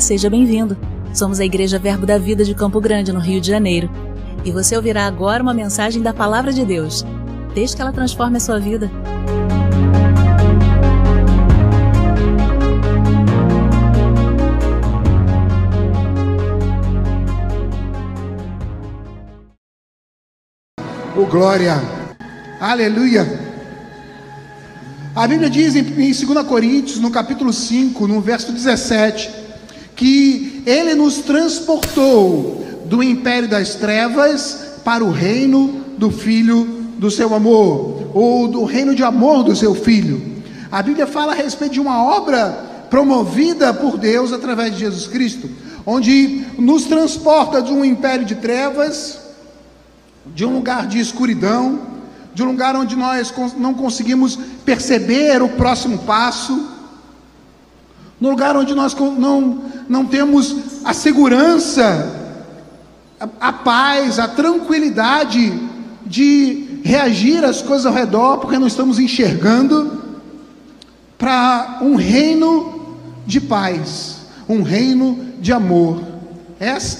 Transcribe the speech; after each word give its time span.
Seja 0.00 0.28
bem-vindo. 0.28 0.76
Somos 1.14 1.40
a 1.40 1.44
Igreja 1.44 1.78
Verbo 1.78 2.04
da 2.04 2.18
Vida 2.18 2.44
de 2.44 2.54
Campo 2.54 2.80
Grande, 2.80 3.12
no 3.12 3.18
Rio 3.18 3.40
de 3.40 3.48
Janeiro. 3.48 3.90
E 4.44 4.50
você 4.50 4.76
ouvirá 4.76 5.06
agora 5.06 5.42
uma 5.42 5.54
mensagem 5.54 6.02
da 6.02 6.12
Palavra 6.12 6.52
de 6.52 6.64
Deus. 6.64 7.04
Desde 7.54 7.74
que 7.74 7.82
ela 7.82 7.92
transforme 7.92 8.36
a 8.36 8.40
sua 8.40 8.60
vida. 8.60 8.90
Oh, 21.16 21.24
glória! 21.24 21.80
Aleluia! 22.60 23.26
A 25.14 25.26
Bíblia 25.26 25.48
diz 25.48 25.74
em 25.74 25.82
2 25.82 26.46
Coríntios, 26.46 27.00
no 27.00 27.10
capítulo 27.10 27.50
5, 27.50 28.06
no 28.06 28.20
verso 28.20 28.52
17, 28.52 29.45
que 29.96 30.62
Ele 30.66 30.94
nos 30.94 31.18
transportou 31.18 32.64
do 32.84 33.02
império 33.02 33.48
das 33.48 33.74
trevas 33.74 34.80
para 34.84 35.02
o 35.02 35.10
reino 35.10 35.84
do 35.98 36.10
Filho 36.10 36.84
do 36.98 37.10
seu 37.10 37.34
amor, 37.34 38.10
ou 38.14 38.48
do 38.48 38.64
reino 38.64 38.94
de 38.94 39.02
amor 39.02 39.42
do 39.42 39.56
seu 39.56 39.74
Filho. 39.74 40.36
A 40.70 40.82
Bíblia 40.82 41.06
fala 41.06 41.32
a 41.32 41.36
respeito 41.36 41.72
de 41.72 41.80
uma 41.80 42.02
obra 42.02 42.86
promovida 42.88 43.74
por 43.74 43.98
Deus 43.98 44.32
através 44.32 44.72
de 44.72 44.80
Jesus 44.80 45.06
Cristo, 45.06 45.50
onde 45.84 46.44
nos 46.58 46.84
transporta 46.84 47.60
de 47.60 47.72
um 47.72 47.84
império 47.84 48.24
de 48.24 48.36
trevas, 48.36 49.18
de 50.34 50.44
um 50.44 50.54
lugar 50.54 50.86
de 50.86 50.98
escuridão, 50.98 51.80
de 52.34 52.42
um 52.42 52.46
lugar 52.46 52.76
onde 52.76 52.96
nós 52.96 53.32
não 53.56 53.74
conseguimos 53.74 54.38
perceber 54.64 55.42
o 55.42 55.48
próximo 55.48 55.98
passo, 55.98 56.75
no 58.20 58.30
lugar 58.30 58.56
onde 58.56 58.74
nós 58.74 58.94
não, 58.94 59.62
não 59.88 60.04
temos 60.06 60.56
a 60.84 60.92
segurança, 60.94 62.14
a, 63.20 63.48
a 63.48 63.52
paz, 63.52 64.18
a 64.18 64.28
tranquilidade 64.28 65.52
de 66.04 66.80
reagir 66.82 67.44
às 67.44 67.60
coisas 67.60 67.86
ao 67.86 67.92
redor, 67.92 68.38
porque 68.38 68.58
não 68.58 68.66
estamos 68.66 68.98
enxergando, 68.98 70.04
para 71.18 71.78
um 71.82 71.96
reino 71.96 72.96
de 73.26 73.40
paz, 73.40 74.18
um 74.48 74.62
reino 74.62 75.18
de 75.40 75.52
amor. 75.52 76.00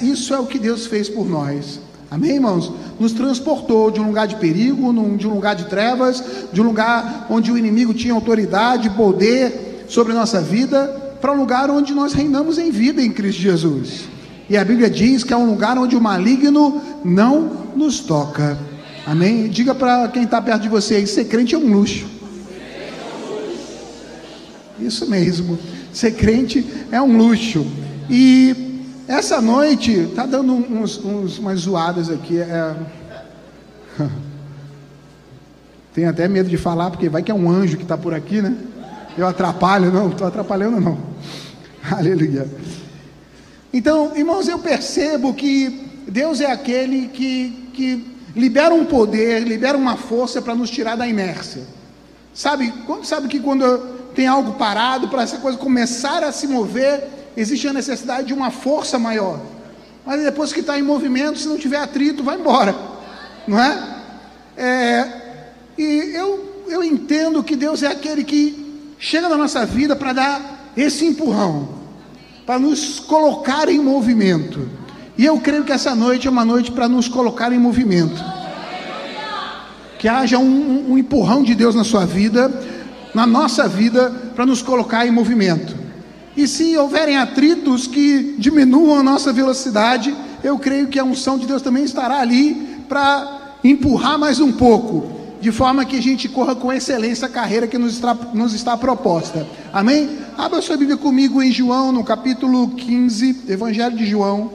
isso 0.02 0.34
é 0.34 0.38
o 0.38 0.46
que 0.46 0.58
Deus 0.58 0.86
fez 0.86 1.08
por 1.08 1.28
nós. 1.28 1.80
Amém, 2.10 2.32
irmãos? 2.32 2.72
Nos 2.98 3.12
transportou 3.12 3.90
de 3.90 4.00
um 4.00 4.06
lugar 4.06 4.26
de 4.26 4.36
perigo, 4.36 4.92
de 5.16 5.26
um 5.26 5.34
lugar 5.34 5.54
de 5.54 5.66
trevas, 5.66 6.22
de 6.52 6.60
um 6.60 6.64
lugar 6.64 7.26
onde 7.28 7.50
o 7.50 7.58
inimigo 7.58 7.92
tinha 7.92 8.14
autoridade, 8.14 8.90
poder 8.90 9.84
sobre 9.88 10.12
nossa 10.12 10.40
vida, 10.40 11.05
para 11.26 11.34
um 11.34 11.40
lugar 11.40 11.68
onde 11.72 11.92
nós 11.92 12.12
reinamos 12.12 12.56
em 12.56 12.70
vida 12.70 13.02
em 13.02 13.10
Cristo 13.10 13.42
Jesus. 13.42 14.04
E 14.48 14.56
a 14.56 14.64
Bíblia 14.64 14.88
diz 14.88 15.24
que 15.24 15.32
é 15.32 15.36
um 15.36 15.50
lugar 15.50 15.76
onde 15.76 15.96
o 15.96 16.00
maligno 16.00 16.80
não 17.04 17.66
nos 17.74 17.98
toca. 17.98 18.56
Amém? 19.04 19.48
Diga 19.48 19.74
para 19.74 20.06
quem 20.06 20.22
está 20.22 20.40
perto 20.40 20.62
de 20.62 20.68
você 20.68 20.94
aí: 20.94 21.04
ser 21.04 21.24
crente 21.24 21.52
é 21.52 21.58
um 21.58 21.66
luxo. 21.72 22.06
Isso 24.78 25.10
mesmo, 25.10 25.58
ser 25.92 26.12
crente 26.12 26.64
é 26.92 27.02
um 27.02 27.16
luxo. 27.16 27.66
E 28.08 28.84
essa 29.08 29.40
noite, 29.40 30.08
tá 30.14 30.26
dando 30.26 30.52
uns, 30.52 31.04
uns 31.04 31.40
umas 31.40 31.58
zoadas 31.58 32.08
aqui. 32.08 32.38
É... 32.38 32.76
Tenho 35.92 36.08
até 36.08 36.28
medo 36.28 36.48
de 36.48 36.56
falar, 36.56 36.90
porque 36.90 37.08
vai 37.08 37.20
que 37.20 37.32
é 37.32 37.34
um 37.34 37.50
anjo 37.50 37.76
que 37.76 37.82
está 37.82 37.98
por 37.98 38.14
aqui, 38.14 38.40
né? 38.40 38.56
Eu 39.16 39.26
atrapalho, 39.26 39.90
não, 39.90 40.10
estou 40.10 40.26
atrapalhando, 40.26 40.78
não. 40.78 40.98
Aleluia. 41.90 42.46
Então, 43.72 44.12
irmãos, 44.14 44.46
eu 44.46 44.58
percebo 44.58 45.32
que 45.32 46.04
Deus 46.06 46.40
é 46.40 46.50
aquele 46.50 47.08
que, 47.08 47.70
que 47.72 48.16
libera 48.34 48.74
um 48.74 48.84
poder, 48.84 49.42
libera 49.42 49.78
uma 49.78 49.96
força 49.96 50.42
para 50.42 50.54
nos 50.54 50.68
tirar 50.68 50.96
da 50.96 51.06
inércia. 51.06 51.62
Sabe, 52.34 52.72
sabe 53.04 53.28
que 53.28 53.40
quando 53.40 53.78
tem 54.14 54.26
algo 54.26 54.52
parado, 54.52 55.08
para 55.08 55.22
essa 55.22 55.38
coisa 55.38 55.56
começar 55.56 56.22
a 56.22 56.30
se 56.30 56.46
mover, 56.46 57.08
existe 57.34 57.66
a 57.66 57.72
necessidade 57.72 58.26
de 58.26 58.34
uma 58.34 58.50
força 58.50 58.98
maior. 58.98 59.40
Mas 60.04 60.22
depois 60.22 60.52
que 60.52 60.60
está 60.60 60.78
em 60.78 60.82
movimento, 60.82 61.38
se 61.38 61.48
não 61.48 61.56
tiver 61.56 61.78
atrito, 61.78 62.22
vai 62.22 62.38
embora, 62.38 62.76
não 63.48 63.58
é? 63.58 64.02
é 64.58 65.22
e 65.78 66.12
eu, 66.14 66.64
eu 66.68 66.84
entendo 66.84 67.42
que 67.42 67.56
Deus 67.56 67.82
é 67.82 67.86
aquele 67.86 68.22
que 68.22 68.65
chega 68.98 69.28
na 69.28 69.36
nossa 69.36 69.64
vida 69.64 69.94
para 69.94 70.12
dar 70.12 70.72
esse 70.76 71.04
empurrão, 71.04 71.68
para 72.44 72.58
nos 72.58 73.00
colocar 73.00 73.68
em 73.68 73.78
movimento. 73.78 74.68
E 75.18 75.24
eu 75.24 75.38
creio 75.40 75.64
que 75.64 75.72
essa 75.72 75.94
noite 75.94 76.26
é 76.26 76.30
uma 76.30 76.44
noite 76.44 76.70
para 76.70 76.88
nos 76.88 77.08
colocar 77.08 77.52
em 77.52 77.58
movimento. 77.58 78.22
Que 79.98 80.08
haja 80.08 80.38
um, 80.38 80.92
um 80.92 80.98
empurrão 80.98 81.42
de 81.42 81.54
Deus 81.54 81.74
na 81.74 81.84
sua 81.84 82.04
vida, 82.04 82.52
na 83.14 83.26
nossa 83.26 83.66
vida, 83.66 84.10
para 84.34 84.44
nos 84.44 84.60
colocar 84.60 85.06
em 85.06 85.10
movimento. 85.10 85.74
E 86.36 86.46
se 86.46 86.76
houverem 86.76 87.16
atritos 87.16 87.86
que 87.86 88.36
diminuam 88.38 88.98
a 88.98 89.02
nossa 89.02 89.32
velocidade, 89.32 90.14
eu 90.44 90.58
creio 90.58 90.88
que 90.88 90.98
a 90.98 91.04
unção 91.04 91.38
de 91.38 91.46
Deus 91.46 91.62
também 91.62 91.84
estará 91.84 92.20
ali 92.20 92.84
para 92.86 93.56
empurrar 93.64 94.18
mais 94.18 94.38
um 94.38 94.52
pouco, 94.52 95.15
de 95.46 95.52
forma 95.52 95.84
que 95.84 95.94
a 95.94 96.02
gente 96.02 96.28
corra 96.28 96.56
com 96.56 96.72
excelência 96.72 97.28
a 97.28 97.30
carreira 97.30 97.68
que 97.68 97.78
nos 97.78 97.94
está, 97.94 98.12
nos 98.34 98.52
está 98.52 98.76
proposta. 98.76 99.46
Amém? 99.72 100.18
Abra 100.36 100.60
sua 100.60 100.76
Bíblia 100.76 100.96
comigo 100.96 101.40
em 101.40 101.52
João, 101.52 101.92
no 101.92 102.02
capítulo 102.02 102.70
15, 102.70 103.44
Evangelho 103.46 103.96
de 103.96 104.04
João. 104.04 104.52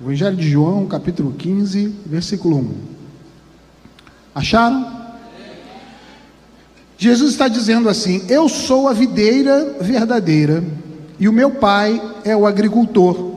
Evangelho 0.00 0.36
de 0.36 0.48
João, 0.48 0.86
capítulo 0.86 1.32
15, 1.32 1.96
versículo 2.06 2.58
1. 2.58 2.74
Acharam? 4.36 5.02
Jesus 6.96 7.32
está 7.32 7.48
dizendo 7.48 7.88
assim: 7.88 8.24
Eu 8.28 8.48
sou 8.48 8.86
a 8.86 8.92
videira 8.92 9.78
verdadeira 9.80 10.62
e 11.18 11.28
o 11.28 11.32
meu 11.32 11.50
pai 11.50 12.00
é 12.24 12.36
o 12.36 12.46
agricultor. 12.46 13.32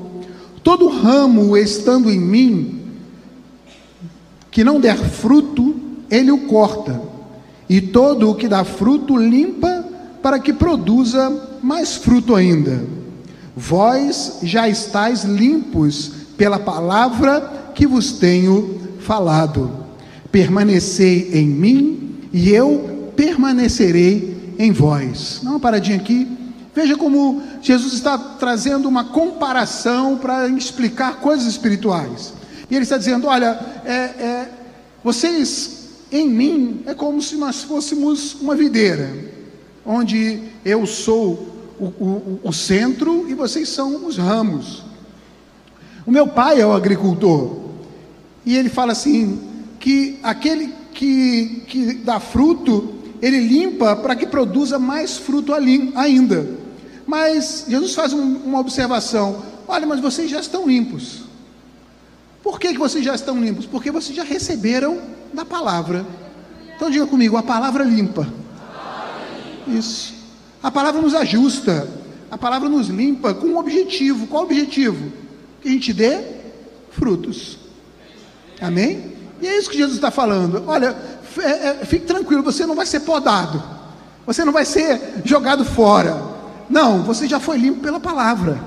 Todo 0.62 0.88
ramo 0.90 1.58
estando 1.58 2.12
em 2.12 2.20
mim 2.20 2.78
que 4.58 4.64
não 4.64 4.80
der 4.80 4.98
fruto, 4.98 5.76
ele 6.10 6.32
o 6.32 6.48
corta, 6.48 7.00
e 7.70 7.80
todo 7.80 8.32
o 8.32 8.34
que 8.34 8.48
dá 8.48 8.64
fruto 8.64 9.16
limpa 9.16 9.86
para 10.20 10.40
que 10.40 10.52
produza 10.52 11.60
mais 11.62 11.98
fruto 11.98 12.34
ainda. 12.34 12.84
Vós 13.56 14.40
já 14.42 14.68
estáis 14.68 15.24
limpos 15.24 16.12
pela 16.36 16.58
palavra 16.58 17.72
que 17.76 17.86
vos 17.86 18.14
tenho 18.14 18.82
falado. 19.00 19.70
Permanecei 20.32 21.30
em 21.34 21.46
mim 21.46 22.16
e 22.34 22.50
eu 22.50 23.12
permanecerei 23.16 24.56
em 24.58 24.72
vós. 24.72 25.40
Dá 25.44 25.52
uma 25.52 25.60
paradinha 25.60 25.98
aqui. 25.98 26.28
Veja 26.74 26.98
como 26.98 27.44
Jesus 27.62 27.94
está 27.94 28.18
trazendo 28.18 28.90
uma 28.90 29.04
comparação 29.04 30.18
para 30.18 30.48
explicar 30.50 31.18
coisas 31.18 31.46
espirituais. 31.46 32.34
E 32.70 32.76
ele 32.76 32.84
está 32.84 32.98
dizendo: 32.98 33.28
olha, 33.28 33.60
é, 33.86 33.92
é, 33.94 34.50
vocês 35.04 35.88
em 36.12 36.30
mim 36.30 36.84
é 36.86 36.94
como 36.94 37.22
se 37.22 37.36
nós 37.36 37.64
fôssemos 37.64 38.36
uma 38.36 38.56
videira, 38.56 39.12
onde 39.86 40.42
eu 40.64 40.86
sou 40.86 41.58
o, 41.80 41.86
o, 41.86 42.40
o 42.44 42.54
centro 42.54 43.30
e 43.30 43.34
vocês 43.34 43.70
são 43.70 44.06
os 44.06 44.18
ramos. 44.18 44.84
O 46.06 46.12
meu 46.12 46.28
pai 46.28 46.62
é 46.62 46.66
o 46.66 46.74
agricultor. 46.74 47.58
E 48.46 48.56
ele 48.56 48.70
fala 48.70 48.94
assim: 48.94 49.40
que 49.80 50.20
aquele 50.24 50.74
que, 50.94 51.64
que 51.68 51.94
dá 51.96 52.20
fruto, 52.20 52.96
ele 53.22 53.40
limpa 53.40 53.96
para 53.96 54.16
que 54.16 54.26
produza 54.26 54.80
mais 54.80 55.18
fruto 55.18 55.54
ainda. 55.54 56.50
Mas 57.06 57.66
Jesus 57.68 57.94
faz 57.94 58.14
um, 58.14 58.38
uma 58.38 58.60
observação: 58.60 59.44
olha, 59.68 59.86
mas 59.86 60.00
vocês 60.00 60.30
já 60.30 60.40
estão 60.40 60.68
limpos. 60.68 61.27
Por 62.58 62.62
que, 62.62 62.74
que 62.74 62.80
vocês 62.80 63.06
já 63.06 63.14
estão 63.14 63.40
limpos? 63.40 63.68
Porque 63.68 63.92
vocês 63.92 64.16
já 64.16 64.24
receberam 64.24 65.00
da 65.32 65.46
palavra. 65.46 66.04
Então 66.76 66.90
diga 66.90 67.06
comigo: 67.06 67.38
a 67.38 67.44
palavra 67.44 67.84
limpa. 67.84 68.28
Isso. 69.68 70.16
A 70.64 70.72
palavra 70.72 71.00
nos 71.00 71.14
ajusta. 71.14 71.88
A 72.32 72.36
palavra 72.36 72.68
nos 72.68 72.88
limpa 72.88 73.36
com 73.36 73.46
um 73.46 73.60
objetivo. 73.60 74.26
Qual 74.26 74.42
o 74.42 74.46
objetivo? 74.48 75.14
Que 75.62 75.68
a 75.68 75.72
gente 75.72 75.94
dê 75.94 76.18
frutos. 76.90 77.60
Amém? 78.60 79.14
E 79.40 79.46
é 79.46 79.56
isso 79.56 79.70
que 79.70 79.78
Jesus 79.78 79.98
está 79.98 80.10
falando. 80.10 80.64
Olha, 80.66 80.98
é, 81.38 81.68
é, 81.68 81.86
fique 81.86 82.08
tranquilo, 82.08 82.42
você 82.42 82.66
não 82.66 82.74
vai 82.74 82.88
ser 82.88 83.02
podado, 83.02 83.62
você 84.26 84.44
não 84.44 84.52
vai 84.52 84.66
ser 84.66 85.22
jogado 85.24 85.64
fora. 85.64 86.20
Não, 86.68 87.04
você 87.04 87.28
já 87.28 87.40
foi 87.40 87.58
limpo 87.60 87.82
pela 87.82 88.00
palavra, 88.00 88.60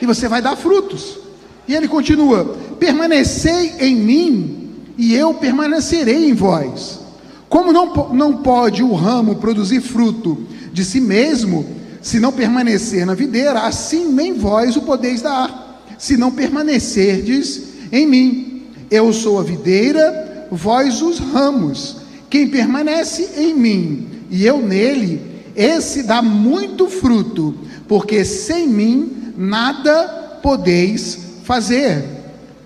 e 0.00 0.06
você 0.06 0.28
vai 0.28 0.40
dar 0.40 0.54
frutos. 0.54 1.25
E 1.68 1.74
ele 1.74 1.88
continua: 1.88 2.56
permanecei 2.78 3.74
em 3.80 3.96
mim, 3.96 4.70
e 4.96 5.14
eu 5.14 5.34
permanecerei 5.34 6.28
em 6.28 6.34
vós. 6.34 7.00
Como 7.48 7.72
não, 7.72 8.12
não 8.12 8.38
pode 8.38 8.82
o 8.82 8.92
ramo 8.92 9.36
produzir 9.36 9.80
fruto 9.80 10.46
de 10.72 10.84
si 10.84 11.00
mesmo, 11.00 11.64
Se 12.02 12.20
não 12.20 12.30
permanecer 12.30 13.04
na 13.04 13.14
videira, 13.14 13.62
assim 13.62 14.12
nem 14.12 14.34
vós 14.34 14.76
o 14.76 14.82
podeis 14.82 15.22
dar, 15.22 15.82
se 15.98 16.16
não 16.16 16.30
permanecerdes 16.30 17.62
em 17.90 18.06
mim. 18.06 18.62
Eu 18.88 19.12
sou 19.12 19.40
a 19.40 19.42
videira, 19.42 20.46
vós 20.48 21.02
os 21.02 21.18
ramos. 21.18 21.96
Quem 22.30 22.46
permanece 22.48 23.30
em 23.36 23.52
mim 23.54 24.16
e 24.30 24.44
eu 24.44 24.60
nele, 24.60 25.20
esse 25.54 26.02
dá 26.02 26.20
muito 26.20 26.88
fruto, 26.88 27.54
porque 27.88 28.24
sem 28.24 28.68
mim 28.68 29.32
nada 29.36 30.38
podeis 30.42 31.25
fazer. 31.46 32.04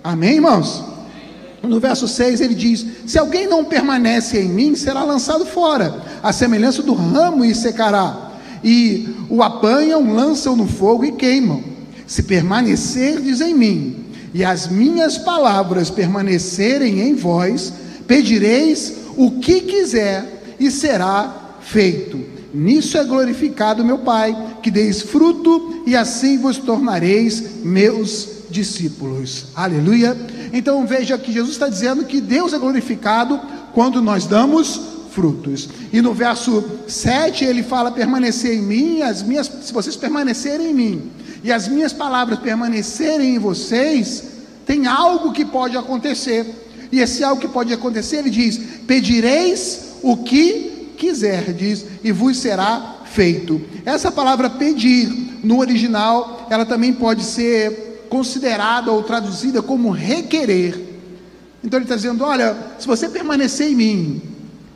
Amém, 0.03 0.35
irmãos? 0.35 0.83
No 1.61 1.79
verso 1.79 2.07
6 2.07 2.41
ele 2.41 2.55
diz: 2.55 2.83
Se 3.05 3.19
alguém 3.19 3.47
não 3.47 3.63
permanece 3.63 4.39
em 4.39 4.49
mim, 4.49 4.75
será 4.75 5.03
lançado 5.03 5.45
fora, 5.45 6.01
a 6.23 6.33
semelhança 6.33 6.81
do 6.81 6.93
ramo 6.93 7.45
e 7.45 7.53
secará. 7.53 8.31
E 8.63 9.07
o 9.29 9.43
apanham, 9.43 10.13
lançam 10.13 10.55
no 10.55 10.67
fogo 10.67 11.05
e 11.05 11.11
queimam. 11.11 11.63
Se 12.07 12.23
permanecerdes 12.23 13.39
em 13.39 13.53
mim, 13.53 14.05
e 14.33 14.43
as 14.43 14.67
minhas 14.67 15.17
palavras 15.17 15.91
permanecerem 15.91 17.01
em 17.01 17.13
vós, 17.13 17.71
pedireis 18.07 18.93
o 19.15 19.39
que 19.39 19.61
quiser 19.61 20.55
e 20.59 20.71
será 20.71 21.53
feito. 21.61 22.19
Nisso 22.53 22.97
é 22.97 23.03
glorificado 23.03 23.85
meu 23.85 23.99
Pai, 23.99 24.35
que 24.63 24.71
deis 24.71 25.01
fruto 25.03 25.83
e 25.85 25.95
assim 25.95 26.37
vos 26.39 26.57
tornareis 26.57 27.63
meus 27.63 28.40
discípulos. 28.51 29.45
Aleluia. 29.55 30.15
Então 30.51 30.85
veja 30.85 31.17
que 31.17 31.31
Jesus 31.31 31.53
está 31.53 31.69
dizendo 31.69 32.05
que 32.05 32.19
Deus 32.19 32.53
é 32.53 32.59
glorificado 32.59 33.39
quando 33.73 34.01
nós 34.01 34.25
damos 34.25 34.79
frutos. 35.11 35.69
E 35.91 36.01
no 36.01 36.13
verso 36.13 36.63
7 36.87 37.45
ele 37.45 37.63
fala: 37.63 37.91
permanecer 37.91 38.53
em 38.53 38.61
mim, 38.61 39.01
as 39.01 39.21
minhas, 39.21 39.49
se 39.63 39.73
vocês 39.73 39.95
permanecerem 39.95 40.71
em 40.71 40.73
mim, 40.73 41.11
e 41.43 41.51
as 41.51 41.67
minhas 41.67 41.93
palavras 41.93 42.39
permanecerem 42.39 43.35
em 43.35 43.39
vocês, 43.39 44.23
tem 44.65 44.87
algo 44.87 45.31
que 45.31 45.45
pode 45.45 45.77
acontecer. 45.77 46.45
E 46.91 46.99
esse 46.99 47.23
algo 47.23 47.41
que 47.41 47.47
pode 47.47 47.73
acontecer, 47.73 48.17
ele 48.17 48.29
diz: 48.29 48.59
pedireis 48.85 49.91
o 50.01 50.17
que 50.17 50.93
quiserdes, 50.97 51.85
e 52.03 52.11
vos 52.11 52.37
será 52.37 52.97
feito. 53.05 53.61
Essa 53.85 54.11
palavra 54.11 54.49
pedir, 54.49 55.09
no 55.43 55.59
original, 55.59 56.47
ela 56.49 56.65
também 56.65 56.93
pode 56.93 57.23
ser 57.23 57.90
considerada 58.11 58.91
ou 58.91 59.01
traduzida 59.01 59.61
como 59.61 59.89
requerer. 59.89 60.77
Então 61.63 61.77
ele 61.77 61.85
está 61.85 61.95
dizendo: 61.95 62.25
olha, 62.25 62.57
se 62.77 62.85
você 62.85 63.07
permanecer 63.07 63.71
em 63.71 63.75
mim, 63.75 64.21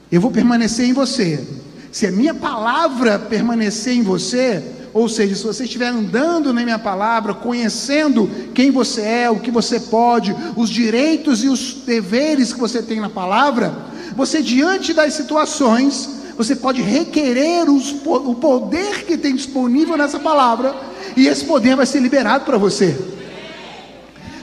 eu 0.09 0.21
vou 0.21 0.31
permanecer 0.31 0.87
em 0.87 0.93
você. 0.93 1.45
Se 1.91 2.07
a 2.07 2.11
minha 2.11 2.33
palavra 2.33 3.19
permanecer 3.19 3.93
em 3.93 4.01
você, 4.01 4.63
ou 4.93 5.09
seja, 5.09 5.35
se 5.35 5.43
você 5.43 5.65
estiver 5.65 5.87
andando 5.87 6.53
na 6.53 6.63
minha 6.63 6.79
palavra, 6.79 7.33
conhecendo 7.33 8.29
quem 8.53 8.71
você 8.71 9.01
é, 9.01 9.29
o 9.29 9.39
que 9.39 9.51
você 9.51 9.81
pode, 9.81 10.33
os 10.55 10.69
direitos 10.69 11.43
e 11.43 11.49
os 11.49 11.73
deveres 11.85 12.53
que 12.53 12.59
você 12.59 12.81
tem 12.81 13.01
na 13.01 13.09
palavra, 13.09 13.75
você 14.15 14.41
diante 14.41 14.93
das 14.93 15.13
situações, 15.13 16.09
você 16.37 16.55
pode 16.55 16.81
requerer 16.81 17.69
os, 17.69 17.93
o 18.05 18.35
poder 18.35 19.05
que 19.05 19.17
tem 19.17 19.35
disponível 19.35 19.97
nessa 19.97 20.19
palavra, 20.19 20.73
e 21.17 21.27
esse 21.27 21.43
poder 21.43 21.75
vai 21.75 21.85
ser 21.85 21.99
liberado 21.99 22.45
para 22.45 22.57
você. 22.57 23.15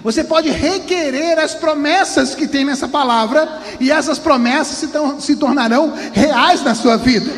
Você 0.02 0.24
pode 0.24 0.50
requerer 0.50 1.38
as 1.38 1.54
promessas 1.54 2.34
que 2.34 2.48
tem 2.48 2.64
nessa 2.64 2.88
palavra, 2.88 3.60
e 3.78 3.90
essas 3.90 4.18
promessas 4.18 4.78
se, 4.78 4.88
se 5.20 5.36
tornarão 5.36 5.92
reais 6.12 6.62
na 6.62 6.74
sua 6.74 6.96
vida. 6.96 7.30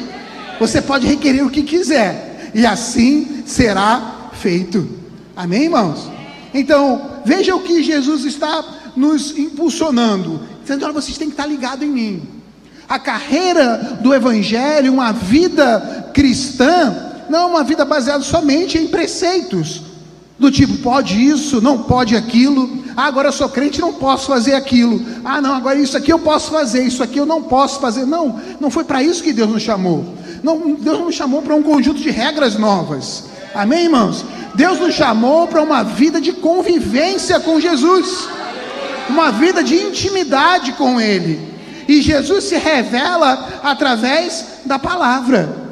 Você 0.59 0.81
pode 0.81 1.07
requerer 1.07 1.45
o 1.45 1.51
que 1.51 1.63
quiser, 1.63 2.51
e 2.55 2.65
assim 2.65 3.43
será 3.45 4.31
feito. 4.33 4.89
Amém, 5.37 5.65
irmãos? 5.65 6.09
Então, 6.55 7.21
veja 7.25 7.55
o 7.55 7.61
que 7.61 7.83
Jesus 7.83 8.25
está 8.25 8.65
nos 8.97 9.37
impulsionando, 9.37 10.41
dizendo: 10.63 10.85
olha, 10.85 10.95
vocês 10.95 11.19
têm 11.19 11.29
que 11.29 11.35
estar 11.35 11.47
ligados 11.47 11.87
em 11.87 11.91
mim. 11.91 12.23
A 12.89 12.99
carreira 12.99 13.99
do 14.01 14.15
Evangelho, 14.15 14.93
uma 14.93 15.13
vida 15.13 16.11
cristã, 16.15 17.13
não 17.29 17.41
é 17.41 17.47
uma 17.47 17.65
vida 17.65 17.85
baseada 17.85 18.23
somente 18.23 18.79
em 18.79 18.87
preceitos, 18.87 19.83
do 20.39 20.51
tipo, 20.51 20.79
pode 20.79 21.25
isso, 21.25 21.61
não 21.61 21.79
pode 21.79 22.17
aquilo. 22.17 22.85
Ah, 22.97 23.07
agora 23.07 23.29
eu 23.29 23.33
sou 23.33 23.49
crente, 23.49 23.81
não 23.81 23.93
posso 23.93 24.27
fazer 24.27 24.55
aquilo. 24.55 25.01
Ah, 25.25 25.41
não, 25.41 25.55
agora 25.55 25.79
isso 25.79 25.97
aqui 25.97 26.13
eu 26.13 26.19
posso 26.19 26.51
fazer, 26.51 26.85
isso 26.85 27.03
aqui 27.03 27.19
eu 27.19 27.27
não 27.27 27.43
posso 27.43 27.81
fazer. 27.81 28.05
Não, 28.05 28.41
não 28.61 28.71
foi 28.71 28.85
para 28.85 29.03
isso 29.03 29.23
que 29.23 29.33
Deus 29.33 29.49
nos 29.49 29.63
chamou. 29.63 30.05
Não, 30.43 30.75
Deus 30.75 30.99
nos 31.01 31.15
chamou 31.15 31.41
para 31.41 31.55
um 31.55 31.63
conjunto 31.63 32.01
de 32.01 32.11
regras 32.11 32.57
novas. 32.57 33.25
Amém, 33.55 33.85
irmãos? 33.85 34.25
Deus 34.55 34.79
nos 34.81 34.95
chamou 34.95 35.47
para 35.47 35.63
uma 35.63 35.83
vida 35.83 36.21
de 36.21 36.33
convivência 36.33 37.39
com 37.41 37.61
Jesus, 37.61 38.29
uma 39.09 39.31
vida 39.31 39.63
de 39.63 39.77
intimidade 39.77 40.73
com 40.73 41.01
Ele. 41.01 41.55
E 41.87 42.03
Jesus 42.03 42.45
se 42.45 42.57
revela 42.57 43.61
através 43.63 44.45
da 44.65 44.79
palavra. 44.79 45.65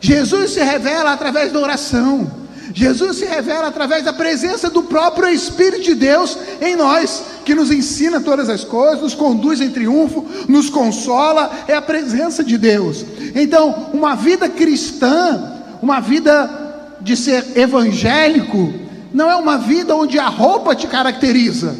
Jesus 0.00 0.52
se 0.52 0.62
revela 0.62 1.12
através 1.12 1.52
da 1.52 1.60
oração. 1.60 2.41
Jesus 2.74 3.18
se 3.18 3.24
revela 3.24 3.68
através 3.68 4.04
da 4.04 4.12
presença 4.12 4.70
do 4.70 4.82
próprio 4.82 5.28
Espírito 5.28 5.82
de 5.82 5.94
Deus 5.94 6.38
em 6.60 6.74
nós, 6.74 7.22
que 7.44 7.54
nos 7.54 7.70
ensina 7.70 8.20
todas 8.20 8.48
as 8.48 8.64
coisas, 8.64 9.02
nos 9.02 9.14
conduz 9.14 9.60
em 9.60 9.70
triunfo, 9.70 10.24
nos 10.48 10.70
consola, 10.70 11.50
é 11.68 11.74
a 11.74 11.82
presença 11.82 12.42
de 12.42 12.56
Deus. 12.56 13.04
Então, 13.34 13.90
uma 13.92 14.14
vida 14.14 14.48
cristã, 14.48 15.60
uma 15.82 16.00
vida 16.00 16.96
de 17.00 17.16
ser 17.16 17.56
evangélico, 17.56 18.72
não 19.12 19.30
é 19.30 19.36
uma 19.36 19.58
vida 19.58 19.94
onde 19.94 20.18
a 20.18 20.28
roupa 20.28 20.74
te 20.74 20.86
caracteriza, 20.86 21.76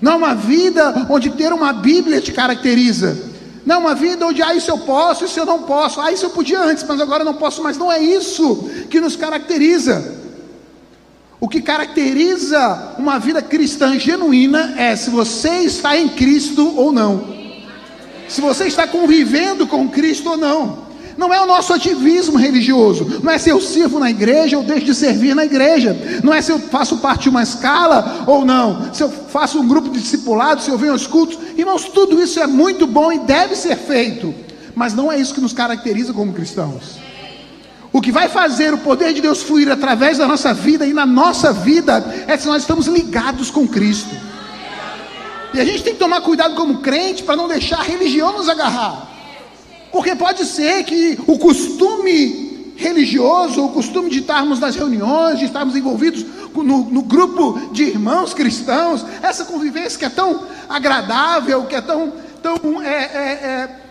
não 0.00 0.12
é 0.12 0.16
uma 0.16 0.34
vida 0.34 1.06
onde 1.10 1.30
ter 1.30 1.52
uma 1.52 1.72
Bíblia 1.72 2.20
te 2.20 2.32
caracteriza. 2.32 3.32
Não, 3.64 3.76
é 3.76 3.78
uma 3.78 3.94
vida 3.94 4.26
onde, 4.26 4.42
ah, 4.42 4.54
isso 4.54 4.72
eu 4.72 4.78
posso, 4.78 5.24
isso 5.24 5.38
eu 5.38 5.46
não 5.46 5.62
posso, 5.62 6.00
ah, 6.00 6.10
isso 6.10 6.26
eu 6.26 6.30
podia 6.30 6.60
antes, 6.60 6.82
mas 6.82 7.00
agora 7.00 7.22
não 7.22 7.34
posso 7.34 7.62
mais. 7.62 7.78
Não 7.78 7.92
é 7.92 8.02
isso 8.02 8.68
que 8.90 9.00
nos 9.00 9.14
caracteriza. 9.14 10.21
O 11.42 11.48
que 11.48 11.60
caracteriza 11.60 12.94
uma 12.96 13.18
vida 13.18 13.42
cristã 13.42 13.98
genuína 13.98 14.74
é 14.76 14.94
se 14.94 15.10
você 15.10 15.48
está 15.62 15.98
em 15.98 16.08
Cristo 16.08 16.72
ou 16.76 16.92
não. 16.92 17.34
Se 18.28 18.40
você 18.40 18.66
está 18.66 18.86
convivendo 18.86 19.66
com 19.66 19.88
Cristo 19.88 20.30
ou 20.30 20.36
não. 20.36 20.78
Não 21.18 21.34
é 21.34 21.40
o 21.40 21.46
nosso 21.46 21.72
ativismo 21.72 22.38
religioso, 22.38 23.20
não 23.24 23.32
é 23.32 23.38
se 23.38 23.50
eu 23.50 23.60
sirvo 23.60 23.98
na 23.98 24.08
igreja 24.08 24.56
ou 24.56 24.62
deixo 24.62 24.86
de 24.86 24.94
servir 24.94 25.34
na 25.34 25.44
igreja, 25.44 26.20
não 26.22 26.32
é 26.32 26.40
se 26.40 26.52
eu 26.52 26.60
faço 26.60 26.98
parte 26.98 27.24
de 27.24 27.28
uma 27.28 27.42
escala 27.42 28.24
ou 28.24 28.44
não, 28.44 28.94
se 28.94 29.02
eu 29.02 29.10
faço 29.10 29.60
um 29.60 29.66
grupo 29.66 29.90
de 29.90 30.00
discipulados, 30.00 30.64
se 30.64 30.70
eu 30.70 30.78
venho 30.78 30.92
aos 30.92 31.08
cultos. 31.08 31.36
Irmãos, 31.58 31.84
tudo 31.86 32.22
isso 32.22 32.38
é 32.38 32.46
muito 32.46 32.86
bom 32.86 33.12
e 33.12 33.18
deve 33.18 33.56
ser 33.56 33.76
feito, 33.76 34.32
mas 34.76 34.94
não 34.94 35.10
é 35.10 35.18
isso 35.18 35.34
que 35.34 35.40
nos 35.40 35.52
caracteriza 35.52 36.12
como 36.12 36.32
cristãos. 36.32 37.11
O 37.92 38.00
que 38.00 38.10
vai 38.10 38.28
fazer 38.28 38.72
o 38.72 38.78
poder 38.78 39.12
de 39.12 39.20
Deus 39.20 39.42
fluir 39.42 39.70
através 39.70 40.16
da 40.16 40.26
nossa 40.26 40.54
vida 40.54 40.86
e 40.86 40.94
na 40.94 41.04
nossa 41.04 41.52
vida 41.52 42.24
é 42.26 42.36
se 42.38 42.46
nós 42.46 42.62
estamos 42.62 42.86
ligados 42.86 43.50
com 43.50 43.68
Cristo. 43.68 44.14
E 45.52 45.60
a 45.60 45.64
gente 45.64 45.82
tem 45.82 45.92
que 45.92 45.98
tomar 45.98 46.22
cuidado 46.22 46.54
como 46.54 46.78
crente 46.78 47.22
para 47.22 47.36
não 47.36 47.46
deixar 47.46 47.80
a 47.80 47.82
religião 47.82 48.32
nos 48.32 48.48
agarrar. 48.48 49.08
Porque 49.90 50.16
pode 50.16 50.46
ser 50.46 50.84
que 50.84 51.18
o 51.26 51.38
costume 51.38 52.72
religioso, 52.76 53.62
o 53.62 53.68
costume 53.68 54.08
de 54.08 54.20
estarmos 54.20 54.58
nas 54.58 54.74
reuniões, 54.74 55.38
de 55.38 55.44
estarmos 55.44 55.76
envolvidos 55.76 56.24
no, 56.54 56.84
no, 56.90 57.02
grupo 57.02 57.68
de 57.72 57.84
irmãos 57.84 58.32
cristãos, 58.32 59.04
essa 59.22 59.44
convivência 59.44 59.98
que 59.98 60.06
é 60.06 60.10
tão 60.10 60.46
agradável, 60.66 61.64
que 61.64 61.74
é 61.74 61.82
tão, 61.82 62.14
tão 62.42 62.82
é, 62.82 62.88
é, 62.88 63.30
é 63.44 63.81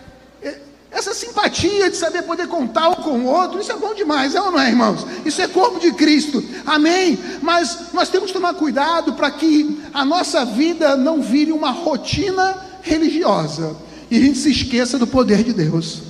essa 0.92 1.14
simpatia 1.14 1.90
de 1.90 1.96
saber 1.96 2.22
poder 2.22 2.46
contar 2.46 2.90
um 2.90 2.96
com 2.96 3.20
o 3.20 3.24
outro, 3.24 3.58
isso 3.58 3.72
é 3.72 3.76
bom 3.76 3.94
demais, 3.94 4.34
é 4.34 4.40
ou 4.40 4.52
não 4.52 4.60
é, 4.60 4.68
irmãos? 4.68 5.06
Isso 5.24 5.40
é 5.40 5.48
corpo 5.48 5.80
de 5.80 5.90
Cristo, 5.92 6.44
amém? 6.66 7.18
Mas 7.40 7.92
nós 7.94 8.10
temos 8.10 8.28
que 8.28 8.34
tomar 8.34 8.52
cuidado 8.54 9.14
para 9.14 9.30
que 9.30 9.80
a 9.94 10.04
nossa 10.04 10.44
vida 10.44 10.94
não 10.94 11.22
vire 11.22 11.50
uma 11.50 11.70
rotina 11.70 12.56
religiosa 12.82 13.74
e 14.10 14.18
a 14.18 14.20
gente 14.20 14.36
se 14.38 14.50
esqueça 14.50 14.98
do 14.98 15.06
poder 15.06 15.42
de 15.42 15.54
Deus. 15.54 16.02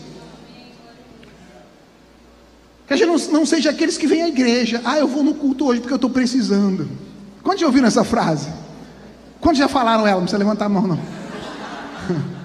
Que 2.89 2.95
a 2.95 2.97
gente 2.97 3.07
não, 3.07 3.39
não 3.39 3.47
seja 3.47 3.71
aqueles 3.71 3.97
que 3.97 4.09
vêm 4.09 4.23
à 4.23 4.29
igreja, 4.29 4.83
ah, 4.85 4.99
eu 4.99 5.07
vou 5.07 5.23
no 5.23 5.35
culto 5.35 5.65
hoje 5.65 5.81
porque 5.81 5.95
eu 5.95 5.97
estou 5.97 6.11
precisando. 6.11 6.91
Quantos 7.41 7.61
já 7.61 7.67
ouviram 7.69 7.87
essa 7.87 8.03
frase? 8.03 8.49
Quantos 9.41 9.61
já 9.61 9.69
falaram 9.69 10.05
ela? 10.05 10.17
Não 10.17 10.23
precisa 10.23 10.39
levantar 10.39 10.65
a 10.65 10.69
mão, 10.69 10.89
não. 10.89 10.99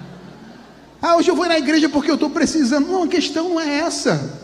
Ah, 1.00 1.16
hoje 1.16 1.30
eu 1.30 1.36
vou 1.36 1.46
na 1.46 1.58
igreja 1.58 1.88
porque 1.88 2.10
eu 2.10 2.14
estou 2.14 2.30
precisando. 2.30 2.88
Não, 2.88 3.04
a 3.04 3.08
questão 3.08 3.50
não 3.50 3.60
é 3.60 3.78
essa. 3.78 4.38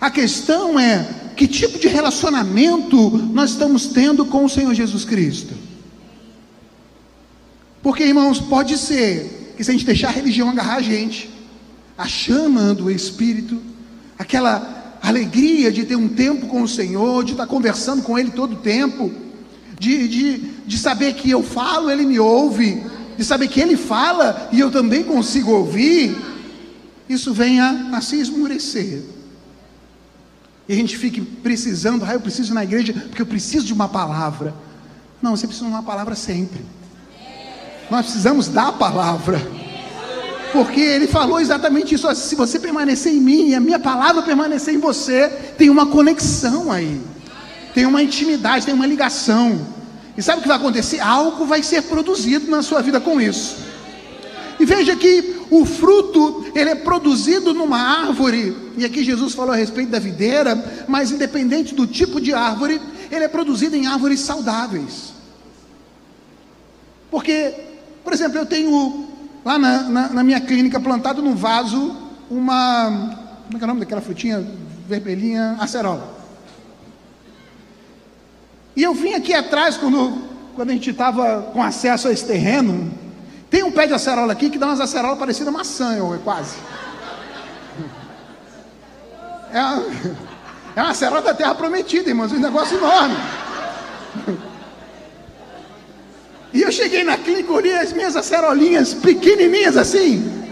A 0.00 0.10
questão 0.10 0.78
é 0.78 1.08
que 1.36 1.46
tipo 1.46 1.78
de 1.78 1.88
relacionamento 1.88 3.10
nós 3.32 3.50
estamos 3.50 3.86
tendo 3.86 4.24
com 4.26 4.44
o 4.44 4.48
Senhor 4.48 4.74
Jesus 4.74 5.04
Cristo. 5.04 5.54
Porque, 7.82 8.04
irmãos, 8.04 8.40
pode 8.40 8.76
ser 8.76 9.54
que 9.56 9.62
se 9.62 9.70
a 9.70 9.74
gente 9.74 9.84
deixar 9.84 10.08
a 10.08 10.12
religião 10.12 10.50
agarrar 10.50 10.76
a 10.76 10.82
gente, 10.82 11.30
a 11.96 12.06
chama 12.06 12.74
do 12.74 12.90
Espírito, 12.90 13.60
aquela 14.18 14.98
alegria 15.02 15.70
de 15.70 15.84
ter 15.84 15.96
um 15.96 16.08
tempo 16.08 16.46
com 16.46 16.62
o 16.62 16.68
Senhor, 16.68 17.22
de 17.24 17.32
estar 17.32 17.46
conversando 17.46 18.02
com 18.02 18.18
Ele 18.18 18.30
todo 18.30 18.54
o 18.54 18.60
tempo, 18.60 19.12
de, 19.78 20.08
de, 20.08 20.38
de 20.66 20.78
saber 20.78 21.14
que 21.14 21.30
eu 21.30 21.42
falo, 21.42 21.90
Ele 21.90 22.04
me 22.04 22.18
ouve, 22.18 22.82
de 23.16 23.24
saber 23.24 23.48
que 23.48 23.60
Ele 23.60 23.76
fala 23.76 24.48
e 24.52 24.60
eu 24.60 24.70
também 24.70 25.04
consigo 25.04 25.52
ouvir, 25.52 26.16
isso 27.08 27.32
venha 27.32 27.90
a 27.92 28.00
se 28.00 28.20
esmurecer. 28.20 29.02
E 30.68 30.72
a 30.72 30.76
gente 30.76 30.96
fique 30.96 31.20
precisando, 31.20 32.04
ah, 32.04 32.14
eu 32.14 32.20
preciso 32.20 32.52
ir 32.52 32.54
na 32.54 32.64
igreja 32.64 32.92
porque 32.92 33.22
eu 33.22 33.26
preciso 33.26 33.66
de 33.66 33.72
uma 33.72 33.88
palavra. 33.88 34.54
Não, 35.20 35.36
você 35.36 35.46
precisa 35.46 35.66
de 35.68 35.72
uma 35.72 35.82
palavra 35.82 36.14
sempre. 36.14 36.64
Nós 37.90 38.06
precisamos 38.06 38.48
da 38.48 38.72
palavra. 38.72 39.40
Porque 40.52 40.80
ele 40.80 41.06
falou 41.06 41.40
exatamente 41.40 41.94
isso. 41.94 42.12
Se 42.14 42.34
você 42.34 42.58
permanecer 42.58 43.12
em 43.12 43.20
mim 43.20 43.48
e 43.48 43.54
a 43.54 43.60
minha 43.60 43.78
palavra 43.78 44.22
permanecer 44.22 44.72
em 44.72 44.78
você, 44.78 45.28
tem 45.58 45.68
uma 45.68 45.86
conexão 45.86 46.70
aí. 46.70 47.00
Tem 47.74 47.84
uma 47.84 48.02
intimidade, 48.02 48.64
tem 48.64 48.74
uma 48.74 48.86
ligação. 48.86 49.73
E 50.16 50.22
sabe 50.22 50.38
o 50.38 50.42
que 50.42 50.48
vai 50.48 50.56
acontecer? 50.56 51.00
Algo 51.00 51.44
vai 51.44 51.62
ser 51.62 51.82
produzido 51.82 52.50
na 52.50 52.62
sua 52.62 52.80
vida 52.80 53.00
com 53.00 53.20
isso. 53.20 53.56
E 54.58 54.64
veja 54.64 54.94
que 54.94 55.36
o 55.50 55.64
fruto, 55.64 56.44
ele 56.54 56.70
é 56.70 56.74
produzido 56.74 57.52
numa 57.52 57.78
árvore, 57.78 58.56
e 58.76 58.84
aqui 58.84 59.02
Jesus 59.02 59.34
falou 59.34 59.52
a 59.52 59.56
respeito 59.56 59.90
da 59.90 59.98
videira, 59.98 60.84
mas 60.86 61.10
independente 61.10 61.74
do 61.74 61.86
tipo 61.86 62.20
de 62.20 62.32
árvore, 62.32 62.80
ele 63.10 63.24
é 63.24 63.28
produzido 63.28 63.76
em 63.76 63.86
árvores 63.86 64.20
saudáveis. 64.20 65.12
Porque, 67.10 67.54
por 68.02 68.12
exemplo, 68.12 68.38
eu 68.38 68.46
tenho 68.46 69.08
lá 69.44 69.58
na, 69.58 69.82
na, 69.82 70.08
na 70.10 70.24
minha 70.24 70.40
clínica 70.40 70.80
plantado 70.80 71.20
num 71.22 71.34
vaso 71.34 71.96
uma. 72.30 72.90
Como 73.46 73.56
é 73.56 73.58
que 73.58 73.62
é 73.62 73.64
o 73.64 73.68
nome 73.68 73.80
daquela 73.80 74.00
frutinha 74.00 74.44
vermelhinha? 74.88 75.56
Acerola. 75.60 76.23
E 78.76 78.82
eu 78.82 78.92
vim 78.92 79.14
aqui 79.14 79.32
atrás, 79.32 79.76
quando, 79.76 80.22
quando 80.54 80.70
a 80.70 80.72
gente 80.72 80.90
estava 80.90 81.42
com 81.52 81.62
acesso 81.62 82.08
a 82.08 82.12
esse 82.12 82.24
terreno, 82.24 82.92
tem 83.48 83.62
um 83.62 83.70
pé 83.70 83.86
de 83.86 83.94
acerola 83.94 84.32
aqui 84.32 84.50
que 84.50 84.58
dá 84.58 84.66
umas 84.66 84.80
acerolas 84.80 85.18
parecidas 85.18 85.52
maçã, 85.52 85.94
eu, 85.96 86.18
quase. 86.24 86.56
É 89.52 89.60
uma, 89.60 89.86
é 90.74 90.82
uma 90.82 90.90
acerola 90.90 91.22
da 91.22 91.34
terra 91.34 91.54
prometida, 91.54 92.08
irmãos, 92.08 92.32
um 92.32 92.40
negócio 92.40 92.76
enorme. 92.76 93.16
E 96.52 96.62
eu 96.62 96.70
cheguei 96.70 97.02
na 97.02 97.16
clínica, 97.16 97.52
olhei 97.52 97.76
as 97.76 97.92
minhas 97.92 98.16
acerolinhas 98.16 98.94
pequenininhas 98.94 99.76
assim. 99.76 100.44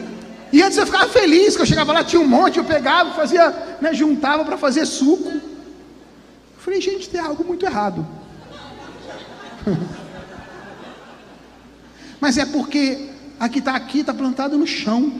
E 0.52 0.62
antes 0.62 0.76
eu 0.76 0.85
ficava 0.85 1.09
feliz, 1.09 1.57
que 1.57 1.62
eu 1.62 1.67
chegava 1.67 1.93
lá, 1.93 2.05
tinha 2.05 2.21
um 2.21 2.26
monte, 2.26 2.59
eu 2.59 2.64
pegava, 2.64 3.14
fazia, 3.14 3.50
né, 3.81 3.95
juntava 3.95 4.45
para 4.45 4.59
fazer 4.59 4.85
suco. 4.85 5.51
Falei, 6.64 6.81
gente, 6.81 7.09
tem 7.09 7.21
algo 7.21 7.45
muito 7.45 7.66
errado. 7.66 8.07
Mas 12.21 12.38
é 12.38 12.47
porque 12.47 13.11
a 13.38 13.49
que 13.49 13.59
está 13.59 13.75
aqui 13.75 14.00
está 14.00 14.14
plantada 14.14 14.57
no 14.57 14.66
chão. 14.66 15.12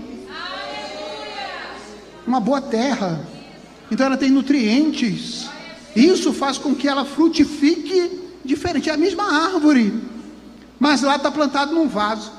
Uma 2.27 2.41
boa 2.41 2.61
terra. 2.61 3.21
Então 3.91 4.07
ela 4.07 4.17
tem 4.17 4.31
nutrientes. 4.31 5.49
Isso 5.95 6.33
faz 6.33 6.57
com 6.59 6.75
que 6.75 6.89
ela 6.89 7.05
frutifique 7.05 8.21
diferente. 8.45 8.89
É 8.89 8.95
a 8.95 8.97
mesma 8.97 9.25
árvore 9.25 10.13
mas 10.83 11.01
lá 11.01 11.15
está 11.15 11.31
plantado 11.31 11.73
num 11.73 11.87
vaso. 11.87 12.33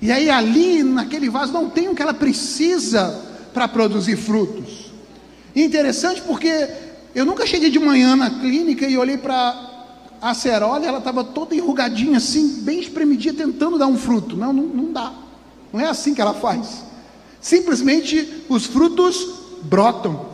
E 0.00 0.10
aí 0.10 0.30
ali 0.30 0.82
naquele 0.82 1.28
vaso 1.28 1.52
não 1.52 1.68
tem 1.68 1.88
o 1.88 1.94
que 1.94 2.00
ela 2.00 2.14
precisa 2.14 3.22
para 3.52 3.68
produzir 3.68 4.16
frutos. 4.16 4.90
Interessante 5.54 6.22
porque 6.22 6.66
eu 7.16 7.24
nunca 7.24 7.46
cheguei 7.46 7.70
de 7.70 7.78
manhã 7.78 8.14
na 8.14 8.28
clínica 8.28 8.86
e 8.86 8.98
olhei 8.98 9.16
para 9.16 9.34
a 10.20 10.32
acerola, 10.32 10.84
ela 10.84 10.98
estava 10.98 11.24
toda 11.24 11.54
enrugadinha 11.54 12.18
assim, 12.18 12.60
bem 12.60 12.78
espremidinha, 12.78 13.32
tentando 13.32 13.78
dar 13.78 13.86
um 13.86 13.96
fruto. 13.96 14.36
Não, 14.36 14.52
não, 14.52 14.64
não 14.64 14.92
dá. 14.92 15.14
Não 15.72 15.80
é 15.80 15.86
assim 15.86 16.14
que 16.14 16.20
ela 16.20 16.34
faz. 16.34 16.84
Simplesmente 17.40 18.44
os 18.50 18.66
frutos 18.66 19.30
brotam. 19.62 20.26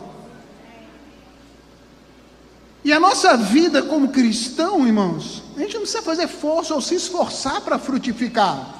E 2.83 2.91
a 2.91 2.99
nossa 2.99 3.37
vida 3.37 3.81
como 3.81 4.09
cristão, 4.09 4.85
irmãos, 4.85 5.41
a 5.55 5.61
gente 5.61 5.75
não 5.75 5.83
precisa 5.83 6.03
fazer 6.03 6.27
força 6.27 6.75
ou 6.75 6.81
se 6.81 6.95
esforçar 6.95 7.61
para 7.61 7.79
frutificar. 7.79 8.75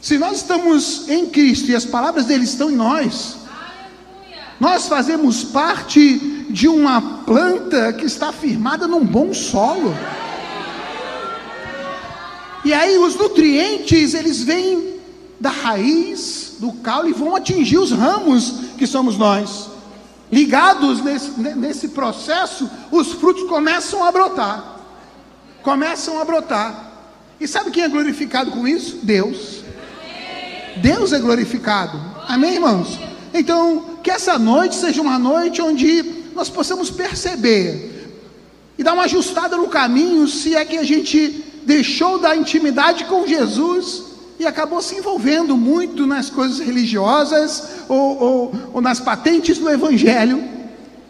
Se 0.00 0.18
nós 0.18 0.38
estamos 0.38 1.08
em 1.08 1.26
Cristo 1.26 1.70
e 1.70 1.76
as 1.76 1.84
palavras 1.84 2.26
dele 2.26 2.42
estão 2.42 2.68
em 2.68 2.74
nós, 2.74 3.36
nós 4.58 4.88
fazemos 4.88 5.44
parte 5.44 6.31
de 6.52 6.68
uma 6.68 7.00
planta 7.24 7.92
que 7.92 8.04
está 8.04 8.32
firmada 8.32 8.86
num 8.86 9.04
bom 9.04 9.34
solo. 9.34 9.92
E 12.64 12.72
aí 12.72 12.96
os 12.98 13.16
nutrientes, 13.16 14.14
eles 14.14 14.44
vêm 14.44 15.00
da 15.40 15.50
raiz, 15.50 16.54
do 16.60 16.72
caule 16.74 17.10
e 17.10 17.14
vão 17.14 17.34
atingir 17.34 17.78
os 17.78 17.90
ramos 17.90 18.54
que 18.78 18.86
somos 18.86 19.18
nós 19.18 19.72
ligados 20.32 21.02
nesse, 21.02 21.38
nesse 21.38 21.88
processo, 21.88 22.68
os 22.90 23.12
frutos 23.12 23.46
começam 23.50 24.02
a 24.02 24.10
brotar. 24.10 24.78
Começam 25.62 26.18
a 26.18 26.24
brotar. 26.24 26.90
E 27.38 27.46
sabe 27.46 27.70
quem 27.70 27.84
é 27.84 27.88
glorificado 27.88 28.50
com 28.50 28.66
isso? 28.66 29.00
Deus. 29.02 29.62
Deus 30.78 31.12
é 31.12 31.18
glorificado. 31.18 32.00
Amém, 32.26 32.54
irmãos? 32.54 32.98
Então, 33.34 33.98
que 34.02 34.10
essa 34.10 34.38
noite 34.38 34.74
seja 34.74 35.02
uma 35.02 35.18
noite 35.18 35.60
onde 35.60 36.21
nós 36.34 36.48
possamos 36.48 36.90
perceber 36.90 37.92
e 38.78 38.82
dar 38.82 38.94
uma 38.94 39.04
ajustada 39.04 39.56
no 39.56 39.68
caminho, 39.68 40.26
se 40.26 40.54
é 40.54 40.64
que 40.64 40.78
a 40.78 40.82
gente 40.82 41.44
deixou 41.64 42.18
da 42.18 42.36
intimidade 42.36 43.04
com 43.04 43.26
Jesus 43.26 44.04
e 44.38 44.46
acabou 44.46 44.82
se 44.82 44.96
envolvendo 44.96 45.56
muito 45.56 46.06
nas 46.06 46.28
coisas 46.28 46.58
religiosas 46.58 47.62
ou, 47.88 48.22
ou, 48.22 48.52
ou 48.74 48.80
nas 48.80 48.98
patentes 48.98 49.58
do 49.58 49.70
Evangelho 49.70 50.42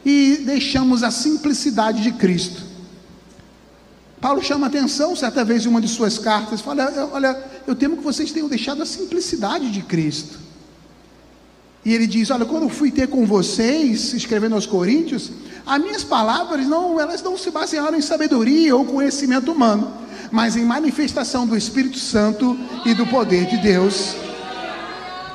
e 0.05 0.43
deixamos 0.45 1.03
a 1.03 1.11
simplicidade 1.11 2.03
de 2.03 2.13
Cristo. 2.13 2.63
Paulo 4.21 4.43
chama 4.43 4.67
atenção 4.67 5.17
certa 5.17 5.45
vez 5.45 5.65
em 5.65 5.69
uma 5.69 5.81
de 5.81 5.89
suas 5.89 6.19
cartas, 6.19 6.61
fala: 6.61 7.11
Olha, 7.13 7.37
eu 7.67 7.75
temo 7.75 7.97
que 7.97 8.05
vocês 8.05 8.31
tenham 8.31 8.49
deixado 8.49 8.83
a 8.83 8.87
simplicidade 8.87 9.71
de 9.71 9.83
Cristo. 9.83 10.39
E 11.85 11.93
ele 11.95 12.07
diz: 12.07 12.31
Olha, 12.31 12.45
quando 12.45 12.65
eu 12.65 12.69
fui 12.69 12.91
ter 12.91 13.09
com 13.09 13.27
vocês, 13.27 14.13
escrevendo 14.15 14.55
aos 14.55 14.67
Coríntios, 14.67 15.31
as 15.67 15.81
minhas 15.81 16.05
palavras 16.05 16.67
não, 16.67 17.01
elas 17.01 17.23
não 17.23 17.37
se 17.37 17.51
basearam 17.51 17.97
em 17.97 18.03
sabedoria 18.03 18.75
ou 18.75 18.85
conhecimento 18.85 19.53
humano, 19.53 19.93
mas 20.31 20.57
em 20.57 20.65
manifestação 20.65 21.47
do 21.47 21.57
Espírito 21.57 21.99
Santo 21.99 22.59
e 22.85 22.95
do 22.95 23.07
poder 23.07 23.47
de 23.47 23.57
Deus. 23.59 24.15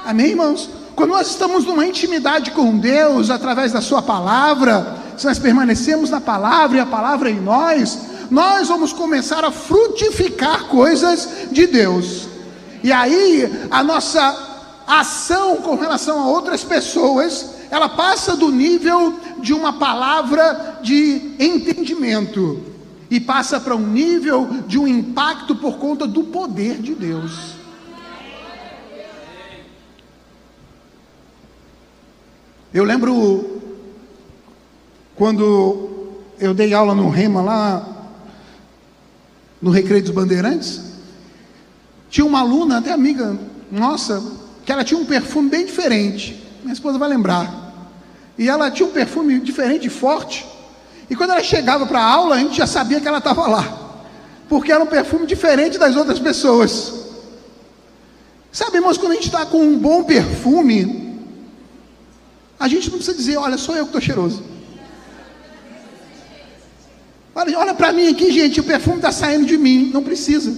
Amém, 0.05 0.27
irmãos? 0.27 0.69
Quando 0.95 1.11
nós 1.11 1.27
estamos 1.27 1.65
numa 1.65 1.85
intimidade 1.85 2.51
com 2.51 2.77
Deus 2.77 3.29
através 3.29 3.71
da 3.71 3.81
Sua 3.81 4.01
palavra, 4.01 4.97
se 5.17 5.25
nós 5.25 5.37
permanecemos 5.37 6.09
na 6.09 6.21
palavra 6.21 6.77
e 6.77 6.79
a 6.79 6.85
palavra 6.85 7.29
em 7.29 7.39
nós, 7.39 7.99
nós 8.31 8.67
vamos 8.67 8.93
começar 8.93 9.43
a 9.43 9.51
frutificar 9.51 10.65
coisas 10.65 11.27
de 11.51 11.67
Deus. 11.67 12.27
E 12.83 12.91
aí 12.91 13.67
a 13.69 13.83
nossa 13.83 14.46
ação 14.87 15.57
com 15.57 15.75
relação 15.75 16.19
a 16.21 16.27
outras 16.27 16.63
pessoas, 16.63 17.57
ela 17.69 17.89
passa 17.89 18.37
do 18.37 18.49
nível 18.49 19.19
de 19.39 19.53
uma 19.53 19.73
palavra 19.73 20.79
de 20.81 21.35
entendimento 21.37 22.63
e 23.11 23.19
passa 23.19 23.59
para 23.59 23.75
um 23.75 23.85
nível 23.85 24.47
de 24.65 24.79
um 24.79 24.87
impacto 24.87 25.55
por 25.57 25.77
conta 25.77 26.07
do 26.07 26.23
poder 26.23 26.81
de 26.81 26.95
Deus. 26.95 27.57
Eu 32.73 32.83
lembro 32.83 33.61
quando 35.15 36.21
eu 36.39 36.53
dei 36.53 36.73
aula 36.73 36.93
no 36.93 37.09
Rema 37.09 37.41
lá 37.41 37.93
no 39.61 39.71
Recreio 39.71 40.03
dos 40.03 40.11
Bandeirantes, 40.11 40.93
tinha 42.09 42.25
uma 42.25 42.41
aluna, 42.41 42.77
até 42.77 42.91
amiga 42.91 43.37
nossa, 43.71 44.46
que 44.67 44.71
ela 44.73 44.83
tinha 44.83 44.99
um 44.99 45.05
perfume 45.05 45.49
bem 45.49 45.65
diferente. 45.65 46.43
Minha 46.61 46.73
esposa 46.73 46.97
vai 46.97 47.07
lembrar. 47.07 47.89
E 48.37 48.49
ela 48.49 48.69
tinha 48.69 48.85
um 48.85 48.91
perfume 48.91 49.39
diferente, 49.39 49.89
forte. 49.89 50.45
E 51.09 51.15
quando 51.15 51.29
ela 51.29 51.41
chegava 51.41 51.85
para 51.85 52.01
a 52.01 52.03
aula, 52.03 52.35
a 52.35 52.39
gente 52.39 52.57
já 52.57 52.67
sabia 52.67 52.99
que 52.99 53.07
ela 53.07 53.19
estava 53.19 53.47
lá. 53.47 54.01
Porque 54.49 54.69
era 54.69 54.83
um 54.83 54.87
perfume 54.87 55.25
diferente 55.25 55.77
das 55.77 55.95
outras 55.95 56.19
pessoas. 56.19 56.91
Sabe, 58.51 58.75
irmãos, 58.75 58.97
quando 58.97 59.13
a 59.13 59.15
gente 59.15 59.27
está 59.27 59.45
com 59.45 59.61
um 59.61 59.79
bom 59.79 60.03
perfume, 60.03 61.17
a 62.59 62.67
gente 62.67 62.89
não 62.89 62.97
precisa 62.97 63.15
dizer, 63.15 63.37
olha, 63.37 63.57
sou 63.57 63.73
eu 63.73 63.85
que 63.85 63.97
estou 63.97 64.01
cheiroso. 64.01 64.43
Olha, 67.33 67.57
olha 67.57 67.73
para 67.73 67.93
mim 67.93 68.09
aqui, 68.09 68.33
gente, 68.33 68.59
o 68.59 68.65
perfume 68.65 68.97
está 68.97 69.13
saindo 69.13 69.45
de 69.45 69.57
mim. 69.57 69.91
Não 69.93 70.03
precisa. 70.03 70.53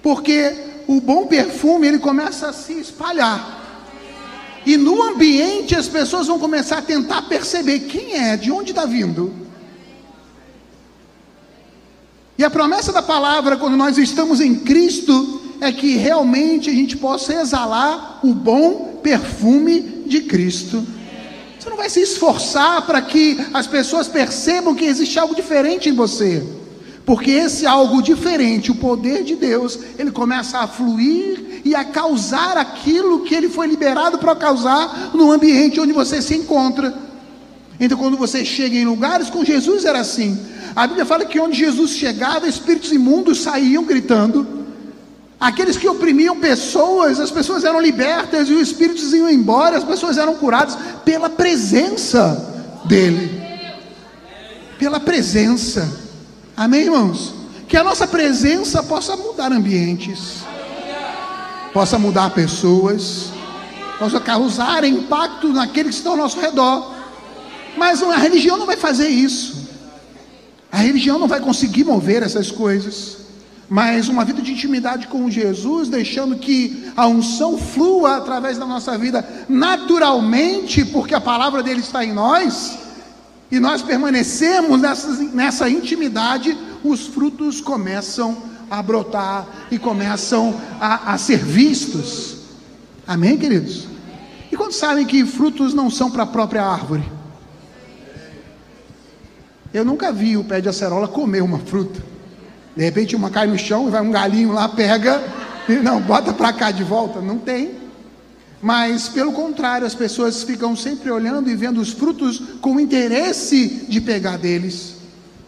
Porque 0.00 0.69
o 0.90 1.00
bom 1.00 1.24
perfume, 1.24 1.86
ele 1.86 2.00
começa 2.00 2.48
a 2.48 2.52
se 2.52 2.72
espalhar. 2.72 3.58
E 4.66 4.76
no 4.76 5.00
ambiente 5.00 5.76
as 5.76 5.86
pessoas 5.86 6.26
vão 6.26 6.36
começar 6.36 6.78
a 6.78 6.82
tentar 6.82 7.22
perceber 7.22 7.80
quem 7.80 8.16
é, 8.16 8.36
de 8.36 8.50
onde 8.50 8.72
está 8.72 8.84
vindo. 8.86 9.32
E 12.36 12.42
a 12.42 12.50
promessa 12.50 12.92
da 12.92 13.00
palavra, 13.00 13.56
quando 13.56 13.76
nós 13.76 13.98
estamos 13.98 14.40
em 14.40 14.56
Cristo, 14.56 15.40
é 15.60 15.70
que 15.70 15.96
realmente 15.96 16.68
a 16.68 16.72
gente 16.72 16.96
possa 16.96 17.34
exalar 17.34 18.18
o 18.24 18.34
bom 18.34 18.98
perfume 19.00 20.02
de 20.06 20.22
Cristo. 20.22 20.84
Você 21.56 21.70
não 21.70 21.76
vai 21.76 21.88
se 21.88 22.00
esforçar 22.00 22.84
para 22.84 23.00
que 23.00 23.38
as 23.54 23.68
pessoas 23.68 24.08
percebam 24.08 24.74
que 24.74 24.86
existe 24.86 25.20
algo 25.20 25.36
diferente 25.36 25.88
em 25.88 25.92
você. 25.92 26.59
Porque 27.04 27.30
esse 27.30 27.66
algo 27.66 28.02
diferente, 28.02 28.70
o 28.70 28.76
poder 28.76 29.24
de 29.24 29.34
Deus, 29.34 29.78
ele 29.98 30.10
começa 30.10 30.58
a 30.58 30.68
fluir 30.68 31.62
e 31.64 31.74
a 31.74 31.84
causar 31.84 32.56
aquilo 32.56 33.24
que 33.24 33.34
ele 33.34 33.48
foi 33.48 33.66
liberado 33.66 34.18
para 34.18 34.36
causar 34.36 35.10
no 35.14 35.30
ambiente 35.30 35.80
onde 35.80 35.92
você 35.92 36.22
se 36.22 36.34
encontra. 36.34 36.94
Então, 37.78 37.96
quando 37.96 38.16
você 38.16 38.44
chega 38.44 38.76
em 38.76 38.84
lugares 38.84 39.30
com 39.30 39.44
Jesus, 39.44 39.84
era 39.84 40.00
assim. 40.00 40.38
A 40.76 40.86
Bíblia 40.86 41.06
fala 41.06 41.24
que 41.24 41.40
onde 41.40 41.58
Jesus 41.58 41.92
chegava, 41.92 42.46
espíritos 42.46 42.92
imundos 42.92 43.40
saíam 43.40 43.84
gritando. 43.84 44.60
Aqueles 45.40 45.78
que 45.78 45.88
oprimiam 45.88 46.38
pessoas, 46.38 47.18
as 47.18 47.30
pessoas 47.30 47.64
eram 47.64 47.80
libertas 47.80 48.50
e 48.50 48.52
os 48.52 48.60
espíritos 48.60 49.14
iam 49.14 49.30
embora, 49.30 49.78
as 49.78 49.84
pessoas 49.84 50.18
eram 50.18 50.34
curadas 50.34 50.76
pela 51.02 51.30
presença 51.30 52.78
dele. 52.84 53.40
Pela 54.78 55.00
presença. 55.00 56.09
Amém, 56.60 56.82
irmãos? 56.82 57.32
Que 57.66 57.74
a 57.74 57.82
nossa 57.82 58.06
presença 58.06 58.82
possa 58.82 59.16
mudar 59.16 59.50
ambientes, 59.50 60.44
possa 61.72 61.98
mudar 61.98 62.28
pessoas, 62.34 63.30
possa 63.98 64.20
causar 64.20 64.84
impacto 64.84 65.54
naqueles 65.54 65.92
que 65.92 65.96
estão 65.96 66.12
ao 66.12 66.18
nosso 66.18 66.38
redor. 66.38 66.94
Mas 67.78 68.02
a 68.02 68.14
religião 68.18 68.58
não 68.58 68.66
vai 68.66 68.76
fazer 68.76 69.08
isso. 69.08 69.70
A 70.70 70.76
religião 70.76 71.18
não 71.18 71.26
vai 71.26 71.40
conseguir 71.40 71.84
mover 71.84 72.22
essas 72.22 72.50
coisas 72.50 73.16
mas 73.72 74.08
uma 74.08 74.24
vida 74.24 74.42
de 74.42 74.50
intimidade 74.50 75.06
com 75.06 75.30
Jesus, 75.30 75.88
deixando 75.88 76.34
que 76.34 76.90
a 76.96 77.06
unção 77.06 77.56
flua 77.56 78.16
através 78.16 78.58
da 78.58 78.66
nossa 78.66 78.98
vida 78.98 79.24
naturalmente, 79.48 80.84
porque 80.84 81.14
a 81.14 81.20
palavra 81.20 81.62
dele 81.62 81.78
está 81.78 82.04
em 82.04 82.12
nós, 82.12 82.76
e 83.50 83.58
nós 83.58 83.82
permanecemos 83.82 84.80
nessa, 84.80 85.08
nessa 85.24 85.68
intimidade, 85.68 86.56
os 86.84 87.06
frutos 87.06 87.60
começam 87.60 88.50
a 88.70 88.80
brotar 88.80 89.46
e 89.70 89.78
começam 89.78 90.58
a, 90.80 91.12
a 91.12 91.18
ser 91.18 91.38
vistos. 91.38 92.36
Amém, 93.06 93.36
queridos? 93.36 93.88
E 94.52 94.56
quando 94.56 94.72
sabem 94.72 95.04
que 95.04 95.24
frutos 95.24 95.74
não 95.74 95.90
são 95.90 96.10
para 96.10 96.22
a 96.22 96.26
própria 96.26 96.64
árvore? 96.64 97.02
Eu 99.74 99.84
nunca 99.84 100.12
vi 100.12 100.36
o 100.36 100.44
pé 100.44 100.60
de 100.60 100.68
acerola 100.68 101.08
comer 101.08 101.42
uma 101.42 101.58
fruta. 101.58 102.00
De 102.76 102.84
repente 102.84 103.16
uma 103.16 103.30
cai 103.30 103.48
no 103.48 103.58
chão 103.58 103.88
e 103.88 103.90
vai 103.90 104.00
um 104.00 104.10
galinho 104.12 104.52
lá, 104.52 104.68
pega, 104.68 105.22
e 105.68 105.74
não, 105.74 106.00
bota 106.00 106.32
para 106.32 106.52
cá 106.52 106.70
de 106.70 106.84
volta. 106.84 107.20
Não 107.20 107.38
tem. 107.38 107.78
Mas, 108.62 109.08
pelo 109.08 109.32
contrário, 109.32 109.86
as 109.86 109.94
pessoas 109.94 110.42
ficam 110.42 110.76
sempre 110.76 111.10
olhando 111.10 111.50
e 111.50 111.56
vendo 111.56 111.80
os 111.80 111.90
frutos 111.90 112.40
com 112.60 112.78
interesse 112.78 113.86
de 113.88 114.00
pegar 114.00 114.36
deles. 114.36 114.96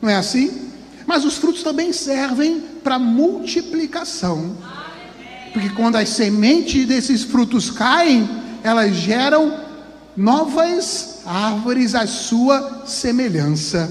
Não 0.00 0.08
é 0.08 0.16
assim? 0.16 0.50
Mas 1.06 1.24
os 1.24 1.36
frutos 1.36 1.62
também 1.62 1.92
servem 1.92 2.60
para 2.82 2.98
multiplicação. 2.98 4.56
Porque 5.52 5.68
quando 5.70 5.96
as 5.96 6.08
sementes 6.08 6.86
desses 6.86 7.22
frutos 7.22 7.70
caem, 7.70 8.28
elas 8.62 8.94
geram 8.94 9.60
novas 10.16 11.20
árvores 11.26 11.94
à 11.94 12.06
sua 12.06 12.84
semelhança. 12.86 13.90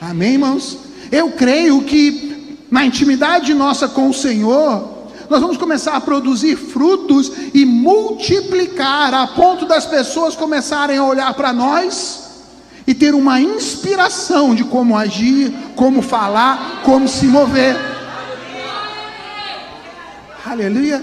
Amém, 0.00 0.32
irmãos? 0.32 0.78
Eu 1.12 1.30
creio 1.30 1.82
que 1.82 2.58
na 2.70 2.84
intimidade 2.84 3.54
nossa 3.54 3.88
com 3.88 4.08
o 4.08 4.14
Senhor, 4.14 4.95
nós 5.28 5.40
vamos 5.40 5.56
começar 5.56 5.94
a 5.94 6.00
produzir 6.00 6.56
frutos 6.56 7.32
e 7.52 7.64
multiplicar 7.64 9.12
a 9.12 9.26
ponto 9.26 9.66
das 9.66 9.84
pessoas 9.86 10.36
começarem 10.36 10.98
a 10.98 11.04
olhar 11.04 11.32
para 11.34 11.52
nós 11.52 12.26
e 12.86 12.94
ter 12.94 13.14
uma 13.14 13.40
inspiração 13.40 14.54
de 14.54 14.64
como 14.64 14.96
agir, 14.96 15.52
como 15.74 16.00
falar, 16.00 16.82
como 16.84 17.08
se 17.08 17.26
mover. 17.26 17.76
Aleluia. 20.44 21.02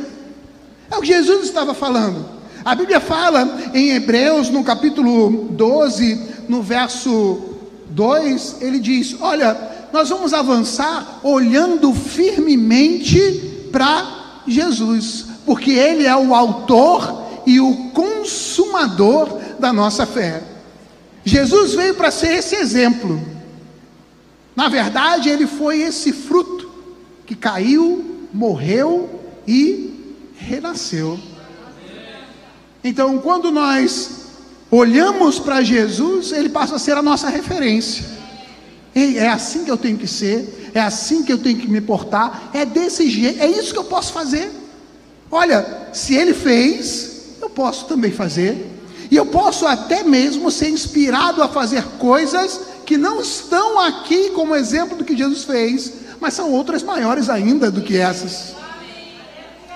É 0.90 0.96
o 0.96 1.02
que 1.02 1.08
Jesus 1.08 1.44
estava 1.44 1.74
falando. 1.74 2.26
A 2.64 2.74
Bíblia 2.76 3.02
fala 3.02 3.60
em 3.74 3.92
Hebreus, 3.92 4.50
no 4.50 4.64
capítulo 4.64 5.50
12, 5.52 6.46
no 6.48 6.62
verso 6.62 7.42
2, 7.90 8.58
ele 8.62 8.80
diz: 8.80 9.18
Olha, 9.20 9.58
nós 9.92 10.08
vamos 10.08 10.34
avançar 10.34 11.20
olhando 11.24 11.94
firmemente 11.94 13.53
para 13.74 14.44
Jesus, 14.48 15.26
porque 15.46 15.72
Ele 15.72 16.06
é 16.06 16.16
o 16.16 16.34
autor 16.34 17.24
e 17.46 17.60
o 17.60 17.90
consumador 17.90 19.40
da 19.60 19.74
nossa 19.74 20.06
fé. 20.06 20.44
Jesus 21.26 21.74
veio 21.74 21.96
para 21.96 22.12
ser 22.12 22.36
esse 22.36 22.56
exemplo. 22.56 23.20
Na 24.56 24.70
verdade, 24.70 25.30
ele 25.30 25.48
foi 25.48 25.82
esse 25.82 26.14
fruto 26.14 26.70
que 27.26 27.36
caiu, 27.36 28.28
morreu 28.32 29.10
e 29.48 30.20
renasceu. 30.38 31.20
Então, 32.84 33.18
quando 33.18 33.50
nós 33.52 34.28
olhamos 34.70 35.40
para 35.40 35.64
Jesus, 35.64 36.32
ele 36.32 36.50
passa 36.50 36.76
a 36.76 36.80
ser 36.80 36.98
a 36.98 37.02
nossa 37.02 37.30
referência. 37.30 38.06
Ei, 38.96 39.18
é 39.18 39.30
assim 39.30 39.64
que 39.64 39.72
eu 39.72 39.78
tenho 39.78 39.98
que 39.98 40.08
ser, 40.08 40.72
é 40.74 40.80
assim 40.80 41.24
que 41.24 41.34
eu 41.34 41.38
tenho 41.38 41.58
que 41.58 41.68
me 41.68 41.82
portar, 41.82 42.52
é 42.54 42.66
desse 42.66 43.10
jeito, 43.10 43.42
é 43.42 43.48
isso 43.48 43.74
que 43.74 43.80
eu 43.80 43.86
posso 43.86 44.14
fazer. 44.14 44.52
Olha, 45.32 45.90
se 45.94 46.14
ele 46.14 46.34
fez, 46.34 47.38
eu 47.42 47.50
posso 47.50 47.86
também 47.86 48.12
fazer, 48.12 48.72
e 49.10 49.16
eu 49.16 49.26
posso 49.26 49.66
até 49.66 50.04
mesmo 50.04 50.52
ser 50.52 50.70
inspirado 50.70 51.42
a 51.42 51.48
fazer 51.48 51.84
coisas 51.98 52.60
que 52.86 52.98
não 52.98 53.22
estão 53.22 53.80
aqui 53.80 54.30
como 54.32 54.56
exemplo 54.56 54.98
do 54.98 55.04
que 55.04 55.18
Jesus 55.18 55.44
fez, 55.44 55.94
mas 56.20 56.34
são 56.34 56.52
outras 56.52 56.84
maiores 56.84 57.30
ainda 57.30 57.72
do 57.72 57.82
que 57.82 57.98
essas. 57.98 58.56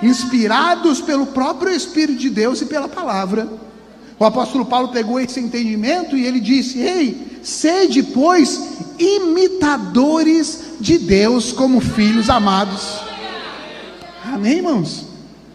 Inspirados 0.01 1.01
pelo 1.01 1.27
próprio 1.27 1.73
Espírito 1.73 2.19
de 2.19 2.29
Deus 2.29 2.61
e 2.61 2.65
pela 2.65 2.87
palavra. 2.87 3.47
O 4.19 4.25
apóstolo 4.25 4.65
Paulo 4.65 4.89
pegou 4.89 5.19
esse 5.19 5.39
entendimento 5.39 6.17
e 6.17 6.25
ele 6.25 6.39
disse: 6.39 6.79
Ei, 6.79 7.39
sede, 7.43 8.01
pois, 8.01 8.59
imitadores 8.97 10.59
de 10.79 10.97
Deus 10.97 11.51
como 11.51 11.79
filhos 11.79 12.29
amados. 12.29 12.99
Amém, 14.25 14.57
irmãos? 14.57 15.05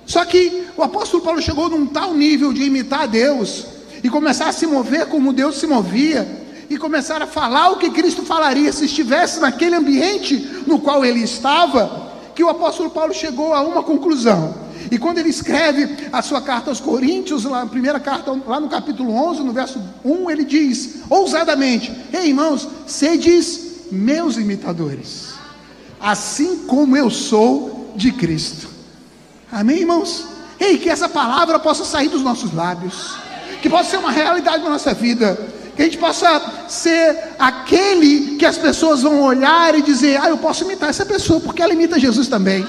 Só 0.07 0.25
que 0.25 0.66
o 0.77 0.83
apóstolo 0.83 1.22
Paulo 1.22 1.42
chegou 1.42 1.68
num 1.68 1.87
tal 1.87 2.14
nível 2.14 2.53
de 2.53 2.62
imitar 2.62 3.09
Deus 3.09 3.66
e 4.03 4.09
começar 4.09 4.48
a 4.48 4.53
se 4.53 4.66
mover 4.66 5.07
como 5.07 5.33
Deus 5.33 5.59
se 5.59 5.66
movia 5.66 6.42
e 6.70 6.79
começar 6.79 7.20
a 7.20 7.27
falar 7.27 7.70
o 7.70 7.77
que 7.77 7.90
Cristo 7.90 8.22
falaria 8.22 8.72
se 8.72 8.87
estivesse 8.87 9.40
naquele 9.40 9.77
ambiente 9.77 10.37
no 10.66 10.79
qual 10.79 11.05
ele 11.05 11.20
estava, 11.20 12.12
que 12.35 12.42
o 12.42 12.48
apóstolo 12.48 12.90
Paulo 12.90 13.12
chegou 13.12 13.53
a 13.53 13.61
uma 13.61 13.83
conclusão. 13.83 14.55
E 14.90 14.99
quando 14.99 15.18
ele 15.18 15.29
escreve 15.29 16.09
a 16.12 16.23
sua 16.23 16.40
carta 16.40 16.71
aos 16.71 16.81
Coríntios, 16.81 17.45
lá, 17.45 17.62
a 17.62 17.66
primeira 17.66 18.01
carta, 18.01 18.33
lá 18.47 18.61
no 18.61 18.68
capítulo 18.68 19.14
11, 19.14 19.42
no 19.42 19.53
verso 19.53 19.81
1, 20.05 20.31
ele 20.31 20.45
diz 20.45 20.97
ousadamente: 21.09 21.92
Ei 22.12 22.29
irmãos, 22.29 22.68
sedes 22.87 23.88
meus 23.90 24.37
imitadores, 24.37 25.35
assim 26.01 26.59
como 26.66 26.97
eu 26.97 27.11
sou 27.11 27.92
de 27.97 28.12
Cristo. 28.12 28.68
Amém, 29.51 29.81
irmãos? 29.81 30.27
Ei, 30.59 30.79
que 30.79 30.88
essa 30.88 31.09
palavra 31.09 31.59
possa 31.59 31.85
sair 31.85 32.09
dos 32.09 32.23
nossos 32.23 32.55
lábios, 32.55 33.16
que 33.61 33.68
possa 33.68 33.90
ser 33.90 33.97
uma 33.99 34.11
realidade 34.11 34.62
na 34.62 34.71
nossa 34.71 34.95
vida, 34.95 35.38
que 35.77 35.83
a 35.83 35.85
gente 35.85 35.99
possa 35.99 36.66
ser 36.68 37.35
aquele 37.38 38.37
que 38.37 38.47
as 38.47 38.59
pessoas 38.59 39.03
vão 39.03 39.23
olhar 39.23 39.75
e 39.75 39.83
dizer: 39.83 40.21
Ah, 40.21 40.29
eu 40.29 40.38
posso 40.38 40.64
imitar 40.64 40.90
essa 40.90 41.05
pessoa, 41.05 41.40
porque 41.40 41.62
ela 41.62 41.73
imita 41.73 41.99
Jesus 41.99 42.29
também. 42.29 42.66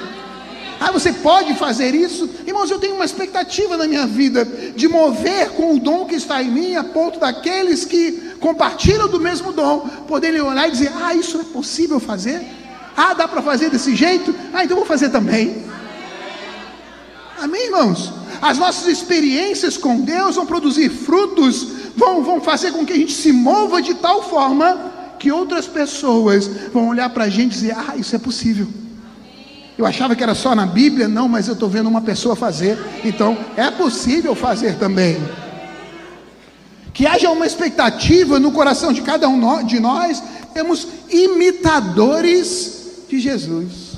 Ah, 0.85 0.91
você 0.91 1.13
pode 1.13 1.53
fazer 1.53 1.95
isso? 1.95 2.29
Irmãos, 2.45 2.69
eu 2.69 2.77
tenho 2.77 2.95
uma 2.95 3.05
expectativa 3.05 3.77
na 3.77 3.87
minha 3.87 4.05
vida 4.05 4.43
de 4.75 4.85
mover 4.89 5.51
com 5.51 5.75
o 5.75 5.79
dom 5.79 6.03
que 6.03 6.15
está 6.15 6.43
em 6.43 6.51
mim, 6.51 6.75
a 6.75 6.83
ponto 6.83 7.21
daqueles 7.21 7.85
que 7.85 8.33
compartilham 8.41 9.07
do 9.07 9.17
mesmo 9.17 9.53
dom 9.53 9.87
poderem 10.05 10.41
olhar 10.41 10.67
e 10.67 10.71
dizer: 10.71 10.91
Ah, 11.01 11.15
isso 11.15 11.39
é 11.39 11.43
possível 11.45 12.01
fazer? 12.01 12.45
Ah, 12.97 13.13
dá 13.13 13.29
para 13.29 13.41
fazer 13.41 13.69
desse 13.69 13.95
jeito? 13.95 14.35
Ah, 14.53 14.65
então 14.65 14.75
vou 14.75 14.85
fazer 14.85 15.07
também. 15.07 15.63
Amém, 17.39 17.67
irmãos? 17.67 18.11
As 18.41 18.57
nossas 18.57 18.85
experiências 18.87 19.77
com 19.77 20.01
Deus 20.01 20.35
vão 20.35 20.45
produzir 20.45 20.89
frutos, 20.89 21.65
vão, 21.95 22.21
vão 22.21 22.41
fazer 22.41 22.73
com 22.73 22.85
que 22.85 22.91
a 22.91 22.97
gente 22.97 23.13
se 23.13 23.31
mova 23.31 23.81
de 23.81 23.93
tal 23.93 24.21
forma 24.29 24.91
que 25.17 25.31
outras 25.31 25.65
pessoas 25.65 26.45
vão 26.73 26.89
olhar 26.89 27.09
para 27.09 27.23
a 27.23 27.29
gente 27.29 27.53
e 27.53 27.55
dizer: 27.55 27.73
Ah, 27.77 27.95
isso 27.95 28.13
é 28.13 28.19
possível. 28.19 28.82
Eu 29.77 29.85
achava 29.85 30.15
que 30.15 30.21
era 30.21 30.35
só 30.35 30.53
na 30.53 30.65
Bíblia, 30.65 31.07
não, 31.07 31.27
mas 31.27 31.47
eu 31.47 31.53
estou 31.53 31.67
vendo 31.67 31.89
uma 31.89 32.01
pessoa 32.01 32.35
fazer, 32.35 32.77
então 33.03 33.37
é 33.57 33.71
possível 33.71 34.35
fazer 34.35 34.77
também. 34.77 35.17
Que 36.93 37.07
haja 37.07 37.31
uma 37.31 37.47
expectativa 37.47 38.39
no 38.39 38.51
coração 38.51 38.93
de 38.93 39.01
cada 39.01 39.27
um 39.27 39.65
de 39.65 39.79
nós, 39.79 40.21
temos 40.53 40.87
imitadores 41.09 43.05
de 43.09 43.19
Jesus. 43.19 43.93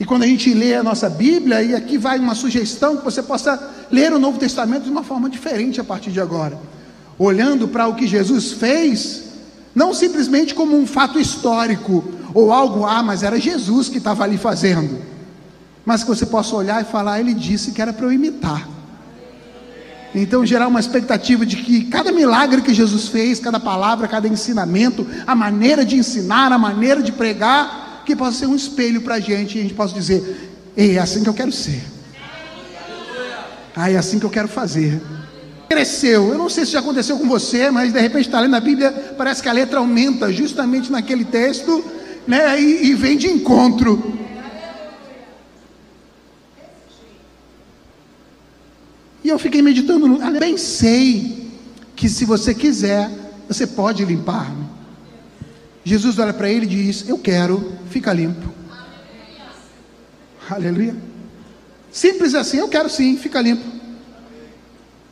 E 0.00 0.04
quando 0.04 0.24
a 0.24 0.26
gente 0.26 0.52
lê 0.52 0.74
a 0.74 0.82
nossa 0.82 1.08
Bíblia, 1.08 1.62
e 1.62 1.76
aqui 1.76 1.96
vai 1.96 2.18
uma 2.18 2.34
sugestão 2.34 2.96
que 2.96 3.04
você 3.04 3.22
possa 3.22 3.70
ler 3.88 4.12
o 4.12 4.18
Novo 4.18 4.36
Testamento 4.36 4.82
de 4.82 4.90
uma 4.90 5.04
forma 5.04 5.30
diferente 5.30 5.80
a 5.80 5.84
partir 5.84 6.10
de 6.10 6.20
agora, 6.20 6.58
olhando 7.16 7.68
para 7.68 7.86
o 7.86 7.94
que 7.94 8.08
Jesus 8.08 8.50
fez, 8.50 9.22
não 9.72 9.94
simplesmente 9.94 10.54
como 10.54 10.76
um 10.76 10.86
fato 10.86 11.20
histórico, 11.20 12.02
ou 12.34 12.52
algo, 12.52 12.84
ah, 12.84 13.02
mas 13.02 13.22
era 13.22 13.38
Jesus 13.38 13.88
que 13.88 13.98
estava 13.98 14.24
ali 14.24 14.38
fazendo, 14.38 14.98
mas 15.84 16.02
que 16.02 16.08
você 16.08 16.26
possa 16.26 16.54
olhar 16.54 16.82
e 16.82 16.84
falar, 16.84 17.20
ele 17.20 17.34
disse 17.34 17.72
que 17.72 17.82
era 17.82 17.92
para 17.92 18.06
eu 18.06 18.12
imitar. 18.12 18.68
Então, 20.14 20.44
gerar 20.44 20.68
uma 20.68 20.80
expectativa 20.80 21.46
de 21.46 21.56
que 21.56 21.84
cada 21.86 22.12
milagre 22.12 22.60
que 22.60 22.74
Jesus 22.74 23.08
fez, 23.08 23.40
cada 23.40 23.58
palavra, 23.58 24.06
cada 24.06 24.28
ensinamento, 24.28 25.06
a 25.26 25.34
maneira 25.34 25.84
de 25.84 25.96
ensinar, 25.96 26.52
a 26.52 26.58
maneira 26.58 27.02
de 27.02 27.10
pregar, 27.10 28.02
que 28.04 28.14
possa 28.14 28.40
ser 28.40 28.46
um 28.46 28.54
espelho 28.54 29.00
para 29.00 29.14
a 29.14 29.20
gente 29.20 29.56
e 29.56 29.60
a 29.60 29.62
gente 29.62 29.74
possa 29.74 29.94
dizer: 29.94 30.50
Ei, 30.76 30.96
é 30.96 31.00
assim 31.00 31.22
que 31.22 31.28
eu 31.28 31.34
quero 31.34 31.50
ser. 31.50 31.82
Ah, 33.74 33.90
é 33.90 33.96
assim 33.96 34.18
que 34.18 34.26
eu 34.26 34.30
quero 34.30 34.48
fazer. 34.48 35.00
Cresceu. 35.70 36.28
Eu 36.28 36.36
não 36.36 36.50
sei 36.50 36.66
se 36.66 36.72
já 36.72 36.80
aconteceu 36.80 37.18
com 37.18 37.26
você, 37.26 37.70
mas 37.70 37.90
de 37.90 37.98
repente 37.98 38.26
está 38.26 38.40
lendo 38.40 38.54
a 38.54 38.60
Bíblia, 38.60 39.14
parece 39.16 39.42
que 39.42 39.48
a 39.48 39.52
letra 39.52 39.78
aumenta 39.78 40.30
justamente 40.30 40.92
naquele 40.92 41.24
texto, 41.24 41.82
né? 42.26 42.60
E, 42.60 42.86
e 42.86 42.94
vem 42.94 43.16
de 43.16 43.28
encontro. 43.28 44.20
E 49.24 49.28
eu 49.28 49.38
fiquei 49.38 49.62
meditando, 49.62 50.08
no, 50.08 50.38
bem 50.38 50.56
sei 50.56 51.50
que 51.94 52.08
se 52.08 52.24
você 52.24 52.54
quiser, 52.54 53.10
você 53.46 53.66
pode 53.66 54.04
limpar-me. 54.04 54.66
Jesus 55.84 56.18
olha 56.18 56.32
para 56.32 56.50
ele 56.50 56.66
e 56.66 56.68
diz: 56.68 57.08
Eu 57.08 57.18
quero, 57.18 57.72
fica 57.90 58.12
limpo. 58.12 58.52
Aleluia. 60.50 60.96
Simples 61.90 62.34
assim, 62.34 62.58
eu 62.58 62.68
quero 62.68 62.88
sim, 62.88 63.16
fica 63.16 63.40
limpo. 63.40 63.64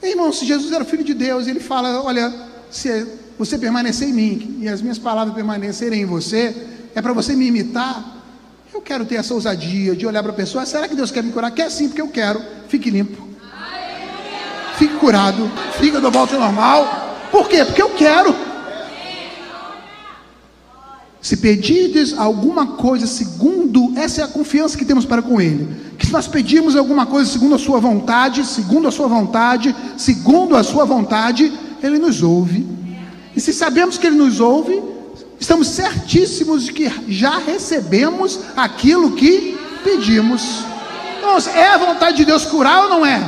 Irmão, 0.02 0.32
se 0.32 0.46
Jesus 0.46 0.72
era 0.72 0.84
filho 0.84 1.04
de 1.04 1.14
Deus, 1.14 1.46
ele 1.46 1.60
fala: 1.60 2.02
Olha, 2.02 2.32
se 2.70 3.06
você 3.38 3.58
permanecer 3.58 4.08
em 4.08 4.12
mim 4.12 4.58
e 4.60 4.68
as 4.68 4.82
minhas 4.82 4.98
palavras 4.98 5.34
permanecerem 5.34 6.02
em 6.02 6.06
você, 6.06 6.54
é 6.94 7.02
para 7.02 7.12
você 7.12 7.34
me 7.34 7.46
imitar. 7.46 8.18
Eu 8.72 8.80
quero 8.80 9.04
ter 9.04 9.16
essa 9.16 9.34
ousadia 9.34 9.96
de 9.96 10.06
olhar 10.06 10.22
para 10.22 10.32
a 10.32 10.34
pessoa: 10.34 10.64
será 10.64 10.88
que 10.88 10.94
Deus 10.94 11.10
quer 11.10 11.22
me 11.22 11.32
curar? 11.32 11.50
Quer 11.50 11.70
sim, 11.70 11.88
porque 11.88 12.02
eu 12.02 12.08
quero, 12.08 12.40
fique 12.68 12.90
limpo 12.90 13.30
fique 14.80 14.96
curado, 14.96 15.50
fígado 15.78 16.10
volta 16.10 16.36
ao 16.36 16.40
normal. 16.40 17.18
Por 17.30 17.46
quê? 17.46 17.62
Porque 17.66 17.82
eu 17.82 17.90
quero. 17.90 18.34
Se 21.20 21.36
pedirdes 21.36 22.16
alguma 22.16 22.66
coisa 22.66 23.06
segundo, 23.06 23.92
essa 23.94 24.22
é 24.22 24.24
a 24.24 24.28
confiança 24.28 24.78
que 24.78 24.86
temos 24.86 25.04
para 25.04 25.20
com 25.20 25.38
Ele. 25.38 25.68
Que 25.98 26.06
se 26.06 26.12
nós 26.12 26.26
pedirmos 26.26 26.76
alguma 26.76 27.04
coisa 27.04 27.30
segundo 27.30 27.56
a 27.56 27.58
Sua 27.58 27.78
vontade, 27.78 28.42
segundo 28.46 28.88
a 28.88 28.90
Sua 28.90 29.06
vontade, 29.06 29.76
segundo 29.98 30.56
a 30.56 30.62
Sua 30.62 30.86
vontade, 30.86 31.52
Ele 31.82 31.98
nos 31.98 32.22
ouve. 32.22 32.66
E 33.36 33.40
se 33.40 33.52
sabemos 33.52 33.98
que 33.98 34.06
Ele 34.06 34.16
nos 34.16 34.40
ouve, 34.40 34.82
estamos 35.40 35.68
certíssimos 35.68 36.66
de 36.66 36.72
que 36.72 36.92
já 37.08 37.38
recebemos 37.38 38.38
aquilo 38.54 39.12
que 39.12 39.58
pedimos. 39.82 40.42
Então, 41.18 41.36
é 41.54 41.68
a 41.68 41.78
vontade 41.78 42.18
de 42.18 42.24
Deus 42.26 42.44
curar 42.44 42.84
ou 42.84 42.90
não 42.90 43.06
é? 43.06 43.20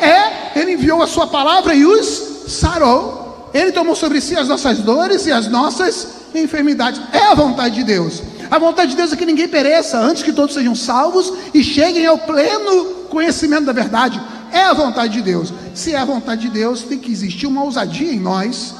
É, 0.00 0.58
Ele 0.60 0.72
enviou 0.72 1.02
a 1.02 1.06
Sua 1.06 1.26
palavra 1.26 1.74
e 1.74 1.84
os 1.84 2.46
sarou. 2.48 3.50
Ele 3.52 3.72
tomou 3.72 3.96
sobre 3.96 4.20
si 4.20 4.36
as 4.36 4.48
nossas 4.48 4.78
dores 4.78 5.26
e 5.26 5.32
as 5.32 5.48
nossas 5.48 6.08
enfermidades. 6.34 7.00
É 7.12 7.24
a 7.24 7.34
vontade 7.34 7.76
de 7.76 7.84
Deus. 7.84 8.22
A 8.50 8.58
vontade 8.58 8.90
de 8.90 8.96
Deus 8.96 9.12
é 9.12 9.16
que 9.16 9.26
ninguém 9.26 9.48
pereça, 9.48 9.98
antes 9.98 10.22
que 10.22 10.32
todos 10.32 10.54
sejam 10.54 10.74
salvos 10.74 11.32
e 11.52 11.64
cheguem 11.64 12.06
ao 12.06 12.18
pleno 12.18 12.84
conhecimento 13.08 13.64
da 13.64 13.72
verdade. 13.72 14.20
É 14.52 14.62
a 14.62 14.72
vontade 14.72 15.14
de 15.14 15.22
Deus. 15.22 15.52
Se 15.74 15.94
é 15.94 15.98
a 15.98 16.04
vontade 16.04 16.42
de 16.42 16.48
Deus, 16.50 16.82
tem 16.82 16.98
que 16.98 17.10
existir 17.10 17.46
uma 17.46 17.64
ousadia 17.64 18.12
em 18.12 18.20
nós, 18.20 18.74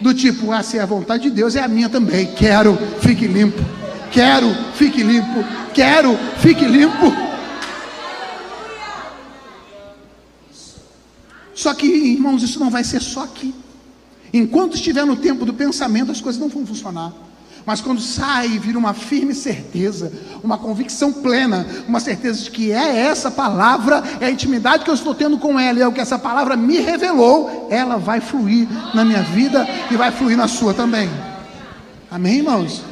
do 0.00 0.12
tipo, 0.12 0.52
ah, 0.52 0.62
se 0.62 0.78
é 0.78 0.82
a 0.82 0.86
vontade 0.86 1.24
de 1.24 1.30
Deus, 1.30 1.56
é 1.56 1.62
a 1.62 1.68
minha 1.68 1.88
também. 1.88 2.26
Quero, 2.34 2.76
fique 3.00 3.26
limpo. 3.26 3.62
Quero, 4.10 4.46
fique 4.74 5.02
limpo. 5.02 5.44
Quero, 5.72 6.16
fique 6.38 6.64
limpo. 6.64 7.12
Só 11.54 11.72
que, 11.72 11.86
irmãos, 11.86 12.42
isso 12.42 12.60
não 12.60 12.70
vai 12.70 12.84
ser 12.84 13.00
só 13.00 13.24
aqui. 13.24 13.54
Enquanto 14.32 14.74
estiver 14.74 15.06
no 15.06 15.16
tempo 15.16 15.44
do 15.44 15.54
pensamento, 15.54 16.12
as 16.12 16.20
coisas 16.20 16.40
não 16.40 16.48
vão 16.48 16.66
funcionar. 16.66 17.12
Mas 17.66 17.80
quando 17.80 18.00
sai, 18.00 18.60
vira 18.60 18.78
uma 18.78 18.94
firme 18.94 19.34
certeza, 19.34 20.12
uma 20.40 20.56
convicção 20.56 21.12
plena, 21.12 21.66
uma 21.88 21.98
certeza 21.98 22.44
de 22.44 22.50
que 22.52 22.70
é 22.70 22.96
essa 22.96 23.28
palavra, 23.28 24.04
é 24.20 24.26
a 24.26 24.30
intimidade 24.30 24.84
que 24.84 24.90
eu 24.90 24.94
estou 24.94 25.12
tendo 25.12 25.36
com 25.36 25.58
ela, 25.58 25.80
é 25.80 25.86
o 25.86 25.92
que 25.92 26.00
essa 26.00 26.16
palavra 26.16 26.56
me 26.56 26.78
revelou, 26.78 27.66
ela 27.68 27.96
vai 27.96 28.20
fluir 28.20 28.68
na 28.94 29.04
minha 29.04 29.22
vida 29.22 29.66
e 29.90 29.96
vai 29.96 30.12
fluir 30.12 30.36
na 30.36 30.46
sua 30.46 30.72
também. 30.72 31.10
Amém, 32.08 32.36
irmãos? 32.36 32.82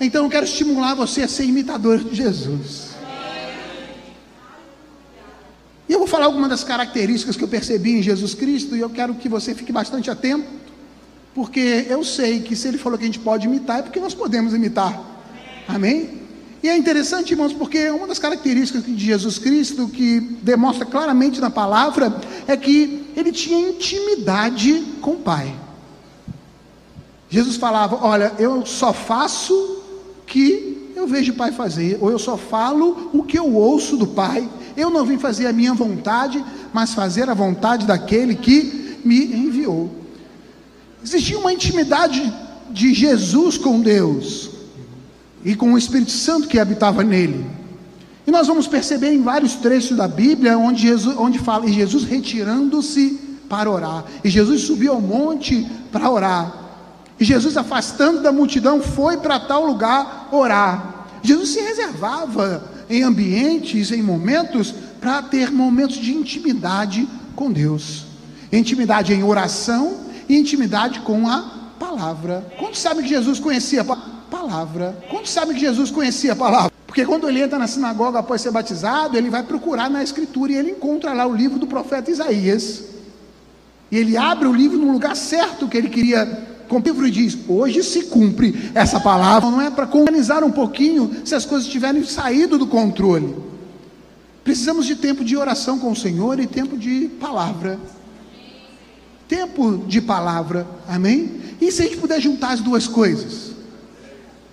Então 0.00 0.22
eu 0.24 0.30
quero 0.30 0.44
estimular 0.44 0.94
você 0.94 1.22
a 1.22 1.28
ser 1.28 1.44
imitador 1.44 1.98
de 1.98 2.14
Jesus. 2.14 2.92
E 5.88 5.92
eu 5.92 5.98
vou 5.98 6.06
falar 6.06 6.26
algumas 6.26 6.48
das 6.48 6.62
características 6.62 7.36
que 7.36 7.42
eu 7.42 7.48
percebi 7.48 7.98
em 7.98 8.02
Jesus 8.02 8.34
Cristo 8.34 8.76
e 8.76 8.80
eu 8.80 8.88
quero 8.88 9.14
que 9.14 9.28
você 9.28 9.52
fique 9.52 9.72
bastante 9.72 10.08
atento, 10.08 10.61
porque 11.34 11.86
eu 11.88 12.04
sei 12.04 12.40
que 12.40 12.54
se 12.54 12.68
ele 12.68 12.78
falou 12.78 12.98
que 12.98 13.04
a 13.04 13.06
gente 13.06 13.18
pode 13.18 13.46
imitar, 13.46 13.78
é 13.78 13.82
porque 13.82 14.00
nós 14.00 14.14
podemos 14.14 14.52
imitar. 14.52 15.00
Amém? 15.66 16.22
E 16.62 16.68
é 16.68 16.76
interessante, 16.76 17.32
irmãos, 17.32 17.52
porque 17.52 17.90
uma 17.90 18.06
das 18.06 18.20
características 18.20 18.84
de 18.84 18.96
Jesus 18.96 19.38
Cristo 19.38 19.88
que 19.88 20.20
demonstra 20.20 20.86
claramente 20.86 21.40
na 21.40 21.50
palavra 21.50 22.20
é 22.46 22.56
que 22.56 23.04
ele 23.16 23.32
tinha 23.32 23.70
intimidade 23.70 24.80
com 25.00 25.12
o 25.12 25.18
Pai. 25.18 25.52
Jesus 27.28 27.56
falava: 27.56 27.98
Olha, 28.00 28.32
eu 28.38 28.64
só 28.64 28.92
faço 28.92 29.54
o 29.54 30.24
que 30.26 30.92
eu 30.94 31.08
vejo 31.08 31.32
o 31.32 31.36
Pai 31.36 31.50
fazer, 31.50 31.98
ou 32.00 32.10
eu 32.10 32.18
só 32.18 32.36
falo 32.36 33.10
o 33.12 33.24
que 33.24 33.38
eu 33.38 33.52
ouço 33.52 33.96
do 33.96 34.06
Pai. 34.06 34.48
Eu 34.76 34.88
não 34.88 35.04
vim 35.04 35.18
fazer 35.18 35.46
a 35.46 35.52
minha 35.52 35.74
vontade, 35.74 36.44
mas 36.72 36.94
fazer 36.94 37.28
a 37.28 37.34
vontade 37.34 37.86
daquele 37.86 38.36
que 38.36 38.98
me 39.04 39.24
enviou. 39.24 40.01
Existia 41.04 41.38
uma 41.38 41.52
intimidade 41.52 42.32
de 42.70 42.94
Jesus 42.94 43.58
com 43.58 43.80
Deus 43.80 44.50
e 45.44 45.54
com 45.54 45.72
o 45.72 45.78
Espírito 45.78 46.12
Santo 46.12 46.48
que 46.48 46.58
habitava 46.58 47.02
nele. 47.02 47.44
E 48.26 48.30
nós 48.30 48.46
vamos 48.46 48.68
perceber 48.68 49.12
em 49.12 49.22
vários 49.22 49.54
trechos 49.54 49.96
da 49.96 50.06
Bíblia 50.06 50.56
onde 50.56 50.82
Jesus, 50.82 51.16
onde 51.18 51.38
fala 51.38 51.66
e 51.66 51.72
Jesus 51.72 52.04
retirando-se 52.04 53.18
para 53.48 53.70
orar. 53.70 54.04
E 54.22 54.30
Jesus 54.30 54.62
subiu 54.62 54.92
ao 54.92 55.00
monte 55.00 55.66
para 55.90 56.08
orar. 56.08 56.62
E 57.18 57.24
Jesus, 57.24 57.56
afastando 57.56 58.20
da 58.20 58.32
multidão, 58.32 58.80
foi 58.80 59.16
para 59.16 59.38
tal 59.38 59.66
lugar 59.66 60.28
orar. 60.32 61.06
Jesus 61.22 61.50
se 61.50 61.60
reservava 61.60 62.70
em 62.88 63.02
ambientes, 63.02 63.90
em 63.90 64.02
momentos, 64.02 64.72
para 65.00 65.22
ter 65.22 65.50
momentos 65.50 65.96
de 65.96 66.12
intimidade 66.12 67.08
com 67.34 67.50
Deus. 67.50 68.06
Intimidade 68.52 69.12
em 69.12 69.22
oração 69.22 70.01
e 70.28 70.36
intimidade 70.36 71.00
com 71.00 71.28
a 71.28 71.72
palavra. 71.78 72.46
Quantos 72.58 72.80
sabem 72.80 73.02
que 73.02 73.10
Jesus 73.10 73.38
conhecia 73.38 73.82
a 73.82 73.96
palavra? 74.30 74.98
Quantos 75.10 75.30
sabem 75.30 75.54
que 75.54 75.60
Jesus 75.60 75.90
conhecia 75.90 76.32
a 76.32 76.36
palavra? 76.36 76.72
Porque 76.86 77.04
quando 77.04 77.28
ele 77.28 77.40
entra 77.40 77.58
na 77.58 77.66
sinagoga 77.66 78.18
após 78.18 78.40
ser 78.40 78.50
batizado, 78.50 79.16
ele 79.16 79.30
vai 79.30 79.42
procurar 79.42 79.88
na 79.88 80.02
escritura 80.02 80.52
e 80.52 80.56
ele 80.56 80.72
encontra 80.72 81.12
lá 81.12 81.26
o 81.26 81.34
livro 81.34 81.58
do 81.58 81.66
profeta 81.66 82.10
Isaías. 82.10 82.84
E 83.90 83.96
ele 83.96 84.16
abre 84.16 84.46
o 84.46 84.52
livro 84.52 84.78
no 84.78 84.92
lugar 84.92 85.16
certo 85.16 85.68
que 85.68 85.76
ele 85.76 85.88
queria 85.88 86.50
com 86.72 86.78
o 86.78 86.80
livro 86.80 87.10
diz: 87.10 87.36
hoje 87.46 87.82
se 87.82 88.04
cumpre 88.04 88.70
essa 88.74 88.98
palavra, 88.98 89.50
não 89.50 89.60
é 89.60 89.70
para 89.70 89.84
organizar 89.94 90.42
um 90.42 90.50
pouquinho 90.50 91.10
se 91.22 91.34
as 91.34 91.44
coisas 91.44 91.68
tiverem 91.68 92.02
saído 92.02 92.56
do 92.56 92.66
controle. 92.66 93.36
Precisamos 94.42 94.86
de 94.86 94.96
tempo 94.96 95.22
de 95.22 95.36
oração 95.36 95.78
com 95.78 95.92
o 95.92 95.96
Senhor 95.96 96.40
e 96.40 96.46
tempo 96.46 96.76
de 96.76 97.10
palavra. 97.20 97.78
Tempo 99.32 99.78
de 99.86 99.98
palavra, 99.98 100.66
amém? 100.86 101.40
E 101.58 101.72
se 101.72 101.80
a 101.80 101.84
gente 101.86 101.96
puder 101.96 102.20
juntar 102.20 102.50
as 102.50 102.60
duas 102.60 102.86
coisas? 102.86 103.52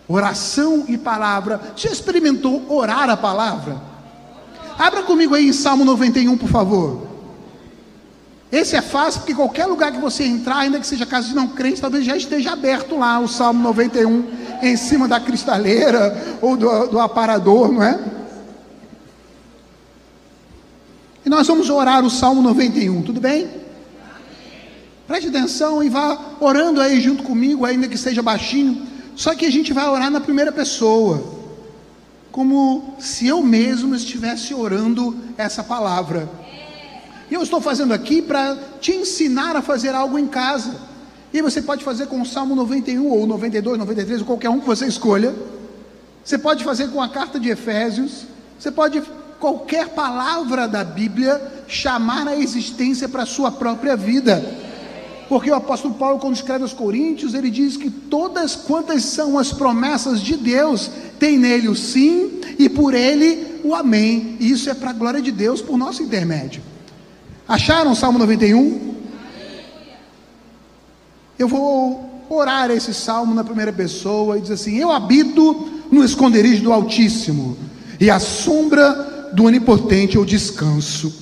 Oração 0.08 0.86
e 0.88 0.98
palavra. 0.98 1.60
Já 1.76 1.90
experimentou 1.90 2.64
orar 2.70 3.10
a 3.10 3.18
palavra? 3.18 3.76
Abra 4.78 5.04
comigo 5.04 5.36
aí 5.36 5.50
em 5.50 5.52
Salmo 5.52 5.84
91, 5.84 6.38
por 6.38 6.48
favor. 6.48 7.06
Esse 8.50 8.78
é 8.78 8.82
fácil 8.82 9.20
porque 9.20 9.36
qualquer 9.36 9.66
lugar 9.66 9.92
que 9.92 10.00
você 10.00 10.24
entrar, 10.24 10.60
ainda 10.60 10.80
que 10.80 10.88
seja 10.88 11.06
casa 11.06 11.28
de 11.28 11.36
não 11.36 11.50
crente, 11.50 11.82
talvez 11.82 12.06
já 12.06 12.16
esteja 12.16 12.54
aberto 12.54 12.98
lá 12.98 13.20
o 13.20 13.28
Salmo 13.28 13.62
91 13.62 14.28
em 14.62 14.78
cima 14.78 15.10
da 15.10 15.20
cristaleira 15.20 16.38
ou 16.42 16.56
do, 16.56 16.88
do 16.88 17.00
aparador, 17.02 17.70
não 17.70 17.84
é? 17.84 18.00
E 21.26 21.30
nós 21.30 21.46
vamos 21.46 21.70
orar 21.70 22.06
o 22.06 22.10
Salmo 22.10 22.42
91, 22.42 23.02
tudo 23.02 23.20
bem? 23.20 23.68
Preste 25.10 25.30
atenção 25.30 25.82
e 25.82 25.90
vá 25.90 26.36
orando 26.40 26.80
aí 26.80 27.02
junto 27.02 27.24
comigo, 27.24 27.66
ainda 27.66 27.88
que 27.88 27.98
seja 27.98 28.22
baixinho. 28.22 28.86
Só 29.16 29.34
que 29.34 29.44
a 29.44 29.52
gente 29.52 29.74
vai 29.74 29.90
orar 29.90 30.12
na 30.12 30.22
primeira 30.22 30.52
pessoa, 30.52 31.24
como 32.32 32.94
se 33.00 33.26
eu 33.26 33.42
mesmo 33.42 33.96
estivesse 33.96 34.54
orando 34.54 35.18
essa 35.36 35.64
palavra. 35.64 36.30
E 37.28 37.34
eu 37.34 37.42
estou 37.42 37.60
fazendo 37.60 37.92
aqui 37.92 38.22
para 38.22 38.56
te 38.80 38.92
ensinar 38.92 39.56
a 39.56 39.64
fazer 39.64 39.96
algo 39.96 40.20
em 40.20 40.28
casa. 40.28 40.76
E 41.34 41.42
você 41.42 41.60
pode 41.60 41.84
fazer 41.84 42.06
com 42.06 42.22
o 42.22 42.26
Salmo 42.26 42.56
91 42.56 43.04
ou 43.08 43.26
92, 43.26 43.80
93, 43.80 44.20
ou 44.20 44.28
qualquer 44.28 44.52
um 44.52 44.60
que 44.60 44.68
você 44.68 44.86
escolha. 44.86 45.34
Você 46.24 46.38
pode 46.38 46.64
fazer 46.64 46.90
com 46.90 47.02
a 47.02 47.10
carta 47.10 47.40
de 47.40 47.50
Efésios. 47.50 48.26
Você 48.60 48.70
pode 48.70 49.02
qualquer 49.40 49.88
palavra 49.88 50.68
da 50.68 50.84
Bíblia 50.84 51.64
chamar 51.68 52.28
a 52.28 52.38
existência 52.38 53.10
para 53.10 53.24
a 53.24 53.26
sua 53.26 53.52
própria 53.52 53.96
vida. 53.96 54.69
Porque 55.30 55.52
o 55.52 55.56
apóstolo 55.56 55.94
Paulo, 55.94 56.18
quando 56.18 56.36
escreve 56.36 56.64
aos 56.64 56.74
Coríntios, 56.74 57.36
ele 57.36 57.52
diz 57.52 57.78
que 57.78 57.92
todas 57.92 58.56
quantas 58.56 59.06
são 59.06 59.38
as 59.38 59.54
promessas 59.54 60.20
de 60.20 60.36
Deus, 60.36 60.90
tem 61.20 61.38
nele 61.38 61.70
o 61.70 61.76
sim 61.76 62.42
e 62.58 62.68
por 62.68 62.96
ele 62.96 63.62
o 63.64 63.76
amém. 63.76 64.36
E 64.40 64.50
isso 64.50 64.72
é 64.72 64.74
para 64.74 64.90
a 64.90 64.94
glória 64.94 65.22
de 65.22 65.32
Deus 65.32 65.62
por 65.62 65.78
nosso 65.78 66.02
intermédio. 66.02 66.64
Acharam 67.48 67.92
o 67.92 67.96
Salmo 67.96 68.18
91? 68.18 68.96
Eu 71.38 71.48
vou 71.48 72.26
orar 72.28 72.72
esse 72.72 72.92
salmo 72.92 73.36
na 73.36 73.44
primeira 73.44 73.72
pessoa 73.72 74.36
e 74.36 74.42
dizer 74.42 74.56
assim: 74.56 74.78
Eu 74.78 74.92
habito 74.92 75.70
no 75.92 76.04
esconderijo 76.04 76.64
do 76.64 76.74
Altíssimo, 76.74 77.56
e 78.00 78.10
a 78.10 78.20
sombra 78.20 79.30
do 79.34 79.44
Onipotente 79.44 80.16
eu 80.16 80.26
descanso. 80.26 81.14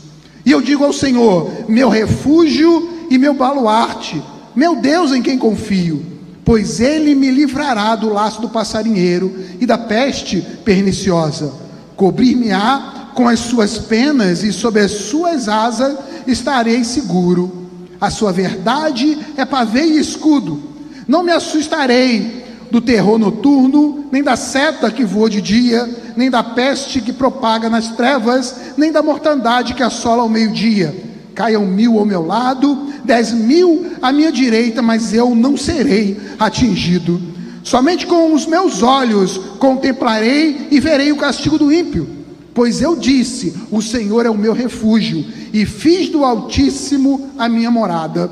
E 0.46 0.52
eu 0.52 0.62
digo 0.62 0.86
ao 0.86 0.93
Senhor: 0.93 1.52
Meu 1.67 1.89
refúgio 1.89 2.97
e 3.10 3.17
meu 3.17 3.34
baluarte, 3.34 4.22
meu 4.56 4.76
Deus 4.76 5.12
em 5.12 5.22
quem 5.22 5.38
confio, 5.38 6.04
pois 6.43 6.80
ele 6.80 7.13
me 7.13 7.30
livrará 7.30 7.96
do 7.96 8.10
laço 8.10 8.41
do 8.41 8.50
passarinheiro 8.50 9.34
e 9.60 9.65
da 9.65 9.78
peste 9.78 10.41
perniciosa. 10.63 11.54
Cobrir-me-á 11.96 13.12
com 13.13 13.28
as 13.28 13.39
suas 13.39 13.78
penas 13.78 14.43
e 14.43 14.54
sob 14.54 14.80
as 14.80 14.91
suas 14.91 15.50
asas 15.50 15.98
estarei 16.28 16.84
seguro. 16.84 17.65
A 18.00 18.10
sua 18.10 18.32
verdade 18.32 19.17
é 19.36 19.43
pavê 19.43 19.84
e 19.86 20.00
escudo. 20.00 20.62
Não 21.08 21.24
me 21.24 21.32
assustarei 21.32 22.46
do 22.70 22.82
terror 22.82 23.17
noturno, 23.17 24.08
nem 24.12 24.22
da 24.22 24.36
seta 24.36 24.91
que 24.91 25.04
voa 25.04 25.30
de 25.30 25.41
dia, 25.41 25.89
nem 26.15 26.30
da 26.30 26.43
peste 26.43 27.02
que 27.02 27.13
propaga 27.13 27.70
nas 27.70 27.89
trevas, 27.89 28.56
nem 28.78 28.91
da 28.91 29.02
mortandade 29.02 29.74
que 29.74 29.84
assola 29.84 30.22
ao 30.22 30.30
meio-dia. 30.30 30.96
Caiam 31.38 31.67
mil 31.67 32.00
ao 32.00 32.06
meu 32.06 32.26
lado, 32.26 32.88
dez 33.06 33.32
mil 33.32 33.91
à 34.02 34.12
minha 34.12 34.32
direita, 34.32 34.82
mas 34.82 35.13
eu 35.13 35.36
não 35.36 35.56
serei 35.56 36.19
atingido. 36.39 37.21
Somente 37.63 38.08
com 38.08 38.34
os 38.34 38.47
meus 38.47 38.82
olhos 38.82 39.38
contemplarei 39.60 40.67
e 40.71 40.80
verei 40.80 41.12
o 41.12 41.15
castigo 41.17 41.60
do 41.60 41.71
ímpio. 41.71 42.10
Pois 42.56 42.82
eu 42.82 42.95
disse: 42.95 43.54
O 43.69 43.84
Senhor 43.84 44.26
é 44.26 44.32
o 44.32 44.38
meu 44.38 44.52
refúgio, 44.52 45.23
e 45.54 45.63
fiz 45.63 46.10
do 46.10 46.26
Altíssimo 46.26 47.30
a 47.38 47.47
minha 47.47 47.69
morada. 47.69 48.32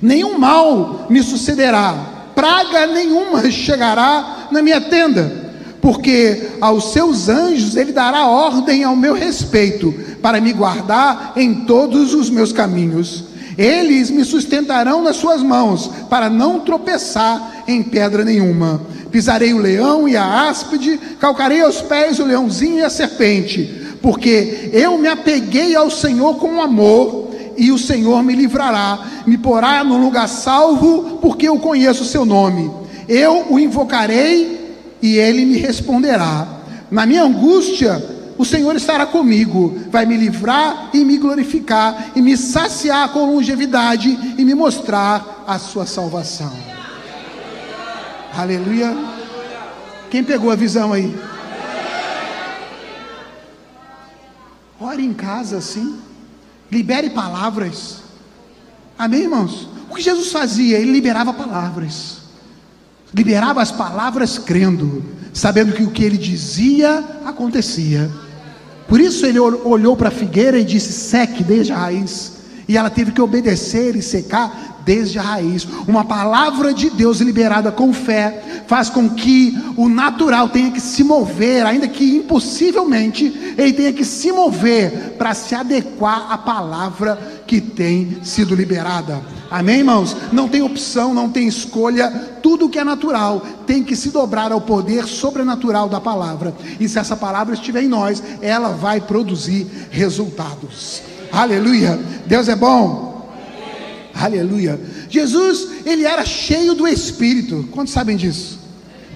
Nenhum 0.00 0.38
mal 0.38 1.08
me 1.10 1.22
sucederá, 1.22 2.30
praga 2.34 2.86
nenhuma 2.86 3.48
chegará 3.52 4.48
na 4.50 4.62
minha 4.62 4.80
tenda, 4.80 5.37
porque 5.88 6.50
aos 6.60 6.92
seus 6.92 7.30
anjos 7.30 7.74
ele 7.74 7.92
dará 7.92 8.26
ordem 8.26 8.84
ao 8.84 8.94
meu 8.94 9.14
respeito, 9.14 9.94
para 10.20 10.38
me 10.38 10.52
guardar 10.52 11.32
em 11.34 11.64
todos 11.64 12.12
os 12.12 12.28
meus 12.28 12.52
caminhos. 12.52 13.24
Eles 13.56 14.10
me 14.10 14.22
sustentarão 14.22 15.02
nas 15.02 15.16
suas 15.16 15.42
mãos, 15.42 15.90
para 16.10 16.28
não 16.28 16.60
tropeçar 16.60 17.64
em 17.66 17.82
pedra 17.82 18.22
nenhuma. 18.22 18.82
Pisarei 19.10 19.54
o 19.54 19.58
leão 19.62 20.06
e 20.06 20.14
a 20.14 20.50
áspide, 20.50 21.00
calcarei 21.18 21.62
aos 21.62 21.80
pés 21.80 22.18
o 22.18 22.26
leãozinho 22.26 22.80
e 22.80 22.84
a 22.84 22.90
serpente, 22.90 23.96
porque 24.02 24.68
eu 24.74 24.98
me 24.98 25.08
apeguei 25.08 25.74
ao 25.74 25.90
Senhor 25.90 26.34
com 26.34 26.60
amor, 26.60 27.30
e 27.56 27.72
o 27.72 27.78
Senhor 27.78 28.22
me 28.22 28.34
livrará, 28.34 29.22
me 29.26 29.38
porá 29.38 29.82
no 29.82 29.96
lugar 29.96 30.28
salvo, 30.28 31.18
porque 31.22 31.48
eu 31.48 31.58
conheço 31.58 32.02
o 32.02 32.06
seu 32.06 32.26
nome. 32.26 32.70
Eu 33.08 33.46
o 33.48 33.58
invocarei 33.58 34.67
e 35.02 35.16
ele 35.16 35.44
me 35.44 35.58
responderá. 35.58 36.46
Na 36.90 37.06
minha 37.06 37.22
angústia, 37.22 38.02
o 38.38 38.44
Senhor 38.44 38.76
estará 38.76 39.04
comigo, 39.04 39.76
vai 39.90 40.06
me 40.06 40.16
livrar 40.16 40.90
e 40.94 41.04
me 41.04 41.18
glorificar, 41.18 42.12
e 42.14 42.22
me 42.22 42.36
saciar 42.36 43.08
com 43.10 43.34
longevidade 43.34 44.34
e 44.38 44.44
me 44.44 44.54
mostrar 44.54 45.44
a 45.46 45.58
sua 45.58 45.84
salvação. 45.84 46.52
Aleluia. 48.36 48.96
Quem 50.10 50.22
pegou 50.22 50.50
a 50.50 50.56
visão 50.56 50.92
aí? 50.92 51.14
Ore 54.80 55.04
em 55.04 55.12
casa 55.12 55.58
assim. 55.58 55.98
Libere 56.70 57.10
palavras. 57.10 58.02
Amém, 58.96 59.22
irmãos? 59.22 59.68
O 59.90 59.94
que 59.94 60.02
Jesus 60.02 60.30
fazia? 60.30 60.78
Ele 60.78 60.92
liberava 60.92 61.32
palavras. 61.32 62.17
Liberava 63.12 63.62
as 63.62 63.72
palavras 63.72 64.38
crendo, 64.38 65.02
sabendo 65.32 65.72
que 65.72 65.82
o 65.82 65.90
que 65.90 66.04
ele 66.04 66.18
dizia 66.18 67.04
acontecia. 67.24 68.10
Por 68.86 69.00
isso 69.00 69.26
ele 69.26 69.38
olhou 69.38 69.96
para 69.96 70.08
a 70.08 70.12
figueira 70.12 70.58
e 70.58 70.64
disse: 70.64 70.92
seque 70.92 71.42
desde 71.42 71.72
a 71.72 71.76
raiz. 71.76 72.37
E 72.68 72.76
ela 72.76 72.90
teve 72.90 73.12
que 73.12 73.20
obedecer 73.20 73.96
e 73.96 74.02
secar 74.02 74.78
desde 74.84 75.18
a 75.18 75.22
raiz. 75.22 75.66
Uma 75.86 76.04
palavra 76.04 76.72
de 76.72 76.88
Deus 76.88 77.20
liberada 77.20 77.72
com 77.72 77.92
fé 77.92 78.62
faz 78.66 78.88
com 78.88 79.08
que 79.08 79.54
o 79.76 79.88
natural 79.88 80.48
tenha 80.48 80.70
que 80.70 80.80
se 80.80 81.02
mover, 81.02 81.64
ainda 81.66 81.88
que 81.88 82.16
impossivelmente, 82.16 83.54
ele 83.56 83.72
tenha 83.72 83.92
que 83.92 84.04
se 84.04 84.32
mover 84.32 85.14
para 85.18 85.34
se 85.34 85.54
adequar 85.54 86.30
à 86.30 86.38
palavra 86.38 87.18
que 87.46 87.60
tem 87.60 88.18
sido 88.22 88.54
liberada. 88.54 89.22
Amém, 89.50 89.78
irmãos? 89.78 90.16
Não 90.30 90.48
tem 90.48 90.62
opção, 90.62 91.12
não 91.12 91.30
tem 91.30 91.48
escolha. 91.48 92.10
Tudo 92.42 92.68
que 92.68 92.78
é 92.78 92.84
natural 92.84 93.40
tem 93.66 93.82
que 93.82 93.96
se 93.96 94.10
dobrar 94.10 94.52
ao 94.52 94.60
poder 94.60 95.06
sobrenatural 95.06 95.88
da 95.88 96.00
palavra. 96.00 96.54
E 96.78 96.88
se 96.88 96.98
essa 96.98 97.16
palavra 97.16 97.54
estiver 97.54 97.82
em 97.82 97.88
nós, 97.88 98.22
ela 98.40 98.68
vai 98.70 99.00
produzir 99.00 99.66
resultados. 99.90 101.02
Aleluia. 101.32 101.98
Deus 102.26 102.48
é 102.48 102.56
bom. 102.56 103.28
Aleluia. 104.14 104.80
Jesus, 105.08 105.86
ele 105.86 106.04
era 106.04 106.24
cheio 106.24 106.74
do 106.74 106.86
Espírito. 106.86 107.68
Quantos 107.70 107.92
sabem 107.92 108.16
disso? 108.16 108.58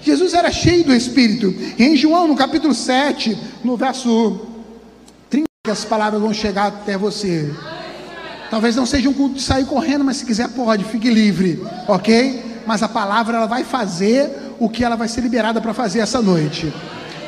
Jesus 0.01 0.33
era 0.33 0.51
cheio 0.51 0.83
do 0.83 0.93
Espírito. 0.93 1.53
em 1.77 1.95
João, 1.95 2.27
no 2.27 2.35
capítulo 2.35 2.73
7, 2.73 3.37
no 3.63 3.77
verso 3.77 4.41
30, 5.29 5.47
as 5.69 5.85
palavras 5.85 6.21
vão 6.21 6.33
chegar 6.33 6.67
até 6.67 6.97
você. 6.97 7.51
Talvez 8.49 8.75
não 8.75 8.85
seja 8.85 9.09
um 9.09 9.13
culto 9.13 9.35
de 9.35 9.41
sair 9.41 9.65
correndo, 9.65 10.03
mas 10.03 10.17
se 10.17 10.25
quiser 10.25 10.49
pode, 10.49 10.83
fique 10.83 11.09
livre, 11.09 11.63
ok? 11.87 12.61
Mas 12.67 12.83
a 12.83 12.89
palavra 12.89 13.37
ela 13.37 13.47
vai 13.47 13.63
fazer 13.63 14.29
o 14.59 14.69
que 14.69 14.83
ela 14.83 14.95
vai 14.95 15.07
ser 15.07 15.21
liberada 15.21 15.59
para 15.59 15.73
fazer 15.73 15.99
essa 15.99 16.21
noite. 16.21 16.71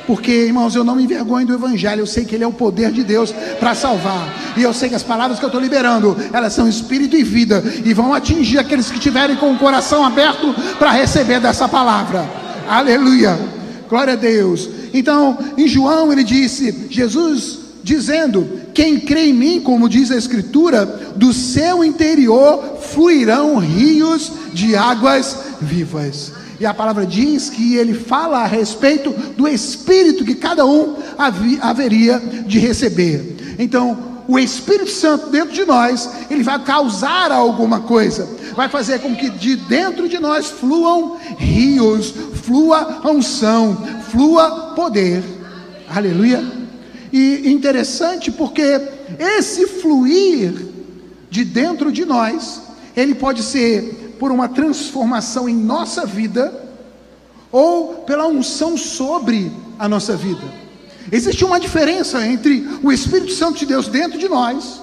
Porque, 0.08 0.32
irmãos, 0.32 0.76
eu 0.76 0.84
não 0.84 0.96
me 0.96 1.04
envergonho 1.04 1.48
do 1.48 1.54
Evangelho, 1.54 2.02
eu 2.02 2.06
sei 2.06 2.26
que 2.26 2.36
ele 2.36 2.44
é 2.44 2.48
o 2.48 2.54
poder 2.54 2.92
de 2.92 3.04
Deus 3.04 3.34
para 3.60 3.74
salvar. 3.74 4.54
E 4.56 4.62
eu 4.62 4.74
sei 4.74 4.90
que 4.90 4.96
as 4.96 5.04
palavras 5.04 5.40
que 5.40 5.46
eu 5.46 5.50
estou 5.50 5.62
liberando, 5.62 6.16
elas 6.32 6.54
são 6.54 6.68
espírito 6.68 7.16
e 7.16 7.24
vida, 7.24 7.64
e 7.84 7.94
vão 7.94 8.14
atingir 8.14 8.60
aqueles 8.60 8.90
que 8.92 9.00
tiverem 9.00 9.36
com 9.36 9.52
o 9.52 9.58
coração 9.58 10.06
aberto 10.06 10.54
para 10.78 10.92
receber 10.92 11.40
dessa 11.40 11.68
palavra. 11.68 12.30
Aleluia. 12.68 13.38
Glória 13.90 14.14
a 14.14 14.18
Deus. 14.18 14.70
Então, 14.94 15.38
em 15.58 15.68
João 15.68 16.12
ele 16.12 16.24
disse, 16.24 16.88
Jesus 16.90 17.60
dizendo: 17.84 18.48
Quem 18.74 19.00
crê 19.00 19.28
em 19.28 19.34
mim, 19.34 19.62
como 19.62 19.88
diz 19.88 20.12
a 20.12 20.18
Escritura, 20.18 20.86
do 21.16 21.32
seu 21.32 21.84
interior 21.84 22.78
fluirão 22.82 23.58
rios 23.58 24.32
de 24.54 24.76
águas 24.76 25.38
vivas. 25.62 26.32
E 26.60 26.66
a 26.66 26.74
palavra 26.74 27.06
diz 27.06 27.50
que 27.50 27.76
ele 27.76 27.94
fala 27.94 28.40
a 28.40 28.48
respeito 28.48 29.12
do 29.36 29.48
espírito 29.48 30.24
que 30.24 30.36
cada 30.36 30.66
um 30.66 30.96
haveria 31.62 32.20
de 32.46 32.60
receber. 32.60 33.56
Então, 33.60 34.16
o 34.28 34.40
Espírito 34.40 34.90
Santo 34.90 35.30
dentro 35.30 35.54
de 35.54 35.66
nós, 35.66 36.10
ele 36.30 36.44
vai 36.44 36.62
causar 36.64 37.32
alguma 37.32 37.82
coisa, 37.82 38.28
vai 38.56 38.68
fazer 38.68 39.00
com 39.00 39.16
que 39.16 39.30
de 39.30 39.56
dentro 39.56 40.10
de 40.10 40.18
nós 40.18 40.48
fluam 40.48 41.18
rios, 41.38 42.14
flua 42.44 43.02
unção, 43.06 43.78
flua 44.10 44.74
poder. 44.76 45.24
Aleluia. 45.88 46.44
E 47.14 47.52
interessante 47.52 48.32
porque 48.32 48.82
esse 49.20 49.68
fluir 49.68 50.54
de 51.30 51.46
dentro 51.46 51.92
de 51.92 52.04
nós, 52.04 52.62
ele 52.96 53.14
pode 53.14 53.44
ser 53.44 54.05
por 54.20 54.32
uma 54.32 54.48
transformação 54.48 55.48
em 55.48 55.56
nossa 55.56 56.06
vida 56.06 56.64
ou 57.52 57.96
pela 58.06 58.28
unção 58.28 58.78
sobre 58.78 59.52
a 59.80 59.88
nossa 59.88 60.16
vida. 60.16 60.44
Existe 61.12 61.46
uma 61.46 61.60
diferença 61.60 62.26
entre 62.26 62.68
o 62.82 62.92
Espírito 62.92 63.32
Santo 63.32 63.60
de 63.60 63.66
Deus 63.66 63.88
dentro 63.88 64.18
de 64.18 64.28
nós 64.28 64.82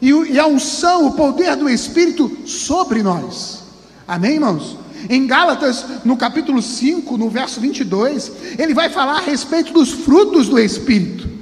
e, 0.00 0.38
a 0.38 0.46
unção, 0.46 1.06
o 1.06 1.12
poder 1.12 1.56
do 1.56 1.68
Espírito 1.68 2.30
sobre 2.46 3.02
nós. 3.02 3.62
Amém, 4.06 4.34
irmãos? 4.34 4.76
Em 5.08 5.26
Gálatas, 5.26 5.84
no 6.04 6.16
capítulo 6.16 6.62
5, 6.62 7.16
no 7.16 7.28
verso 7.28 7.60
22, 7.60 8.32
ele 8.58 8.74
vai 8.74 8.88
falar 8.88 9.18
a 9.18 9.20
respeito 9.20 9.72
dos 9.72 9.90
frutos 9.90 10.48
do 10.48 10.58
Espírito. 10.58 11.33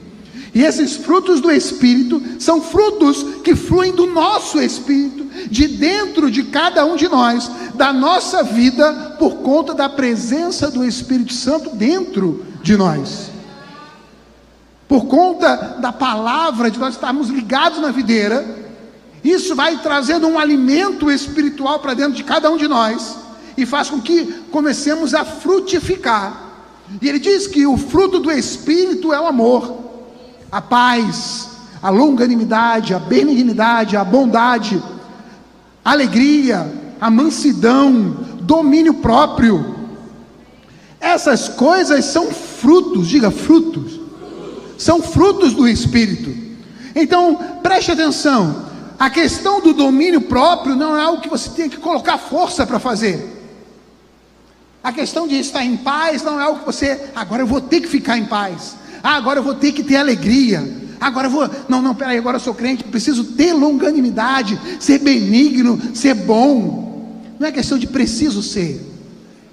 E 0.54 0.62
esses 0.62 0.96
frutos 0.96 1.40
do 1.40 1.50
Espírito 1.50 2.22
são 2.38 2.60
frutos 2.60 3.40
que 3.42 3.56
fluem 3.56 3.92
do 3.92 4.06
nosso 4.06 4.60
Espírito, 4.60 5.24
de 5.48 5.66
dentro 5.66 6.30
de 6.30 6.44
cada 6.44 6.84
um 6.84 6.94
de 6.94 7.08
nós, 7.08 7.50
da 7.74 7.92
nossa 7.92 8.42
vida, 8.42 9.16
por 9.18 9.36
conta 9.36 9.72
da 9.72 9.88
presença 9.88 10.70
do 10.70 10.84
Espírito 10.84 11.32
Santo 11.32 11.70
dentro 11.70 12.44
de 12.62 12.76
nós. 12.76 13.30
Por 14.86 15.06
conta 15.06 15.78
da 15.80 15.90
palavra, 15.90 16.70
de 16.70 16.78
nós 16.78 16.94
estarmos 16.94 17.28
ligados 17.28 17.80
na 17.80 17.90
videira, 17.90 18.44
isso 19.24 19.54
vai 19.54 19.78
trazendo 19.78 20.26
um 20.26 20.38
alimento 20.38 21.10
espiritual 21.10 21.78
para 21.78 21.94
dentro 21.94 22.12
de 22.12 22.24
cada 22.24 22.50
um 22.50 22.58
de 22.58 22.68
nós 22.68 23.16
e 23.56 23.64
faz 23.64 23.88
com 23.88 24.00
que 24.00 24.26
comecemos 24.50 25.14
a 25.14 25.24
frutificar. 25.24 26.50
E 27.00 27.08
ele 27.08 27.18
diz 27.18 27.46
que 27.46 27.66
o 27.66 27.78
fruto 27.78 28.18
do 28.18 28.30
Espírito 28.30 29.12
é 29.12 29.20
o 29.20 29.26
amor, 29.26 29.81
a 30.52 30.60
paz, 30.60 31.48
a 31.82 31.88
longanimidade, 31.88 32.92
a 32.92 32.98
benignidade, 32.98 33.96
a 33.96 34.04
bondade, 34.04 34.80
a 35.82 35.92
alegria, 35.92 36.70
a 37.00 37.10
mansidão, 37.10 38.10
domínio 38.42 38.94
próprio. 38.94 39.74
Essas 41.00 41.48
coisas 41.48 42.04
são 42.04 42.30
frutos, 42.30 43.08
diga 43.08 43.30
frutos, 43.30 43.98
são 44.76 45.00
frutos 45.00 45.54
do 45.54 45.66
Espírito. 45.66 46.32
Então, 46.94 47.34
preste 47.62 47.92
atenção: 47.92 48.66
a 48.98 49.08
questão 49.08 49.58
do 49.62 49.72
domínio 49.72 50.20
próprio 50.20 50.76
não 50.76 50.94
é 50.94 51.00
algo 51.00 51.22
que 51.22 51.30
você 51.30 51.48
tem 51.48 51.70
que 51.70 51.78
colocar 51.78 52.18
força 52.18 52.66
para 52.66 52.78
fazer. 52.78 53.40
A 54.84 54.92
questão 54.92 55.26
de 55.26 55.36
estar 55.36 55.64
em 55.64 55.78
paz 55.78 56.22
não 56.22 56.38
é 56.38 56.44
algo 56.44 56.60
que 56.60 56.66
você, 56.66 57.08
agora 57.14 57.40
eu 57.40 57.46
vou 57.46 57.60
ter 57.60 57.80
que 57.80 57.88
ficar 57.88 58.18
em 58.18 58.26
paz. 58.26 58.81
Ah, 59.02 59.16
agora 59.16 59.40
eu 59.40 59.42
vou 59.42 59.54
ter 59.54 59.72
que 59.72 59.82
ter 59.82 59.96
alegria. 59.96 60.80
Agora 61.00 61.26
eu 61.26 61.30
vou, 61.30 61.50
não, 61.68 61.82
não, 61.82 61.94
peraí, 61.94 62.16
agora 62.16 62.36
eu 62.36 62.40
sou 62.40 62.54
crente, 62.54 62.84
preciso 62.84 63.24
ter 63.24 63.52
longanimidade, 63.52 64.58
ser 64.78 65.00
benigno, 65.00 65.80
ser 65.94 66.14
bom. 66.14 67.20
Não 67.40 67.48
é 67.48 67.50
questão 67.50 67.76
de 67.76 67.88
preciso 67.88 68.40
ser, 68.40 68.80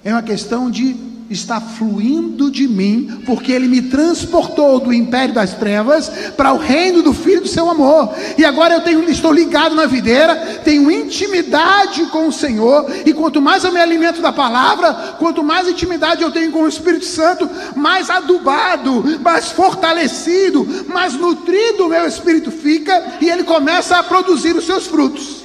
é 0.03 0.13
uma 0.13 0.21
questão 0.21 0.69
de 0.69 0.95
está 1.29 1.61
fluindo 1.61 2.49
de 2.49 2.67
mim, 2.67 3.21
porque 3.25 3.51
Ele 3.51 3.67
me 3.67 3.83
transportou 3.83 4.79
do 4.79 4.93
império 4.93 5.33
das 5.33 5.53
trevas 5.53 6.09
para 6.35 6.53
o 6.53 6.57
reino 6.57 7.01
do 7.01 7.13
Filho 7.13 7.41
do 7.41 7.47
seu 7.47 7.69
amor. 7.69 8.13
E 8.37 8.43
agora 8.43 8.73
eu 8.73 8.81
tenho, 8.81 9.03
estou 9.09 9.31
ligado 9.31 9.75
na 9.75 9.85
videira, 9.85 10.61
tenho 10.63 10.89
intimidade 10.89 12.05
com 12.07 12.27
o 12.27 12.33
Senhor. 12.33 12.89
E 13.05 13.13
quanto 13.13 13.41
mais 13.41 13.63
eu 13.63 13.71
me 13.71 13.79
alimento 13.79 14.21
da 14.21 14.31
palavra, 14.31 15.15
quanto 15.19 15.43
mais 15.43 15.67
intimidade 15.67 16.23
eu 16.23 16.31
tenho 16.31 16.51
com 16.51 16.63
o 16.63 16.67
Espírito 16.67 17.05
Santo, 17.05 17.49
mais 17.75 18.09
adubado, 18.09 19.19
mais 19.21 19.51
fortalecido, 19.51 20.85
mais 20.87 21.13
nutrido 21.13 21.85
o 21.85 21.89
meu 21.89 22.07
espírito 22.07 22.51
fica, 22.51 23.17
e 23.21 23.29
ele 23.29 23.43
começa 23.43 23.97
a 23.97 24.03
produzir 24.03 24.55
os 24.55 24.65
seus 24.65 24.87
frutos. 24.87 25.38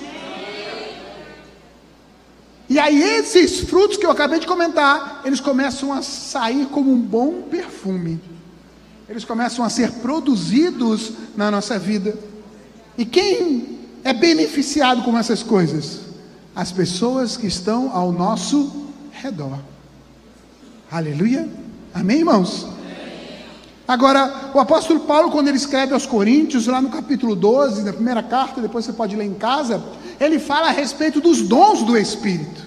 E 2.75 2.79
aí 2.81 3.01
esses 3.01 3.61
frutos 3.61 3.97
que 3.97 4.05
eu 4.05 4.11
acabei 4.11 4.41
de 4.41 4.49
comentar, 4.49 5.21
eles 5.25 5.39
começam 5.39 5.93
a 5.93 6.03
sair 6.03 6.67
como 6.67 6.93
um 6.93 7.01
bom 7.01 7.43
perfume. 7.43 8.21
Eles 9.09 9.25
começam 9.25 9.65
a 9.65 9.71
ser 9.71 9.93
produzidos 9.93 11.13
na 11.37 11.53
nossa 11.53 11.79
vida. 11.79 12.19
E 12.99 13.05
quem 13.05 13.79
é 14.03 14.13
beneficiado 14.13 15.05
com 15.05 15.17
essas 15.17 15.41
coisas? 15.41 16.01
As 16.53 16.73
pessoas 16.73 17.37
que 17.37 17.47
estão 17.47 17.95
ao 17.95 18.11
nosso 18.11 18.91
redor. 19.13 19.61
Aleluia. 20.91 21.49
Amém, 21.95 22.19
irmãos? 22.19 22.67
Agora, 23.87 24.51
o 24.53 24.59
apóstolo 24.59 24.99
Paulo, 24.99 25.31
quando 25.31 25.47
ele 25.47 25.59
escreve 25.59 25.95
aos 25.95 26.07
Coríntios, 26.07 26.67
lá 26.67 26.83
no 26.83 26.89
capítulo 26.89 27.37
12, 27.37 27.85
na 27.85 27.93
primeira 27.93 28.23
carta, 28.23 28.61
depois 28.61 28.85
você 28.85 28.93
pode 28.93 29.15
ler 29.15 29.27
em 29.27 29.35
casa, 29.35 29.81
ele 30.19 30.41
fala 30.41 30.71
a 30.71 30.73
respeito 30.73 31.21
dos 31.21 31.43
dons 31.43 31.85
do 31.85 31.97
Espírito. 31.97 32.64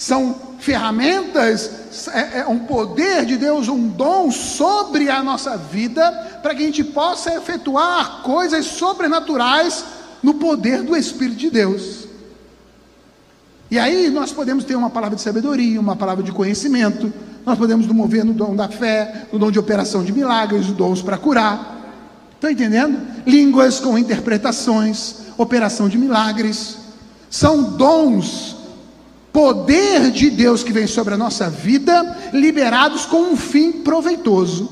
São 0.00 0.34
ferramentas, 0.58 1.70
é, 2.14 2.38
é 2.38 2.46
um 2.46 2.60
poder 2.60 3.26
de 3.26 3.36
Deus, 3.36 3.68
um 3.68 3.86
dom 3.86 4.30
sobre 4.30 5.10
a 5.10 5.22
nossa 5.22 5.58
vida, 5.58 6.10
para 6.42 6.54
que 6.54 6.62
a 6.62 6.64
gente 6.64 6.82
possa 6.82 7.34
efetuar 7.34 8.22
coisas 8.22 8.64
sobrenaturais 8.64 9.84
no 10.22 10.32
poder 10.32 10.82
do 10.82 10.96
Espírito 10.96 11.36
de 11.36 11.50
Deus. 11.50 12.08
E 13.70 13.78
aí 13.78 14.08
nós 14.08 14.32
podemos 14.32 14.64
ter 14.64 14.74
uma 14.74 14.88
palavra 14.88 15.16
de 15.16 15.20
sabedoria, 15.22 15.78
uma 15.78 15.94
palavra 15.94 16.24
de 16.24 16.32
conhecimento, 16.32 17.12
nós 17.44 17.58
podemos 17.58 17.86
nos 17.86 17.94
mover 17.94 18.24
no 18.24 18.32
dom 18.32 18.56
da 18.56 18.70
fé, 18.70 19.26
no 19.30 19.38
dom 19.38 19.50
de 19.50 19.58
operação 19.58 20.02
de 20.02 20.14
milagres, 20.14 20.62
os 20.62 20.72
dons 20.72 21.02
para 21.02 21.18
curar. 21.18 21.78
Estão 22.36 22.48
entendendo? 22.48 22.98
Línguas 23.26 23.78
com 23.78 23.98
interpretações, 23.98 25.16
operação 25.36 25.90
de 25.90 25.98
milagres. 25.98 26.78
São 27.28 27.62
dons, 27.62 28.56
poder 29.32 30.10
de 30.10 30.30
Deus 30.30 30.62
que 30.62 30.72
vem 30.72 30.86
sobre 30.86 31.14
a 31.14 31.18
nossa 31.18 31.48
vida, 31.48 32.30
liberados 32.32 33.06
com 33.06 33.32
um 33.32 33.36
fim 33.36 33.72
proveitoso, 33.72 34.70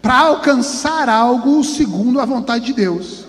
para 0.00 0.18
alcançar 0.18 1.08
algo 1.08 1.62
segundo 1.64 2.20
a 2.20 2.24
vontade 2.24 2.66
de 2.66 2.72
Deus. 2.72 3.26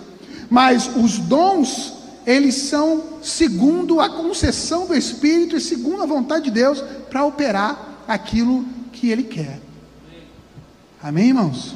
Mas 0.48 0.90
os 0.96 1.18
dons, 1.18 1.94
eles 2.26 2.54
são 2.54 3.02
segundo 3.22 4.00
a 4.00 4.08
concessão 4.08 4.86
do 4.86 4.94
Espírito 4.94 5.56
e 5.56 5.60
segundo 5.60 6.02
a 6.02 6.06
vontade 6.06 6.44
de 6.44 6.50
Deus 6.50 6.82
para 7.10 7.24
operar 7.24 8.04
aquilo 8.06 8.64
que 8.92 9.08
Ele 9.08 9.24
quer. 9.24 9.60
Amém, 11.02 11.28
irmãos? 11.28 11.74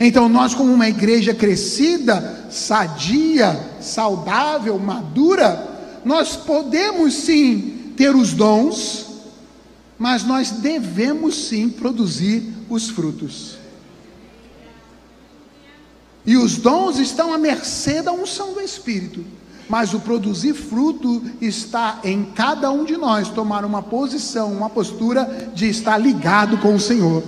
Então, 0.00 0.28
nós, 0.28 0.54
como 0.54 0.72
uma 0.72 0.88
igreja 0.88 1.34
crescida, 1.34 2.46
sadia, 2.50 3.58
saudável, 3.80 4.78
madura, 4.78 5.66
nós 6.04 6.36
podemos 6.36 7.14
sim 7.14 7.77
ter 7.98 8.16
os 8.16 8.32
dons, 8.32 9.06
mas 9.98 10.24
nós 10.24 10.50
devemos 10.52 11.34
sim 11.48 11.68
produzir 11.68 12.50
os 12.70 12.88
frutos. 12.88 13.58
E 16.24 16.36
os 16.36 16.56
dons 16.56 16.98
estão 16.98 17.32
à 17.32 17.38
mercê 17.38 18.00
da 18.00 18.12
unção 18.12 18.54
do 18.54 18.60
Espírito 18.60 19.24
mas 19.68 19.92
o 19.92 20.00
produzir 20.00 20.54
fruto 20.54 21.22
está 21.40 22.00
em 22.02 22.24
cada 22.24 22.70
um 22.70 22.84
de 22.84 22.96
nós 22.96 23.28
tomar 23.28 23.64
uma 23.64 23.82
posição, 23.82 24.50
uma 24.50 24.70
postura 24.70 25.50
de 25.54 25.68
estar 25.68 25.98
ligado 25.98 26.56
com 26.56 26.74
o 26.74 26.80
Senhor, 26.80 27.22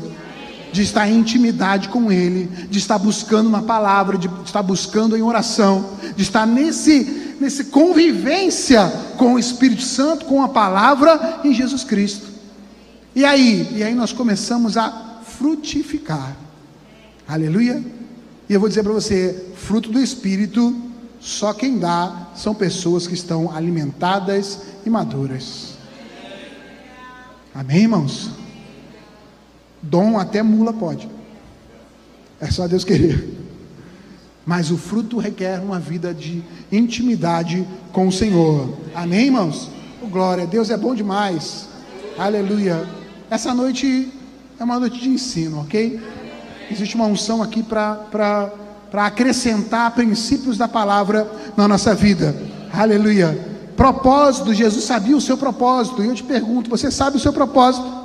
de 0.73 0.83
estar 0.83 1.07
em 1.07 1.19
intimidade 1.19 1.91
com 1.91 2.11
Ele, 2.11 2.47
de 2.71 2.79
estar 2.79 2.99
buscando 2.99 3.47
uma 3.47 3.63
palavra, 3.63 4.17
de 4.17 4.31
estar 4.45 4.63
buscando 4.63 5.17
em 5.17 5.23
oração, 5.23 5.91
de 6.17 6.23
estar 6.23 6.47
nesse, 6.47 7.30
nesse 7.41 7.65
convivência 7.65 8.87
com 9.17 9.35
o 9.35 9.39
Espírito 9.39 9.83
Santo, 9.83 10.27
com 10.27 10.43
a 10.43 10.49
palavra 10.49 11.41
em 11.43 11.55
Jesus 11.55 11.83
Cristo. 11.83 12.29
E 13.15 13.25
aí, 13.25 13.67
e 13.75 13.83
aí 13.83 13.95
nós 13.95 14.13
começamos 14.13 14.77
a 14.77 15.21
frutificar. 15.25 16.37
Aleluia. 17.27 17.83
E 18.49 18.53
eu 18.53 18.61
vou 18.61 18.69
dizer 18.69 18.83
para 18.83 18.93
você, 18.93 19.53
fruto 19.57 19.91
do 19.91 19.99
Espírito 19.99 20.77
só 21.21 21.53
quem 21.53 21.79
dá 21.79 22.29
são 22.35 22.55
pessoas 22.55 23.07
que 23.07 23.15
estão 23.15 23.55
alimentadas 23.55 24.61
e 24.85 24.91
maduras. 24.91 25.75
Amém, 27.55 27.83
irmãos? 27.83 28.31
Dom 29.83 30.19
até 30.19 30.43
mula 30.43 30.73
pode. 30.73 31.09
É 32.41 32.51
só 32.51 32.67
Deus 32.69 32.85
querer. 32.85 33.40
Mas 34.51 34.73
o 34.73 34.77
fruto 34.77 35.17
requer 35.17 35.61
uma 35.61 35.79
vida 35.79 36.13
de 36.13 36.43
intimidade 36.73 37.65
com 37.93 38.09
o 38.09 38.13
Senhor. 38.13 38.77
Amém, 38.93 39.27
irmãos? 39.27 39.71
Oh, 40.03 40.09
glória, 40.09 40.45
Deus 40.45 40.71
é 40.71 40.77
bom 40.77 40.93
demais. 40.93 41.69
Aleluia. 42.19 42.85
Essa 43.31 43.55
noite 43.55 44.13
é 44.59 44.65
uma 44.65 44.81
noite 44.81 44.99
de 44.99 45.09
ensino, 45.09 45.61
ok? 45.61 46.01
Existe 46.69 46.97
uma 46.97 47.05
unção 47.05 47.41
aqui 47.41 47.63
para 47.63 48.51
acrescentar 48.93 49.93
princípios 49.93 50.59
da 50.59 50.67
palavra 50.67 51.31
na 51.57 51.69
nossa 51.69 51.95
vida. 51.95 52.35
Aleluia. 52.73 53.39
Propósito, 53.77 54.53
Jesus 54.53 54.83
sabia 54.83 55.17
o 55.17 55.21
seu 55.21 55.39
propósito. 55.39 56.03
E 56.03 56.09
eu 56.09 56.15
te 56.17 56.25
pergunto: 56.25 56.69
você 56.69 56.91
sabe 56.91 57.19
o 57.19 57.21
seu 57.21 57.33
propósito? 57.33 58.00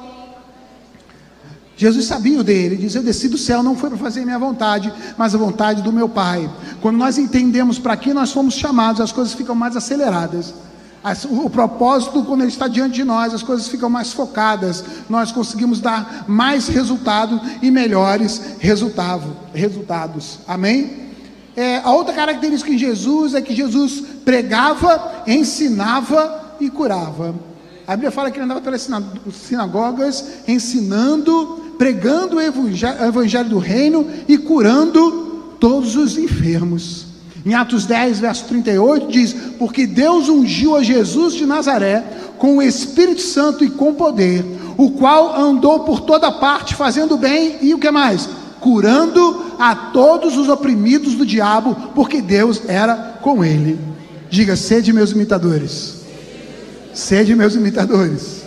Jesus 1.78 2.06
sabia 2.06 2.40
o 2.40 2.44
dele, 2.44 2.78
diz: 2.78 2.96
Eu 2.96 3.04
desci 3.04 3.28
do 3.28 3.38
céu, 3.38 3.62
não 3.62 3.76
foi 3.76 3.90
para 3.90 4.00
fazer 4.00 4.24
minha 4.24 4.40
vontade, 4.40 4.94
mas 5.18 5.36
a 5.36 5.38
vontade 5.38 5.82
do 5.82 5.92
meu 5.92 6.08
Pai. 6.08 6.50
Quando 6.82 6.98
nós 6.98 7.18
entendemos 7.18 7.78
para 7.78 7.98
que 7.98 8.14
nós 8.14 8.32
fomos 8.32 8.54
chamados, 8.54 9.02
as 9.02 9.12
coisas 9.12 9.34
ficam 9.34 9.56
mais 9.56 9.76
aceleradas 9.76 10.54
o 11.30 11.50
propósito, 11.50 12.24
quando 12.24 12.42
ele 12.42 12.50
está 12.50 12.68
diante 12.68 12.96
de 12.96 13.04
nós, 13.04 13.32
as 13.32 13.44
coisas 13.44 13.68
ficam 13.68 13.90
mais 13.90 14.12
focadas, 14.12 14.84
nós 15.08 15.32
conseguimos 15.32 15.80
dar 15.80 16.26
mais 16.28 16.68
resultado 16.68 17.40
e 17.62 17.70
melhores 17.70 18.58
resultado, 18.60 19.38
resultados. 19.54 20.40
Amém? 20.48 21.06
É, 21.56 21.78
a 21.78 21.92
outra 21.92 22.12
característica 22.12 22.72
em 22.72 22.78
Jesus 22.78 23.36
é 23.36 23.42
que 23.42 23.54
Jesus 23.54 24.02
pregava, 24.26 25.24
ensinava 25.28 26.56
e 26.60 26.72
curava. 26.72 27.36
A 27.86 27.92
Bíblia 27.92 28.10
fala 28.10 28.32
que 28.32 28.38
ele 28.38 28.46
andava 28.46 28.62
pelas 28.62 28.90
sinagogas, 29.32 30.26
ensinando, 30.48 31.65
pregando 31.78 32.38
o 32.38 32.42
evangelho 32.42 33.50
do 33.50 33.60
reino 33.60 34.08
e 34.28 34.38
curando 34.38 35.56
todos 35.60 35.96
os 35.96 36.18
enfermos. 36.18 37.06
Em 37.46 37.54
Atos 37.54 37.86
10, 37.86 38.20
verso 38.20 38.46
38, 38.46 39.08
diz: 39.08 39.34
Porque 39.60 39.86
Deus 39.86 40.30
ungiu 40.30 40.76
a 40.76 40.84
Jesus 40.84 41.36
de 41.36 41.46
Nazaré 41.46 42.04
com 42.38 42.58
o 42.58 42.62
Espírito 42.62 43.22
Santo 43.22 43.64
e 43.64 43.70
com 43.70 43.94
poder, 43.94 44.44
o 44.78 44.92
qual 44.92 45.40
andou 45.40 45.82
por 45.82 46.02
toda 46.02 46.32
parte 46.32 46.76
fazendo 46.76 47.18
bem 47.18 47.58
e 47.62 47.74
o 47.74 47.78
que 47.78 47.90
mais? 47.92 48.28
Curando 48.60 49.54
a 49.60 49.76
todos 49.76 50.38
os 50.38 50.50
oprimidos 50.50 51.14
do 51.14 51.26
diabo, 51.26 51.76
porque 51.94 52.22
Deus 52.22 52.64
era 52.68 53.20
com 53.22 53.44
ele. 53.44 53.80
Diga, 54.30 54.56
sede 54.56 54.92
meus 54.92 55.12
imitadores. 55.12 55.98
Sede 56.94 57.36
meus 57.36 57.56
imitadores. 57.56 58.44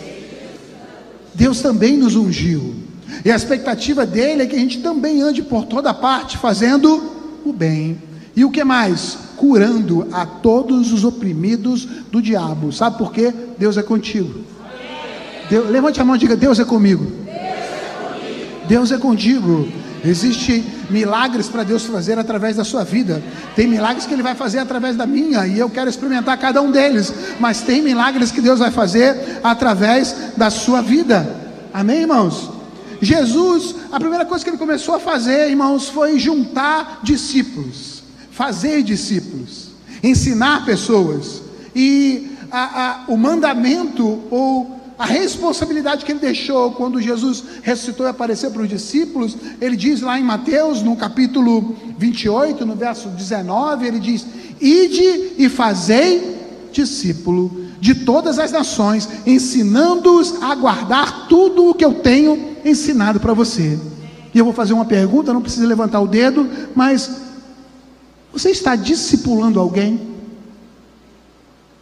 Deus 1.33 1.61
também 1.61 1.95
nos 1.95 2.15
ungiu. 2.15 2.75
E 3.23 3.31
a 3.31 3.35
expectativa 3.35 4.05
dele 4.05 4.43
é 4.43 4.45
que 4.45 4.55
a 4.55 4.59
gente 4.59 4.79
também 4.79 5.21
ande 5.21 5.41
por 5.41 5.65
toda 5.65 5.93
parte 5.93 6.37
fazendo 6.37 7.39
o 7.45 7.53
bem. 7.53 8.01
E 8.35 8.45
o 8.45 8.51
que 8.51 8.63
mais? 8.63 9.17
Curando 9.35 10.07
a 10.11 10.25
todos 10.25 10.91
os 10.91 11.03
oprimidos 11.03 11.85
do 12.11 12.21
diabo. 12.21 12.71
Sabe 12.71 12.97
por 12.97 13.11
quê? 13.11 13.33
Deus 13.57 13.77
é 13.77 13.83
contigo. 13.83 14.41
Deus, 15.49 15.69
levante 15.69 15.99
a 15.99 16.05
mão 16.05 16.15
e 16.15 16.19
diga: 16.19 16.35
Deus 16.35 16.59
é 16.59 16.65
comigo. 16.65 17.05
Deus 18.67 18.91
é 18.91 18.97
contigo. 18.97 19.67
Existem 20.05 20.63
milagres 20.89 21.49
para 21.49 21.63
Deus 21.63 21.83
fazer 21.85 22.17
através 22.17 22.55
da 22.55 22.63
sua 22.63 22.83
vida. 22.83 23.21
Tem 23.55 23.67
milagres 23.67 24.05
que 24.05 24.13
Ele 24.13 24.23
vai 24.23 24.35
fazer 24.35 24.59
através 24.59 24.95
da 24.95 25.05
minha, 25.05 25.45
e 25.45 25.59
eu 25.59 25.69
quero 25.69 25.89
experimentar 25.89 26.37
cada 26.37 26.61
um 26.61 26.71
deles. 26.71 27.13
Mas 27.39 27.61
tem 27.61 27.81
milagres 27.81 28.31
que 28.31 28.41
Deus 28.41 28.59
vai 28.59 28.71
fazer 28.71 29.39
através 29.43 30.15
da 30.37 30.49
sua 30.49 30.81
vida. 30.81 31.27
Amém, 31.73 32.01
irmãos? 32.01 32.58
Jesus, 33.01 33.75
a 33.91 33.99
primeira 33.99 34.25
coisa 34.25 34.43
que 34.43 34.49
ele 34.49 34.57
começou 34.57 34.95
a 34.95 34.99
fazer, 34.99 35.49
irmãos, 35.49 35.89
foi 35.89 36.19
juntar 36.19 36.99
discípulos, 37.03 38.03
fazer 38.31 38.83
discípulos, 38.83 39.69
ensinar 40.03 40.65
pessoas. 40.65 41.41
E 41.75 42.31
a, 42.51 42.85
a, 42.85 43.03
o 43.07 43.17
mandamento 43.17 44.21
ou 44.29 44.79
a 44.97 45.05
responsabilidade 45.05 46.03
que 46.03 46.11
ele 46.11 46.19
deixou 46.19 46.71
quando 46.73 47.01
Jesus 47.01 47.41
ressuscitou 47.63 48.05
e 48.05 48.09
apareceu 48.09 48.51
para 48.51 48.63
os 48.63 48.67
discípulos, 48.67 49.37
ele 49.61 49.77
diz 49.77 50.01
lá 50.01 50.19
em 50.19 50.23
Mateus, 50.23 50.81
no 50.81 50.95
capítulo 50.97 51.77
28, 51.97 52.65
no 52.65 52.75
verso 52.75 53.07
19, 53.07 53.87
ele 53.87 53.99
diz: 53.99 54.25
Ide 54.59 55.35
e 55.37 55.47
fazei 55.47 56.37
discípulo 56.73 57.65
de 57.79 57.95
todas 57.95 58.37
as 58.37 58.51
nações, 58.51 59.07
ensinando-os 59.25 60.43
a 60.43 60.53
guardar 60.53 61.27
tudo 61.29 61.69
o 61.69 61.73
que 61.73 61.85
eu 61.85 61.93
tenho 61.93 62.48
ensinado 62.65 63.19
para 63.19 63.33
você. 63.33 63.79
E 64.33 64.37
eu 64.37 64.45
vou 64.45 64.53
fazer 64.53 64.73
uma 64.73 64.85
pergunta, 64.85 65.33
não 65.33 65.41
precisa 65.41 65.65
levantar 65.65 65.99
o 65.99 66.07
dedo, 66.07 66.47
mas 66.75 67.09
você 68.31 68.51
está 68.51 68.75
discipulando 68.75 69.59
alguém? 69.59 70.17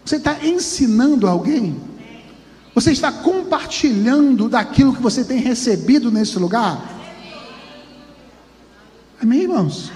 Você 0.06 0.16
está 0.16 0.38
ensinando 0.46 1.28
alguém? 1.28 1.76
Você 2.74 2.92
está 2.92 3.12
compartilhando 3.12 4.48
daquilo 4.48 4.94
que 4.94 5.02
você 5.02 5.24
tem 5.24 5.40
recebido 5.40 6.12
nesse 6.12 6.40
lugar? 6.40 6.96
Amém, 9.22 9.42
irmãos? 9.42 9.92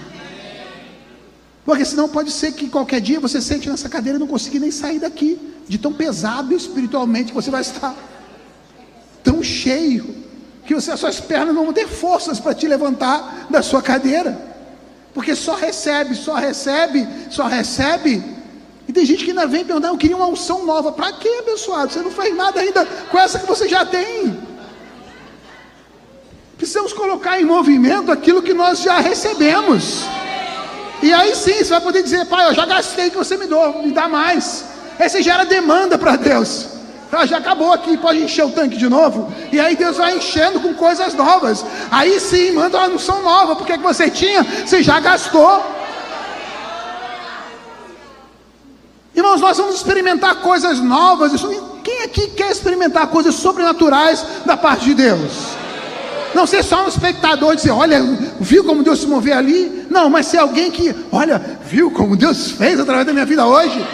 Porque 1.64 1.84
senão 1.84 2.08
pode 2.08 2.30
ser 2.30 2.52
que 2.52 2.68
qualquer 2.68 3.00
dia 3.00 3.20
você 3.20 3.40
sente 3.40 3.70
nessa 3.70 3.88
cadeira 3.88 4.18
e 4.18 4.20
não 4.20 4.26
consiga 4.26 4.58
nem 4.58 4.70
sair 4.70 4.98
daqui, 4.98 5.38
de 5.68 5.78
tão 5.78 5.92
pesado 5.92 6.52
espiritualmente 6.54 7.28
que 7.28 7.34
você 7.34 7.50
vai 7.50 7.62
estar, 7.62 7.94
tão 9.22 9.42
cheio, 9.42 10.21
que 10.64 10.74
as 10.74 10.84
suas 10.84 11.20
pernas 11.20 11.54
não 11.54 11.64
vão 11.64 11.72
ter 11.72 11.88
forças 11.88 12.38
para 12.38 12.54
te 12.54 12.66
levantar 12.66 13.46
da 13.50 13.62
sua 13.62 13.82
cadeira, 13.82 14.38
porque 15.12 15.34
só 15.34 15.54
recebe, 15.54 16.14
só 16.14 16.34
recebe, 16.34 17.06
só 17.30 17.46
recebe 17.46 18.42
e 18.88 18.92
tem 18.92 19.04
gente 19.06 19.24
que 19.24 19.30
ainda 19.30 19.46
vem 19.46 19.64
perguntar, 19.64 19.88
eu 19.88 19.96
queria 19.96 20.16
uma 20.16 20.26
unção 20.26 20.66
nova. 20.66 20.92
Para 20.92 21.12
quê, 21.12 21.28
abençoado? 21.40 21.92
Você 21.92 22.00
não 22.00 22.10
fez 22.10 22.36
nada 22.36 22.60
ainda 22.60 22.84
com 23.10 23.18
essa 23.18 23.38
que 23.38 23.46
você 23.46 23.68
já 23.68 23.86
tem. 23.86 24.38
Precisamos 26.56 26.92
colocar 26.92 27.40
em 27.40 27.44
movimento 27.44 28.10
aquilo 28.12 28.42
que 28.42 28.52
nós 28.52 28.80
já 28.80 28.98
recebemos. 28.98 30.04
E 31.02 31.12
aí 31.12 31.34
sim, 31.34 31.54
você 31.54 31.70
vai 31.70 31.80
poder 31.80 32.02
dizer, 32.02 32.26
pai, 32.26 32.48
eu 32.48 32.54
já 32.54 32.66
gastei 32.66 33.10
que 33.10 33.16
você 33.16 33.36
me 33.36 33.46
deu, 33.46 33.82
me 33.82 33.92
dá 33.92 34.08
mais. 34.08 34.64
Aí 34.98 35.08
você 35.08 35.22
gera 35.22 35.44
demanda 35.44 35.98
para 35.98 36.16
Deus. 36.16 36.68
Ah, 37.14 37.26
já 37.26 37.36
acabou 37.36 37.70
aqui, 37.70 37.98
pode 37.98 38.22
encher 38.22 38.46
o 38.46 38.50
tanque 38.52 38.78
de 38.78 38.88
novo. 38.88 39.30
E 39.52 39.60
aí 39.60 39.76
Deus 39.76 39.98
vai 39.98 40.16
enchendo 40.16 40.58
com 40.60 40.72
coisas 40.72 41.12
novas. 41.12 41.62
Aí 41.90 42.18
sim, 42.18 42.52
manda 42.52 42.78
uma 42.78 42.88
unção 42.88 43.22
nova, 43.22 43.54
porque 43.54 43.76
que 43.76 43.82
você 43.82 44.08
tinha, 44.08 44.42
você 44.42 44.82
já 44.82 44.98
gastou. 44.98 45.62
Irmãos, 49.14 49.42
nós 49.42 49.58
vamos 49.58 49.74
experimentar 49.74 50.36
coisas 50.36 50.78
novas. 50.78 51.32
Quem 51.84 52.02
aqui 52.02 52.28
quer 52.28 52.50
experimentar 52.50 53.06
coisas 53.08 53.34
sobrenaturais 53.34 54.24
da 54.46 54.56
parte 54.56 54.86
de 54.86 54.94
Deus? 54.94 55.48
Não 56.34 56.46
ser 56.46 56.64
só 56.64 56.86
um 56.86 56.88
espectador 56.88 57.52
e 57.52 57.56
dizer, 57.56 57.72
olha, 57.72 58.02
viu 58.40 58.64
como 58.64 58.82
Deus 58.82 59.00
se 59.00 59.06
moveu 59.06 59.36
ali? 59.36 59.86
Não, 59.90 60.08
mas 60.08 60.28
ser 60.28 60.38
alguém 60.38 60.70
que, 60.70 60.94
olha, 61.12 61.58
viu 61.66 61.90
como 61.90 62.16
Deus 62.16 62.52
fez 62.52 62.80
através 62.80 63.06
da 63.06 63.12
minha 63.12 63.26
vida 63.26 63.44
hoje? 63.44 63.86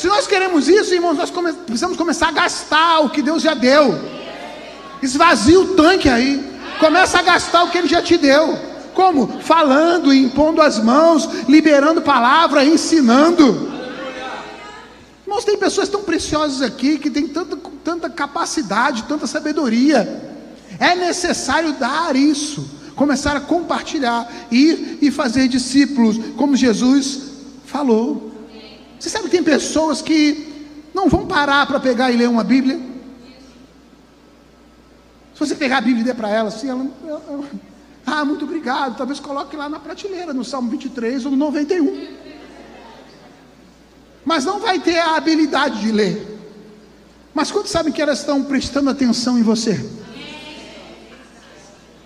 Se 0.00 0.06
nós 0.06 0.26
queremos 0.26 0.66
isso, 0.66 0.94
irmãos, 0.94 1.18
nós 1.18 1.28
come 1.28 1.52
precisamos 1.52 1.94
começar 1.94 2.28
a 2.28 2.32
gastar 2.32 3.00
o 3.00 3.10
que 3.10 3.20
Deus 3.20 3.42
já 3.42 3.52
deu. 3.52 4.00
Esvazia 5.02 5.60
o 5.60 5.74
tanque 5.74 6.08
aí. 6.08 6.42
Começa 6.78 7.18
a 7.18 7.22
gastar 7.22 7.64
o 7.64 7.70
que 7.70 7.76
Ele 7.76 7.86
já 7.86 8.00
te 8.00 8.16
deu. 8.16 8.58
Como? 8.94 9.42
Falando, 9.42 10.10
impondo 10.10 10.62
as 10.62 10.78
mãos, 10.78 11.28
liberando 11.46 12.00
palavra, 12.00 12.64
ensinando. 12.64 13.70
Irmãos, 15.26 15.44
tem 15.44 15.58
pessoas 15.58 15.90
tão 15.90 16.02
preciosas 16.02 16.62
aqui 16.62 16.96
que 16.96 17.10
têm 17.10 17.28
tanta, 17.28 17.58
tanta 17.84 18.08
capacidade, 18.08 19.02
tanta 19.02 19.26
sabedoria. 19.26 20.32
É 20.78 20.94
necessário 20.94 21.74
dar 21.74 22.16
isso, 22.16 22.66
começar 22.96 23.36
a 23.36 23.40
compartilhar, 23.40 24.26
ir 24.50 24.96
e 25.02 25.10
fazer 25.10 25.46
discípulos, 25.46 26.16
como 26.38 26.56
Jesus 26.56 27.20
falou. 27.66 28.29
Você 29.00 29.08
sabe 29.08 29.24
que 29.24 29.30
tem 29.30 29.42
pessoas 29.42 30.00
que 30.00 30.68
não 30.94 31.08
vão 31.08 31.26
parar 31.26 31.66
para 31.66 31.80
pegar 31.80 32.12
e 32.12 32.16
ler 32.16 32.28
uma 32.28 32.44
Bíblia? 32.44 32.78
Se 35.34 35.40
você 35.40 35.56
pegar 35.56 35.78
a 35.78 35.80
Bíblia 35.80 36.02
e 36.02 36.04
der 36.04 36.14
para 36.14 36.28
ela 36.28 36.48
assim, 36.50 36.68
ela, 36.68 36.86
ela, 37.04 37.22
ela, 37.28 37.44
ah, 38.06 38.24
muito 38.24 38.44
obrigado, 38.44 38.96
talvez 38.96 39.18
coloque 39.18 39.56
lá 39.56 39.68
na 39.68 39.80
prateleira, 39.80 40.32
no 40.32 40.44
Salmo 40.44 40.70
23 40.70 41.24
ou 41.24 41.30
no 41.32 41.36
91 41.36 42.20
mas 44.24 44.44
não 44.44 44.60
vai 44.60 44.78
ter 44.78 44.98
a 44.98 45.16
habilidade 45.16 45.80
de 45.80 45.90
ler. 45.90 46.38
Mas 47.34 47.50
quando 47.50 47.66
sabem 47.66 47.92
que 47.92 48.02
elas 48.02 48.20
estão 48.20 48.42
prestando 48.42 48.90
atenção 48.90 49.38
em 49.38 49.42
você? 49.42 49.84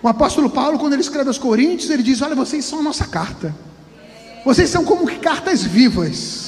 O 0.01 0.07
apóstolo 0.07 0.49
Paulo, 0.49 0.77
quando 0.77 0.93
ele 0.93 1.01
escreve 1.01 1.27
aos 1.27 1.37
Coríntios, 1.37 1.89
ele 1.89 2.03
diz: 2.03 2.21
Olha, 2.21 2.35
vocês 2.35 2.63
são 2.63 2.79
a 2.79 2.83
nossa 2.83 3.05
carta. 3.05 3.55
Vocês 4.45 4.69
são 4.69 4.85
como 4.85 5.05
cartas 5.19 5.63
vivas. 5.63 6.44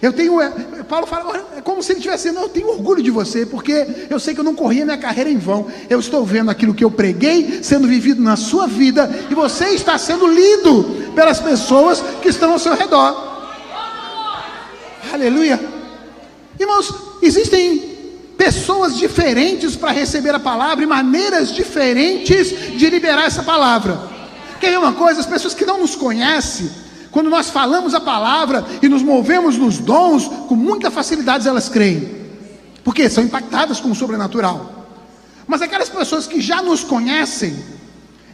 Eu 0.00 0.12
tenho, 0.12 0.40
é, 0.40 0.48
Paulo 0.88 1.06
fala, 1.06 1.44
é 1.56 1.60
como 1.60 1.82
se 1.82 1.90
ele 1.90 1.98
estivesse 1.98 2.28
dizendo, 2.28 2.44
eu 2.44 2.48
tenho 2.48 2.68
orgulho 2.68 3.02
de 3.02 3.10
você, 3.10 3.44
porque 3.44 4.06
eu 4.08 4.20
sei 4.20 4.32
que 4.32 4.38
eu 4.38 4.44
não 4.44 4.54
corri 4.54 4.82
a 4.82 4.84
minha 4.84 4.96
carreira 4.98 5.28
em 5.28 5.38
vão. 5.38 5.66
Eu 5.90 5.98
estou 5.98 6.24
vendo 6.24 6.50
aquilo 6.50 6.72
que 6.72 6.84
eu 6.84 6.90
preguei 6.90 7.64
sendo 7.64 7.88
vivido 7.88 8.22
na 8.22 8.36
sua 8.36 8.68
vida, 8.68 9.10
e 9.28 9.34
você 9.34 9.70
está 9.70 9.98
sendo 9.98 10.26
lido 10.26 11.12
pelas 11.16 11.40
pessoas 11.40 12.00
que 12.22 12.28
estão 12.28 12.52
ao 12.52 12.58
seu 12.60 12.74
redor. 12.74 13.26
Aleluia. 15.12 15.58
Irmãos, 16.60 16.94
existem 17.20 17.96
pessoas 18.36 18.96
diferentes 18.96 19.74
para 19.74 19.90
receber 19.90 20.32
a 20.32 20.38
palavra 20.38 20.84
e 20.84 20.86
maneiras 20.86 21.52
diferentes 21.52 22.78
de 22.78 22.88
liberar 22.88 23.26
essa 23.26 23.42
palavra. 23.42 23.98
Quer 24.60 24.70
ver 24.70 24.78
uma 24.78 24.92
coisa? 24.92 25.18
As 25.18 25.26
pessoas 25.26 25.54
que 25.54 25.66
não 25.66 25.80
nos 25.80 25.96
conhecem, 25.96 26.70
quando 27.18 27.30
nós 27.30 27.50
falamos 27.50 27.94
a 27.94 28.00
palavra 28.00 28.64
e 28.80 28.88
nos 28.88 29.02
movemos 29.02 29.58
nos 29.58 29.78
dons, 29.78 30.28
com 30.46 30.54
muita 30.54 30.88
facilidade 30.88 31.48
elas 31.48 31.68
creem, 31.68 32.08
porque 32.84 33.10
são 33.10 33.24
impactadas 33.24 33.80
com 33.80 33.90
o 33.90 33.94
sobrenatural. 33.96 34.86
Mas 35.44 35.60
aquelas 35.60 35.88
pessoas 35.88 36.28
que 36.28 36.40
já 36.40 36.62
nos 36.62 36.84
conhecem, 36.84 37.56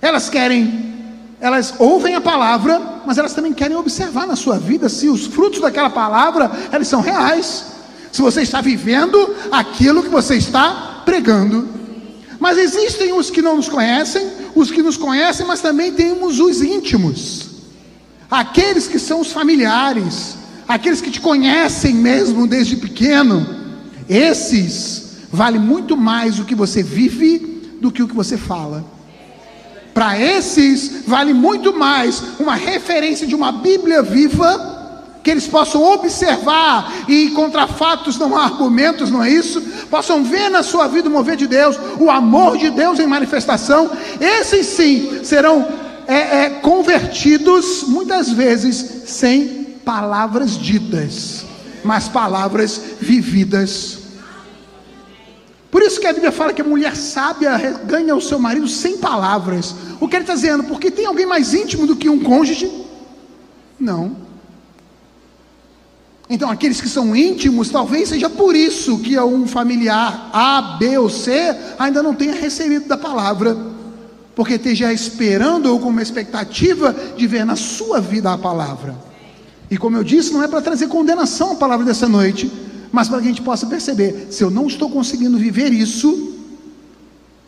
elas 0.03 0.29
querem 0.29 0.93
elas 1.41 1.73
ouvem 1.79 2.15
a 2.15 2.21
palavra, 2.21 3.01
mas 3.07 3.17
elas 3.17 3.33
também 3.33 3.55
querem 3.55 3.75
observar 3.75 4.27
na 4.27 4.37
sua 4.37 4.59
vida 4.59 4.87
se 4.91 5.09
os 5.09 5.29
frutos 5.29 5.63
daquela 5.63 5.89
palavra 5.89 6.53
eles 6.71 6.87
são 6.87 7.01
reais. 7.01 7.65
Se 8.13 8.21
você 8.21 8.43
está 8.43 8.61
vivendo 8.61 9.35
aquilo 9.51 10.03
que 10.03 10.11
você 10.11 10.37
está 10.37 11.01
pregando. 11.07 11.67
Mas 12.39 12.59
existem 12.59 13.15
os 13.15 13.31
que 13.31 13.41
não 13.41 13.57
nos 13.57 13.67
conhecem, 13.71 14.31
os 14.55 14.71
que 14.71 14.83
nos 14.83 14.99
conhecem, 14.99 15.47
mas 15.47 15.63
também 15.63 15.91
temos 15.91 16.39
os 16.39 16.61
íntimos. 16.61 17.44
Aqueles 18.35 18.87
que 18.87 18.99
são 18.99 19.21
os 19.21 19.33
familiares, 19.33 20.37
aqueles 20.67 21.01
que 21.01 21.11
te 21.11 21.21
conhecem 21.21 21.95
mesmo 21.95 22.47
desde 22.47 22.77
pequeno, 22.77 23.47
esses 24.09 25.19
vale 25.33 25.59
muito 25.59 25.97
mais 25.97 26.39
o 26.39 26.45
que 26.45 26.55
você 26.55 26.83
vive 26.83 27.39
do 27.81 27.91
que 27.91 28.03
o 28.03 28.09
que 28.09 28.15
você 28.15 28.37
fala. 28.37 28.85
Para 29.93 30.19
esses 30.19 31.05
vale 31.07 31.33
muito 31.33 31.73
mais 31.73 32.23
uma 32.41 32.55
referência 32.55 33.27
de 33.27 33.35
uma 33.35 33.53
Bíblia 33.53 34.03
viva 34.03 34.73
que 35.23 35.31
eles 35.31 35.47
possam 35.47 35.83
observar 35.83 36.93
e 37.09 37.31
contra 37.31 37.67
fatos 37.67 38.19
não 38.19 38.37
há 38.37 38.45
argumentos, 38.45 39.11
não 39.11 39.23
é 39.25 39.31
isso? 39.31 39.61
Possam 39.91 40.23
ver 40.23 40.51
na 40.51 40.63
sua 40.63 40.87
vida 40.87 41.09
o 41.09 41.13
mover 41.13 41.37
de 41.37 41.47
Deus, 41.47 41.79
o 41.99 42.11
amor 42.11 42.59
de 42.59 42.69
Deus 42.69 42.99
em 42.99 43.07
manifestação. 43.07 43.91
Esses 44.21 44.67
sim 44.67 45.21
serão 45.25 45.84
é, 46.07 46.45
é, 46.45 46.51
convertidos 46.51 47.85
muitas 47.85 48.31
vezes 48.31 49.03
sem 49.07 49.65
palavras 49.85 50.59
ditas, 50.59 51.45
mas 51.85 52.09
palavras 52.09 52.81
vividas. 53.01 53.99
Por 55.71 55.83
isso 55.83 56.01
que 56.01 56.07
a 56.07 56.13
Bíblia 56.13 56.31
fala 56.31 56.53
que 56.53 56.63
a 56.63 56.65
mulher 56.65 56.95
sábia 56.95 57.59
ganha 57.85 58.15
o 58.15 58.21
seu 58.21 58.39
marido 58.39 58.69
sem 58.69 58.99
palavras. 58.99 59.75
O 60.01 60.09
que 60.09 60.17
ele 60.17 60.23
está 60.23 60.35
dizendo? 60.35 60.65
Porque 60.65 60.91
tem 60.91 61.07
alguém 61.07 61.27
mais 61.27 61.53
íntimo 61.53 61.87
do 61.87 61.97
que 61.97 62.09
um 62.09 62.21
cônjuge? 62.21 62.71
Não. 63.79 64.17
Então, 66.31 66.49
aqueles 66.51 66.81
que 66.81 66.89
são 66.89 67.15
íntimos, 67.15 67.69
talvez 67.69 68.09
seja 68.09 68.31
por 68.31 68.57
isso 68.57 68.99
que 69.01 69.19
um 69.19 69.47
familiar 69.47 70.31
A, 70.33 70.77
B 70.79 70.97
ou 70.97 71.11
C 71.11 71.55
ainda 71.79 72.03
não 72.03 72.15
tenha 72.15 72.35
recebido 72.35 72.89
da 72.89 72.97
palavra, 72.97 73.74
porque 74.35 74.55
esteja 74.55 74.93
esperando 74.93 75.67
ou 75.67 75.79
com 75.79 75.89
uma 75.89 76.03
expectativa 76.03 76.95
de 77.17 77.27
ver 77.27 77.45
na 77.45 77.57
sua 77.57 78.01
vida 78.01 78.33
a 78.33 78.39
palavra. 78.39 78.95
E 79.71 79.77
como 79.77 79.97
eu 79.97 80.05
disse, 80.05 80.33
não 80.33 80.43
é 80.43 80.49
para 80.49 80.61
trazer 80.61 80.89
condenação 80.89 81.53
a 81.53 81.57
palavra 81.57 81.85
dessa 81.85 82.09
noite, 82.09 82.51
mas 82.93 83.09
para 83.09 83.19
que 83.19 83.25
a 83.25 83.29
gente 83.29 83.43
possa 83.43 83.67
perceber: 83.67 84.29
se 84.31 84.43
eu 84.43 84.51
não 84.51 84.67
estou 84.67 84.91
conseguindo 84.91 85.39
viver 85.39 85.73
isso, 85.73 86.35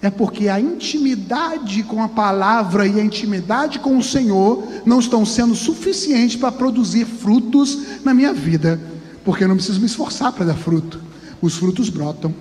é 0.01 0.11
porque 0.11 0.49
a 0.49 0.61
intimidade 0.61 1.83
com 1.83 2.03
a 2.03 2.09
palavra 2.09 2.87
e 2.87 3.01
a 3.01 3.05
intimidade 3.05 3.79
com 3.79 3.97
o 3.97 4.03
Senhor 4.03 4.63
não 4.85 5.01
estão 5.01 5.25
sendo 5.25 5.55
suficientes 5.55 6.37
para 6.37 6.53
produzir 6.53 7.05
frutos 7.05 7.79
na 8.05 8.15
minha 8.15 8.33
vida, 8.33 8.81
porque 9.25 9.45
eu 9.45 9.49
não 9.49 9.57
preciso 9.57 9.81
me 9.81 9.87
esforçar 9.87 10.33
para 10.33 10.47
dar 10.47 10.57
fruto, 10.57 11.01
os 11.41 11.57
frutos 11.57 11.89
brotam. 11.89 12.35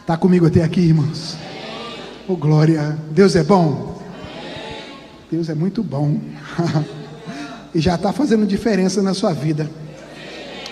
Está 0.00 0.16
comigo 0.16 0.46
até 0.46 0.62
aqui, 0.62 0.80
irmãos? 0.80 1.43
Oh, 2.26 2.36
glória! 2.36 2.98
Deus 3.10 3.36
é 3.36 3.42
bom? 3.44 4.00
Deus 5.30 5.50
é 5.50 5.54
muito 5.54 5.82
bom. 5.82 6.18
e 7.74 7.80
já 7.80 7.96
está 7.96 8.14
fazendo 8.14 8.46
diferença 8.46 9.02
na 9.02 9.12
sua 9.12 9.34
vida. 9.34 9.70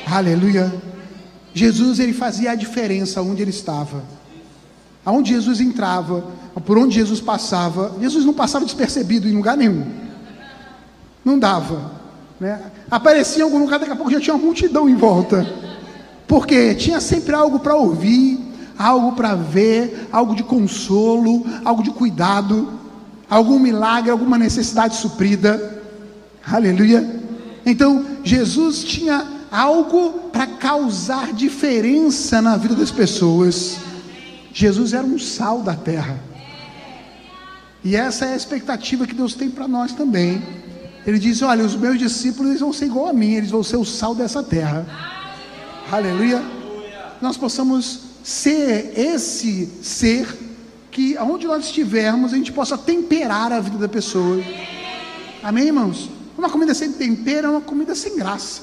Aleluia. 0.07 0.73
Jesus 1.53 1.99
ele 1.99 2.15
fazia 2.15 2.53
a 2.53 2.55
diferença 2.55 3.21
onde 3.21 3.43
ele 3.43 3.51
estava. 3.51 4.03
Aonde 5.05 5.35
Jesus 5.35 5.61
entrava, 5.61 6.25
por 6.65 6.79
onde 6.79 6.95
Jesus 6.95 7.21
passava, 7.21 7.97
Jesus 8.01 8.25
não 8.25 8.33
passava 8.33 8.65
despercebido 8.65 9.29
em 9.29 9.37
lugar 9.37 9.55
nenhum. 9.55 9.85
Não 11.23 11.39
dava. 11.39 11.93
Né? 12.41 12.63
Aparecia 12.91 13.41
em 13.41 13.45
algum 13.45 13.59
lugar, 13.59 13.79
daqui 13.79 13.93
a 13.93 13.97
pouco 13.97 14.11
já 14.11 14.21
tinha 14.21 14.35
uma 14.35 14.43
multidão 14.43 14.89
em 14.89 14.95
volta. 14.95 15.47
Porque 16.27 16.75
tinha 16.77 16.99
sempre 16.99 17.35
algo 17.35 17.59
para 17.59 17.75
ouvir, 17.75 18.52
algo 18.79 19.13
para 19.13 19.35
ver, 19.35 20.09
algo 20.13 20.35
de 20.35 20.43
consolo, 20.43 21.45
algo 21.65 21.83
de 21.83 21.91
cuidado, 21.91 22.73
algum 23.29 23.59
milagre, 23.59 24.11
alguma 24.11 24.39
necessidade 24.39 24.97
suprida. 24.97 25.83
Aleluia. 26.47 27.21
Então, 27.65 28.05
Jesus 28.25 28.83
tinha 28.85 29.27
algo 29.51 30.31
para 30.33 30.47
causar 30.47 31.33
diferença 31.33 32.41
na 32.41 32.57
vida 32.57 32.75
das 32.75 32.91
pessoas. 32.91 33.79
Jesus 34.53 34.93
era 34.93 35.07
um 35.07 35.19
sal 35.19 35.61
da 35.61 35.75
terra. 35.75 36.19
E 37.85 37.97
essa 37.97 38.27
é 38.27 38.33
a 38.35 38.37
expectativa 38.37 39.07
que 39.07 39.15
Deus 39.15 39.35
tem 39.35 39.51
para 39.51 39.67
nós 39.67 39.93
também. 39.93 40.43
Ele 41.07 41.19
diz: 41.19 41.43
Olha, 41.43 41.65
os 41.65 41.75
meus 41.75 41.99
discípulos 41.99 42.61
vão 42.61 42.73
ser 42.73 42.87
igual 42.87 43.09
a 43.09 43.13
mim, 43.13 43.33
eles 43.33 43.51
vão 43.51 43.63
ser 43.63 43.77
o 43.77 43.85
sal 43.85 44.15
dessa 44.15 44.43
terra. 44.43 44.87
Aleluia. 45.91 46.43
Nós 47.21 47.37
possamos 47.37 48.12
ser 48.23 48.93
esse 48.97 49.67
ser 49.83 50.27
que, 50.91 51.17
aonde 51.17 51.47
nós 51.47 51.65
estivermos, 51.65 52.33
a 52.33 52.37
gente 52.37 52.53
possa 52.53 52.77
temperar 52.77 53.53
a 53.53 53.61
vida 53.61 53.79
da 53.79 53.89
pessoa. 53.89 54.43
Amém, 55.43 55.67
irmãos? 55.67 56.11
Uma 56.37 56.51
comida 56.51 56.75
sem 56.75 56.93
tempero 56.93 57.49
é 57.49 57.51
uma 57.51 57.61
comida 57.61 57.95
sem 57.95 58.17
graça. 58.17 58.63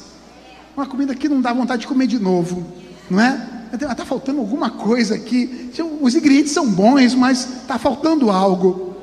Uma 0.76 0.86
comida 0.86 1.16
que 1.16 1.28
não 1.28 1.42
dá 1.42 1.52
vontade 1.52 1.82
de 1.82 1.88
comer 1.88 2.08
de 2.08 2.20
novo, 2.20 2.66
não 3.10 3.20
é? 3.20 3.60
está 3.74 4.06
faltando 4.06 4.40
alguma 4.40 4.70
coisa 4.70 5.16
aqui. 5.16 5.72
Os 6.02 6.16
ingredientes 6.16 6.54
são 6.54 6.68
bons, 6.68 7.14
mas 7.14 7.62
está 7.62 7.78
faltando 7.78 8.32
algo. 8.32 8.96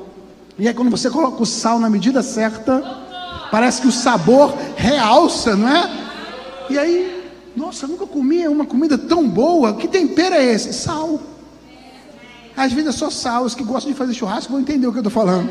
E 0.59 0.67
aí, 0.67 0.73
quando 0.73 0.89
você 0.89 1.09
coloca 1.09 1.41
o 1.41 1.45
sal 1.45 1.79
na 1.79 1.89
medida 1.89 2.21
certa, 2.23 2.81
parece 3.51 3.81
que 3.81 3.87
o 3.87 3.91
sabor 3.91 4.57
realça, 4.75 5.55
não 5.55 5.69
é? 5.69 6.07
E 6.69 6.77
aí, 6.77 7.16
nossa, 7.57 7.87
nunca 7.87 8.05
comi 8.05 8.47
uma 8.47 8.67
comida 8.67 8.99
tão 8.99 9.27
boa. 9.27 9.73
Que 9.73 9.87
tempero 9.87 10.35
é 10.35 10.45
esse? 10.45 10.71
Sal. 10.71 11.19
Às 12.55 12.71
vezes 12.71 12.89
é 12.89 12.97
só 12.97 13.09
sal. 13.09 13.45
Os 13.45 13.55
que 13.55 13.63
gostam 13.63 13.91
de 13.91 13.97
fazer 13.97 14.13
churrasco 14.13 14.51
vão 14.51 14.61
entender 14.61 14.85
o 14.85 14.91
que 14.91 14.99
eu 14.99 15.01
estou 15.01 15.11
falando. 15.11 15.49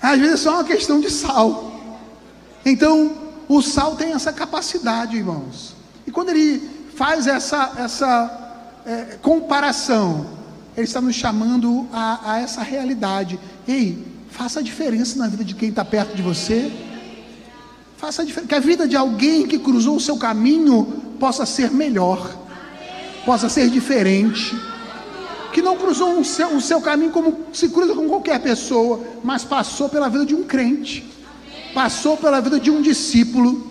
Às 0.00 0.18
vezes 0.18 0.34
é 0.34 0.36
só 0.38 0.54
uma 0.54 0.64
questão 0.64 0.98
de 0.98 1.10
sal. 1.10 1.70
Então, 2.64 3.12
o 3.48 3.60
sal 3.60 3.96
tem 3.96 4.12
essa 4.12 4.32
capacidade, 4.32 5.14
irmãos. 5.14 5.74
E 6.06 6.10
quando 6.10 6.30
ele 6.30 6.88
faz 6.96 7.26
essa, 7.26 7.72
essa 7.76 8.80
é, 8.86 9.18
comparação, 9.20 10.26
ele 10.74 10.86
está 10.86 11.02
nos 11.02 11.16
chamando 11.16 11.86
a, 11.92 12.32
a 12.32 12.38
essa 12.40 12.62
realidade. 12.62 13.38
Ei, 13.68 14.06
faça 14.30 14.60
a 14.60 14.62
diferença 14.62 15.18
na 15.18 15.28
vida 15.28 15.44
de 15.44 15.54
quem 15.54 15.68
está 15.68 15.84
perto 15.84 16.16
de 16.16 16.22
você. 16.22 16.72
Faça 18.00 18.22
a 18.22 18.24
diferença. 18.24 18.48
Que 18.48 18.54
a 18.54 18.60
vida 18.60 18.88
de 18.88 18.96
alguém 18.96 19.46
que 19.46 19.58
cruzou 19.58 19.96
o 19.96 20.00
seu 20.00 20.16
caminho 20.16 20.84
possa 21.20 21.44
ser 21.44 21.70
melhor, 21.70 22.34
possa 23.24 23.48
ser 23.48 23.68
diferente. 23.68 24.56
Que 25.52 25.60
não 25.60 25.76
cruzou 25.76 26.18
o 26.18 26.24
seu, 26.24 26.48
o 26.56 26.60
seu 26.60 26.80
caminho 26.80 27.10
como 27.10 27.46
se 27.52 27.68
cruza 27.68 27.94
com 27.94 28.08
qualquer 28.08 28.40
pessoa, 28.40 29.00
mas 29.22 29.44
passou 29.44 29.88
pela 29.88 30.08
vida 30.08 30.24
de 30.24 30.34
um 30.34 30.44
crente, 30.44 31.04
passou 31.74 32.16
pela 32.16 32.40
vida 32.40 32.58
de 32.58 32.70
um 32.70 32.80
discípulo 32.80 33.70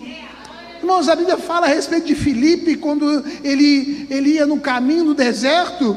Irmãos, 0.80 1.10
a 1.10 1.14
Bíblia 1.14 1.36
fala 1.36 1.66
a 1.66 1.68
respeito 1.68 2.06
de 2.06 2.14
Filipe, 2.14 2.74
quando 2.74 3.22
ele, 3.44 4.06
ele 4.08 4.30
ia 4.30 4.46
no 4.46 4.58
caminho 4.58 5.04
no 5.04 5.14
deserto, 5.14 5.94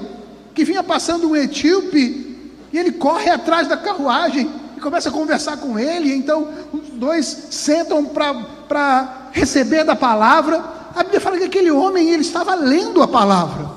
que 0.53 0.65
vinha 0.65 0.83
passando 0.83 1.29
um 1.29 1.35
etíope, 1.35 2.37
e 2.71 2.77
ele 2.77 2.91
corre 2.91 3.29
atrás 3.29 3.65
da 3.65 3.77
carruagem 3.77 4.49
e 4.75 4.81
começa 4.81 5.07
a 5.07 5.11
conversar 5.11 5.55
com 5.55 5.79
ele. 5.79 6.13
Então, 6.13 6.49
dois 6.93 7.47
sentam 7.51 8.05
para 8.05 9.29
receber 9.31 9.83
da 9.83 9.95
palavra. 9.95 10.63
A 10.95 11.03
Bíblia 11.03 11.21
fala 11.21 11.37
que 11.37 11.43
aquele 11.43 11.71
homem 11.71 12.09
ele 12.09 12.21
estava 12.21 12.55
lendo 12.55 13.01
a 13.01 13.07
palavra. 13.07 13.71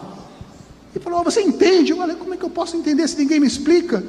E 0.94 0.98
falou: 0.98 1.24
Você 1.24 1.40
entende? 1.42 1.92
Eu 1.92 1.98
falei: 1.98 2.16
Como 2.16 2.34
é 2.34 2.36
que 2.36 2.44
eu 2.44 2.50
posso 2.50 2.76
entender 2.76 3.06
se 3.08 3.18
ninguém 3.18 3.40
me 3.40 3.46
explica? 3.46 4.04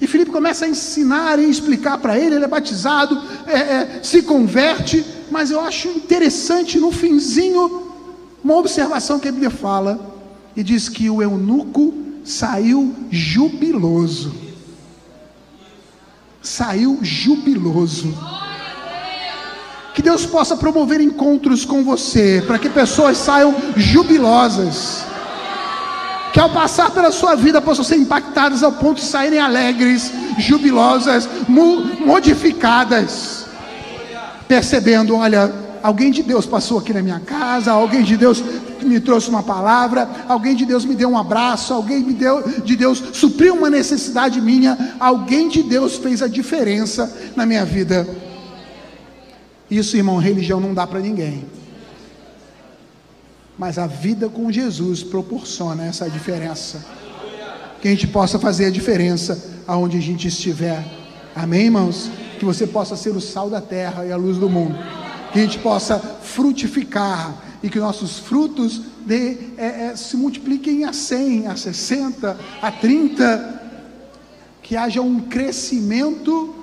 E 0.00 0.06
Filipe 0.06 0.32
começa 0.32 0.64
a 0.64 0.68
ensinar 0.68 1.38
e 1.38 1.48
explicar 1.48 1.96
para 1.98 2.18
ele, 2.18 2.34
ele 2.34 2.44
é 2.44 2.48
batizado, 2.48 3.22
é, 3.46 3.52
é, 3.52 4.00
se 4.02 4.22
converte, 4.22 5.04
mas 5.30 5.52
eu 5.52 5.60
acho 5.60 5.86
interessante 5.88 6.76
no 6.76 6.90
finzinho 6.90 7.92
uma 8.42 8.56
observação 8.56 9.20
que 9.20 9.28
a 9.28 9.32
Bíblia 9.32 9.50
fala, 9.50 10.12
e 10.56 10.62
diz 10.64 10.88
que 10.88 11.08
o 11.08 11.22
eunuco 11.22 11.94
saiu 12.24 12.92
jubiloso. 13.10 14.34
Saiu 16.42 16.98
jubiloso. 17.02 18.12
Que 19.94 20.02
Deus 20.02 20.26
possa 20.26 20.56
promover 20.56 21.00
encontros 21.00 21.64
com 21.64 21.84
você, 21.84 22.42
para 22.46 22.58
que 22.58 22.68
pessoas 22.68 23.16
saiam 23.16 23.54
jubilosas 23.76 25.04
que 26.32 26.40
ao 26.40 26.48
passar 26.48 26.90
pela 26.90 27.12
sua 27.12 27.34
vida 27.34 27.60
possam 27.60 27.84
ser 27.84 27.96
impactadas 27.96 28.62
ao 28.62 28.72
ponto 28.72 28.96
de 28.96 29.04
saírem 29.04 29.38
alegres, 29.38 30.10
jubilosas, 30.38 31.28
modificadas, 32.06 33.46
percebendo: 34.48 35.14
olha, 35.14 35.52
alguém 35.82 36.10
de 36.10 36.22
Deus 36.22 36.46
passou 36.46 36.78
aqui 36.78 36.94
na 36.94 37.02
minha 37.02 37.20
casa, 37.20 37.72
alguém 37.72 38.02
de 38.02 38.16
Deus 38.16 38.42
me 38.84 39.00
trouxe 39.00 39.28
uma 39.28 39.42
palavra, 39.42 40.08
alguém 40.28 40.54
de 40.54 40.64
Deus 40.64 40.84
me 40.84 40.94
deu 40.94 41.08
um 41.08 41.18
abraço, 41.18 41.72
alguém 41.72 42.00
me 42.00 42.12
deu, 42.12 42.42
de 42.60 42.76
Deus 42.76 43.02
supriu 43.12 43.54
uma 43.54 43.70
necessidade 43.70 44.40
minha, 44.40 44.96
alguém 44.98 45.48
de 45.48 45.62
Deus 45.62 45.96
fez 45.96 46.22
a 46.22 46.28
diferença 46.28 47.32
na 47.36 47.46
minha 47.46 47.64
vida. 47.64 48.06
Isso, 49.70 49.96
irmão, 49.96 50.18
religião 50.18 50.60
não 50.60 50.74
dá 50.74 50.86
para 50.86 51.00
ninguém. 51.00 51.44
Mas 53.58 53.78
a 53.78 53.86
vida 53.86 54.28
com 54.28 54.50
Jesus 54.50 55.02
proporciona 55.02 55.84
essa 55.84 56.08
diferença. 56.10 56.84
Que 57.80 57.88
a 57.88 57.90
gente 57.90 58.06
possa 58.06 58.38
fazer 58.38 58.66
a 58.66 58.70
diferença 58.70 59.62
aonde 59.66 59.98
a 59.98 60.00
gente 60.00 60.28
estiver. 60.28 60.84
Amém, 61.34 61.64
irmãos? 61.64 62.10
que 62.42 62.44
você 62.46 62.66
possa 62.66 62.96
ser 62.96 63.10
o 63.10 63.20
sal 63.20 63.48
da 63.48 63.60
terra 63.60 64.04
e 64.04 64.10
a 64.10 64.16
luz 64.16 64.36
do 64.36 64.50
mundo, 64.50 64.76
que 65.32 65.38
a 65.38 65.42
gente 65.42 65.60
possa 65.60 65.96
frutificar 65.96 67.32
e 67.62 67.70
que 67.70 67.78
nossos 67.78 68.18
frutos 68.18 68.82
de, 69.06 69.36
é, 69.56 69.90
é, 69.90 69.96
se 69.96 70.16
multipliquem 70.16 70.84
a 70.84 70.92
100, 70.92 71.46
a 71.46 71.56
60, 71.56 72.36
a 72.60 72.72
30, 72.72 73.62
que 74.62 74.76
haja 74.76 75.00
um 75.00 75.20
crescimento, 75.20 76.54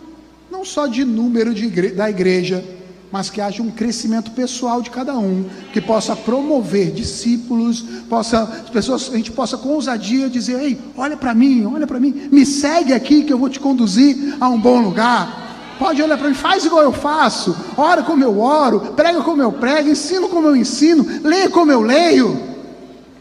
não 0.52 0.66
só 0.66 0.88
de 0.88 1.06
número 1.06 1.54
de 1.54 1.66
igre 1.66 1.92
da 1.92 2.10
igreja, 2.10 2.64
mas 3.12 3.30
que 3.30 3.42
haja 3.42 3.64
um 3.64 3.72
crescimento 3.72 4.32
pessoal 4.32 4.82
de 4.82 4.90
cada 4.90 5.18
um, 5.18 5.46
que 5.74 5.82
possa 5.82 6.16
promover 6.16 6.92
discípulos, 6.92 7.82
possa 8.08 8.44
as 8.44 8.70
pessoas, 8.70 9.10
a 9.12 9.18
gente 9.18 9.32
possa 9.32 9.58
com 9.58 9.70
ousadia 9.70 10.30
dizer: 10.30 10.62
"Ei, 10.62 10.80
olha 10.96 11.18
para 11.18 11.34
mim, 11.34 11.66
olha 11.66 11.88
para 11.88 12.00
mim, 12.00 12.28
me 12.32 12.46
segue 12.46 12.94
aqui 12.94 13.24
que 13.24 13.34
eu 13.34 13.40
vou 13.40 13.50
te 13.50 13.60
conduzir 13.60 14.38
a 14.40 14.48
um 14.48 14.60
bom 14.60 14.80
lugar". 14.80 15.49
Pode 15.80 16.02
olhar 16.02 16.18
para 16.18 16.28
mim, 16.28 16.36
faz 16.36 16.66
igual 16.66 16.84
eu 16.84 16.92
faço, 16.92 17.56
ora 17.78 18.04
como 18.04 18.22
eu 18.22 18.38
oro, 18.42 18.82
prega 18.98 19.22
como 19.22 19.42
eu 19.42 19.54
prego, 19.54 19.90
ensino 19.90 20.28
como 20.28 20.48
eu 20.48 20.56
ensino, 20.56 21.06
lê 21.24 21.48
como 21.48 21.72
eu 21.72 21.82
leio. 21.82 22.38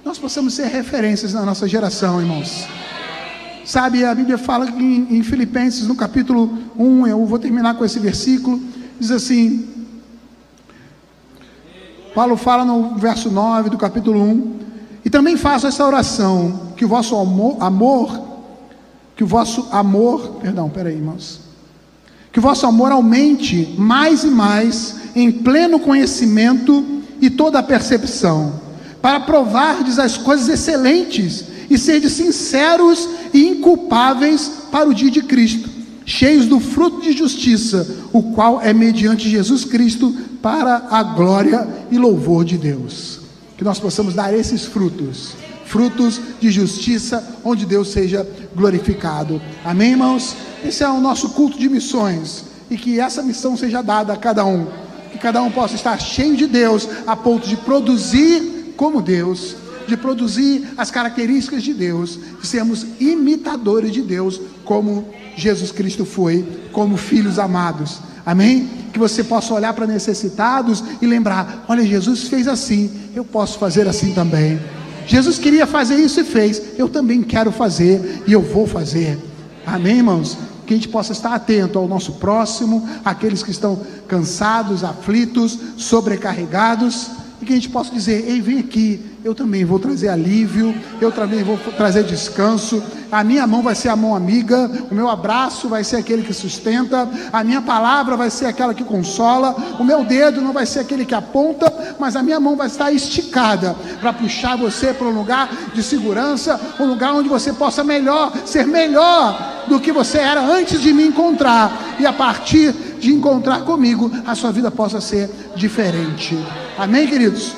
Nós 0.05 0.19
possamos 0.19 0.55
ser 0.55 0.67
referências 0.67 1.33
na 1.33 1.45
nossa 1.45 1.69
geração, 1.69 2.21
irmãos. 2.21 2.67
Sabe, 3.65 4.05
a 4.05 4.13
Bíblia 4.13 4.37
fala 4.37 4.69
em, 4.71 5.07
em 5.09 5.23
Filipenses, 5.23 5.87
no 5.87 5.95
capítulo 5.95 6.59
1, 6.77 7.07
eu 7.07 7.25
vou 7.25 7.39
terminar 7.39 7.75
com 7.75 7.85
esse 7.85 8.01
versículo, 8.01 8.61
diz 8.99 9.13
assim: 9.13 9.87
Paulo 12.13 12.37
fala 12.37 12.65
no 12.65 12.97
verso 12.97 13.31
9 13.31 13.71
do 13.71 13.79
capítulo 13.79 14.21
1, 14.21 14.59
e 15.05 15.11
também 15.11 15.37
faço 15.37 15.69
essa 15.69 15.87
oração, 15.87 16.73
que 16.77 16.85
o 16.85 16.89
vosso 16.89 17.15
amor, 17.15 17.57
amor 17.61 18.29
que 19.15 19.25
o 19.25 19.27
vosso 19.27 19.69
amor, 19.73 20.39
perdão, 20.41 20.71
peraí, 20.71 20.95
irmãos, 20.95 21.48
que 22.33 22.39
o 22.39 22.43
vosso 22.43 22.67
amor 22.67 22.93
aumente 22.93 23.75
mais 23.79 24.25
e 24.25 24.29
mais 24.29 24.97
em 25.15 25.31
pleno 25.31 25.79
conhecimento 25.79 26.85
e 27.21 27.29
toda 27.31 27.59
a 27.59 27.63
percepção, 27.63 28.61
para 29.01 29.21
provardes 29.21 29.99
as 29.99 30.17
coisas 30.17 30.49
excelentes 30.49 31.45
e 31.71 31.79
serdes 31.79 32.13
sinceros 32.13 33.09
e 33.33 33.47
inculpáveis 33.49 34.51
para 34.71 34.89
o 34.89 34.95
dia 34.95 35.11
de 35.11 35.23
Cristo, 35.23 35.69
cheios 36.05 36.47
do 36.47 36.61
fruto 36.61 37.03
de 37.03 37.13
justiça, 37.13 37.87
o 38.13 38.23
qual 38.35 38.61
é 38.61 38.73
mediante 38.73 39.29
Jesus 39.29 39.65
Cristo 39.65 40.15
para 40.41 40.87
a 40.91 41.03
glória 41.03 41.67
e 41.91 41.99
louvor 41.99 42.45
de 42.45 42.57
Deus. 42.57 43.21
Que 43.57 43.65
nós 43.65 43.79
possamos 43.79 44.15
dar 44.15 44.33
esses 44.33 44.65
frutos, 44.65 45.33
frutos 45.69 46.21
de 46.41 46.51
justiça, 46.51 47.37
onde 47.45 47.67
Deus 47.67 47.93
seja 47.93 48.27
glorificado. 48.57 49.41
Amém, 49.65 49.91
irmãos? 49.91 50.35
Esse 50.65 50.83
é 50.83 50.89
o 50.89 51.01
nosso 51.01 51.31
culto 51.31 51.59
de 51.59 51.69
missões 51.69 52.45
e 52.71 52.77
que 52.77 52.99
essa 52.99 53.23
missão 53.23 53.57
seja 53.57 53.83
dada 53.83 54.13
a 54.13 54.17
cada 54.17 54.45
um. 54.45 54.67
Que 55.13 55.19
cada 55.19 55.43
um 55.43 55.51
possa 55.51 55.75
estar 55.75 55.99
cheio 56.01 56.37
de 56.37 56.47
Deus 56.47 56.89
a 57.07 57.15
ponto 57.15 57.47
de 57.47 57.57
produzir 57.57 58.75
como 58.77 59.03
Deus, 59.03 59.57
de 59.87 59.97
produzir 59.97 60.69
as 60.77 60.91
características 60.91 61.63
de 61.63 61.75
Deus, 61.75 62.19
de 62.41 62.47
sermos 62.47 62.87
imitadores 62.99 63.93
de 63.93 64.03
Deus, 64.03 64.41
como 64.65 65.09
Jesus 65.37 65.71
Cristo 65.71 66.05
foi, 66.05 66.47
como 66.73 66.97
filhos 66.97 67.39
amados. 67.39 67.99
Amém? 68.25 68.69
Que 68.93 68.99
você 68.99 69.25
possa 69.25 69.55
olhar 69.55 69.73
para 69.73 69.87
necessitados 69.87 70.83
e 71.01 71.07
lembrar: 71.07 71.65
olha, 71.69 71.85
Jesus 71.85 72.29
fez 72.29 72.49
assim, 72.49 72.91
eu 73.15 73.25
posso 73.25 73.59
fazer 73.59 73.87
assim 73.89 74.13
também. 74.13 74.59
Jesus 75.09 75.39
queria 75.39 75.67
fazer 75.67 75.97
isso 75.97 76.21
e 76.21 76.25
fez, 76.25 76.79
eu 76.79 76.89
também 76.89 77.23
quero 77.23 77.51
fazer 77.51 78.23
e 78.27 78.33
eu 78.33 78.43
vou 78.43 78.67
fazer. 78.67 79.19
Amém, 79.67 79.97
irmãos? 79.97 80.39
que 80.69 80.75
a 80.75 80.77
gente 80.77 80.89
possa 80.89 81.13
estar 81.13 81.35
atento 81.35 81.79
ao 81.79 81.89
nosso 81.89 82.13
próximo, 82.13 82.87
aqueles 83.03 83.43
que 83.43 83.51
estão 83.51 83.81
cansados, 84.07 84.85
aflitos, 84.85 85.59
sobrecarregados, 85.79 87.11
e 87.41 87.45
que 87.45 87.53
a 87.53 87.57
gente 87.57 87.69
possa 87.69 87.93
dizer: 87.93 88.29
ei, 88.29 88.41
vem 88.41 88.59
aqui, 88.59 89.01
eu 89.25 89.35
também 89.35 89.65
vou 89.65 89.79
trazer 89.79 90.09
alívio, 90.09 90.75
eu 91.01 91.11
também 91.11 91.43
vou 91.43 91.59
trazer 91.77 92.05
descanso. 92.05 92.83
A 93.11 93.25
minha 93.25 93.47
mão 93.47 93.63
vai 93.63 93.75
ser 93.75 93.89
a 93.89 93.97
mão 93.97 94.15
amiga, 94.15 94.71
o 94.91 94.95
meu 94.95 95.09
abraço 95.09 95.69
vai 95.69 95.83
ser 95.83 95.97
aquele 95.97 96.23
que 96.23 96.35
sustenta, 96.35 97.09
a 97.33 97.43
minha 97.43 97.63
palavra 97.63 98.17
vai 98.17 98.29
ser 98.29 98.47
aquela 98.47 98.75
que 98.75 98.85
consola, 98.85 99.57
o 99.79 99.85
meu 99.85 100.05
dedo 100.05 100.43
não 100.43 100.53
vai 100.53 100.67
ser 100.67 100.81
aquele 100.81 101.07
que 101.07 101.15
aponta, 101.15 101.97
mas 101.99 102.17
a 102.17 102.23
minha 102.23 102.39
mão 102.39 102.55
vai 102.55 102.67
estar 102.67 102.93
esticada 102.93 103.75
para 104.01 104.13
puxar 104.13 104.57
você 104.57 104.93
para 104.93 105.07
um 105.07 105.15
lugar 105.15 105.49
de 105.75 105.83
segurança, 105.83 106.61
um 106.79 106.85
lugar 106.85 107.15
onde 107.15 107.31
você 107.31 107.53
possa 107.53 107.83
melhor, 107.83 108.31
ser 108.45 108.67
melhor 108.67 109.65
do 109.67 109.81
que 109.81 109.91
você 109.91 110.19
era 110.19 110.43
antes 110.43 110.83
de 110.83 110.93
me 110.93 111.07
encontrar, 111.07 111.97
e 111.99 112.05
a 112.05 112.13
partir 112.13 112.73
de 113.01 113.11
encontrar 113.11 113.63
comigo, 113.63 114.11
a 114.27 114.35
sua 114.35 114.53
vida 114.53 114.71
possa 114.71 115.01
ser 115.01 115.31
diferente. 115.57 116.37
Amém, 116.79 117.09
queridos? 117.09 117.57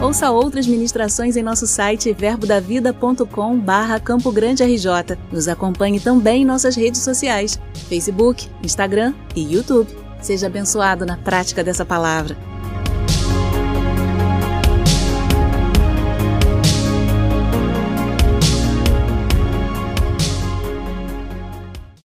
Ouça 0.00 0.30
outras 0.30 0.64
ministrações 0.64 1.36
em 1.36 1.42
nosso 1.42 1.66
site 1.66 2.12
verbodavida.com 2.12 3.58
barra 3.58 3.98
Campo 3.98 4.30
Grande 4.30 4.62
RJ. 4.62 5.18
Nos 5.32 5.48
acompanhe 5.48 5.98
também 5.98 6.42
em 6.42 6.44
nossas 6.44 6.76
redes 6.76 7.02
sociais, 7.02 7.60
Facebook, 7.88 8.48
Instagram 8.62 9.12
e 9.34 9.54
YouTube. 9.54 9.90
Seja 10.22 10.46
abençoado 10.46 11.04
na 11.04 11.16
prática 11.16 11.64
dessa 11.64 11.84
palavra. 11.84 12.36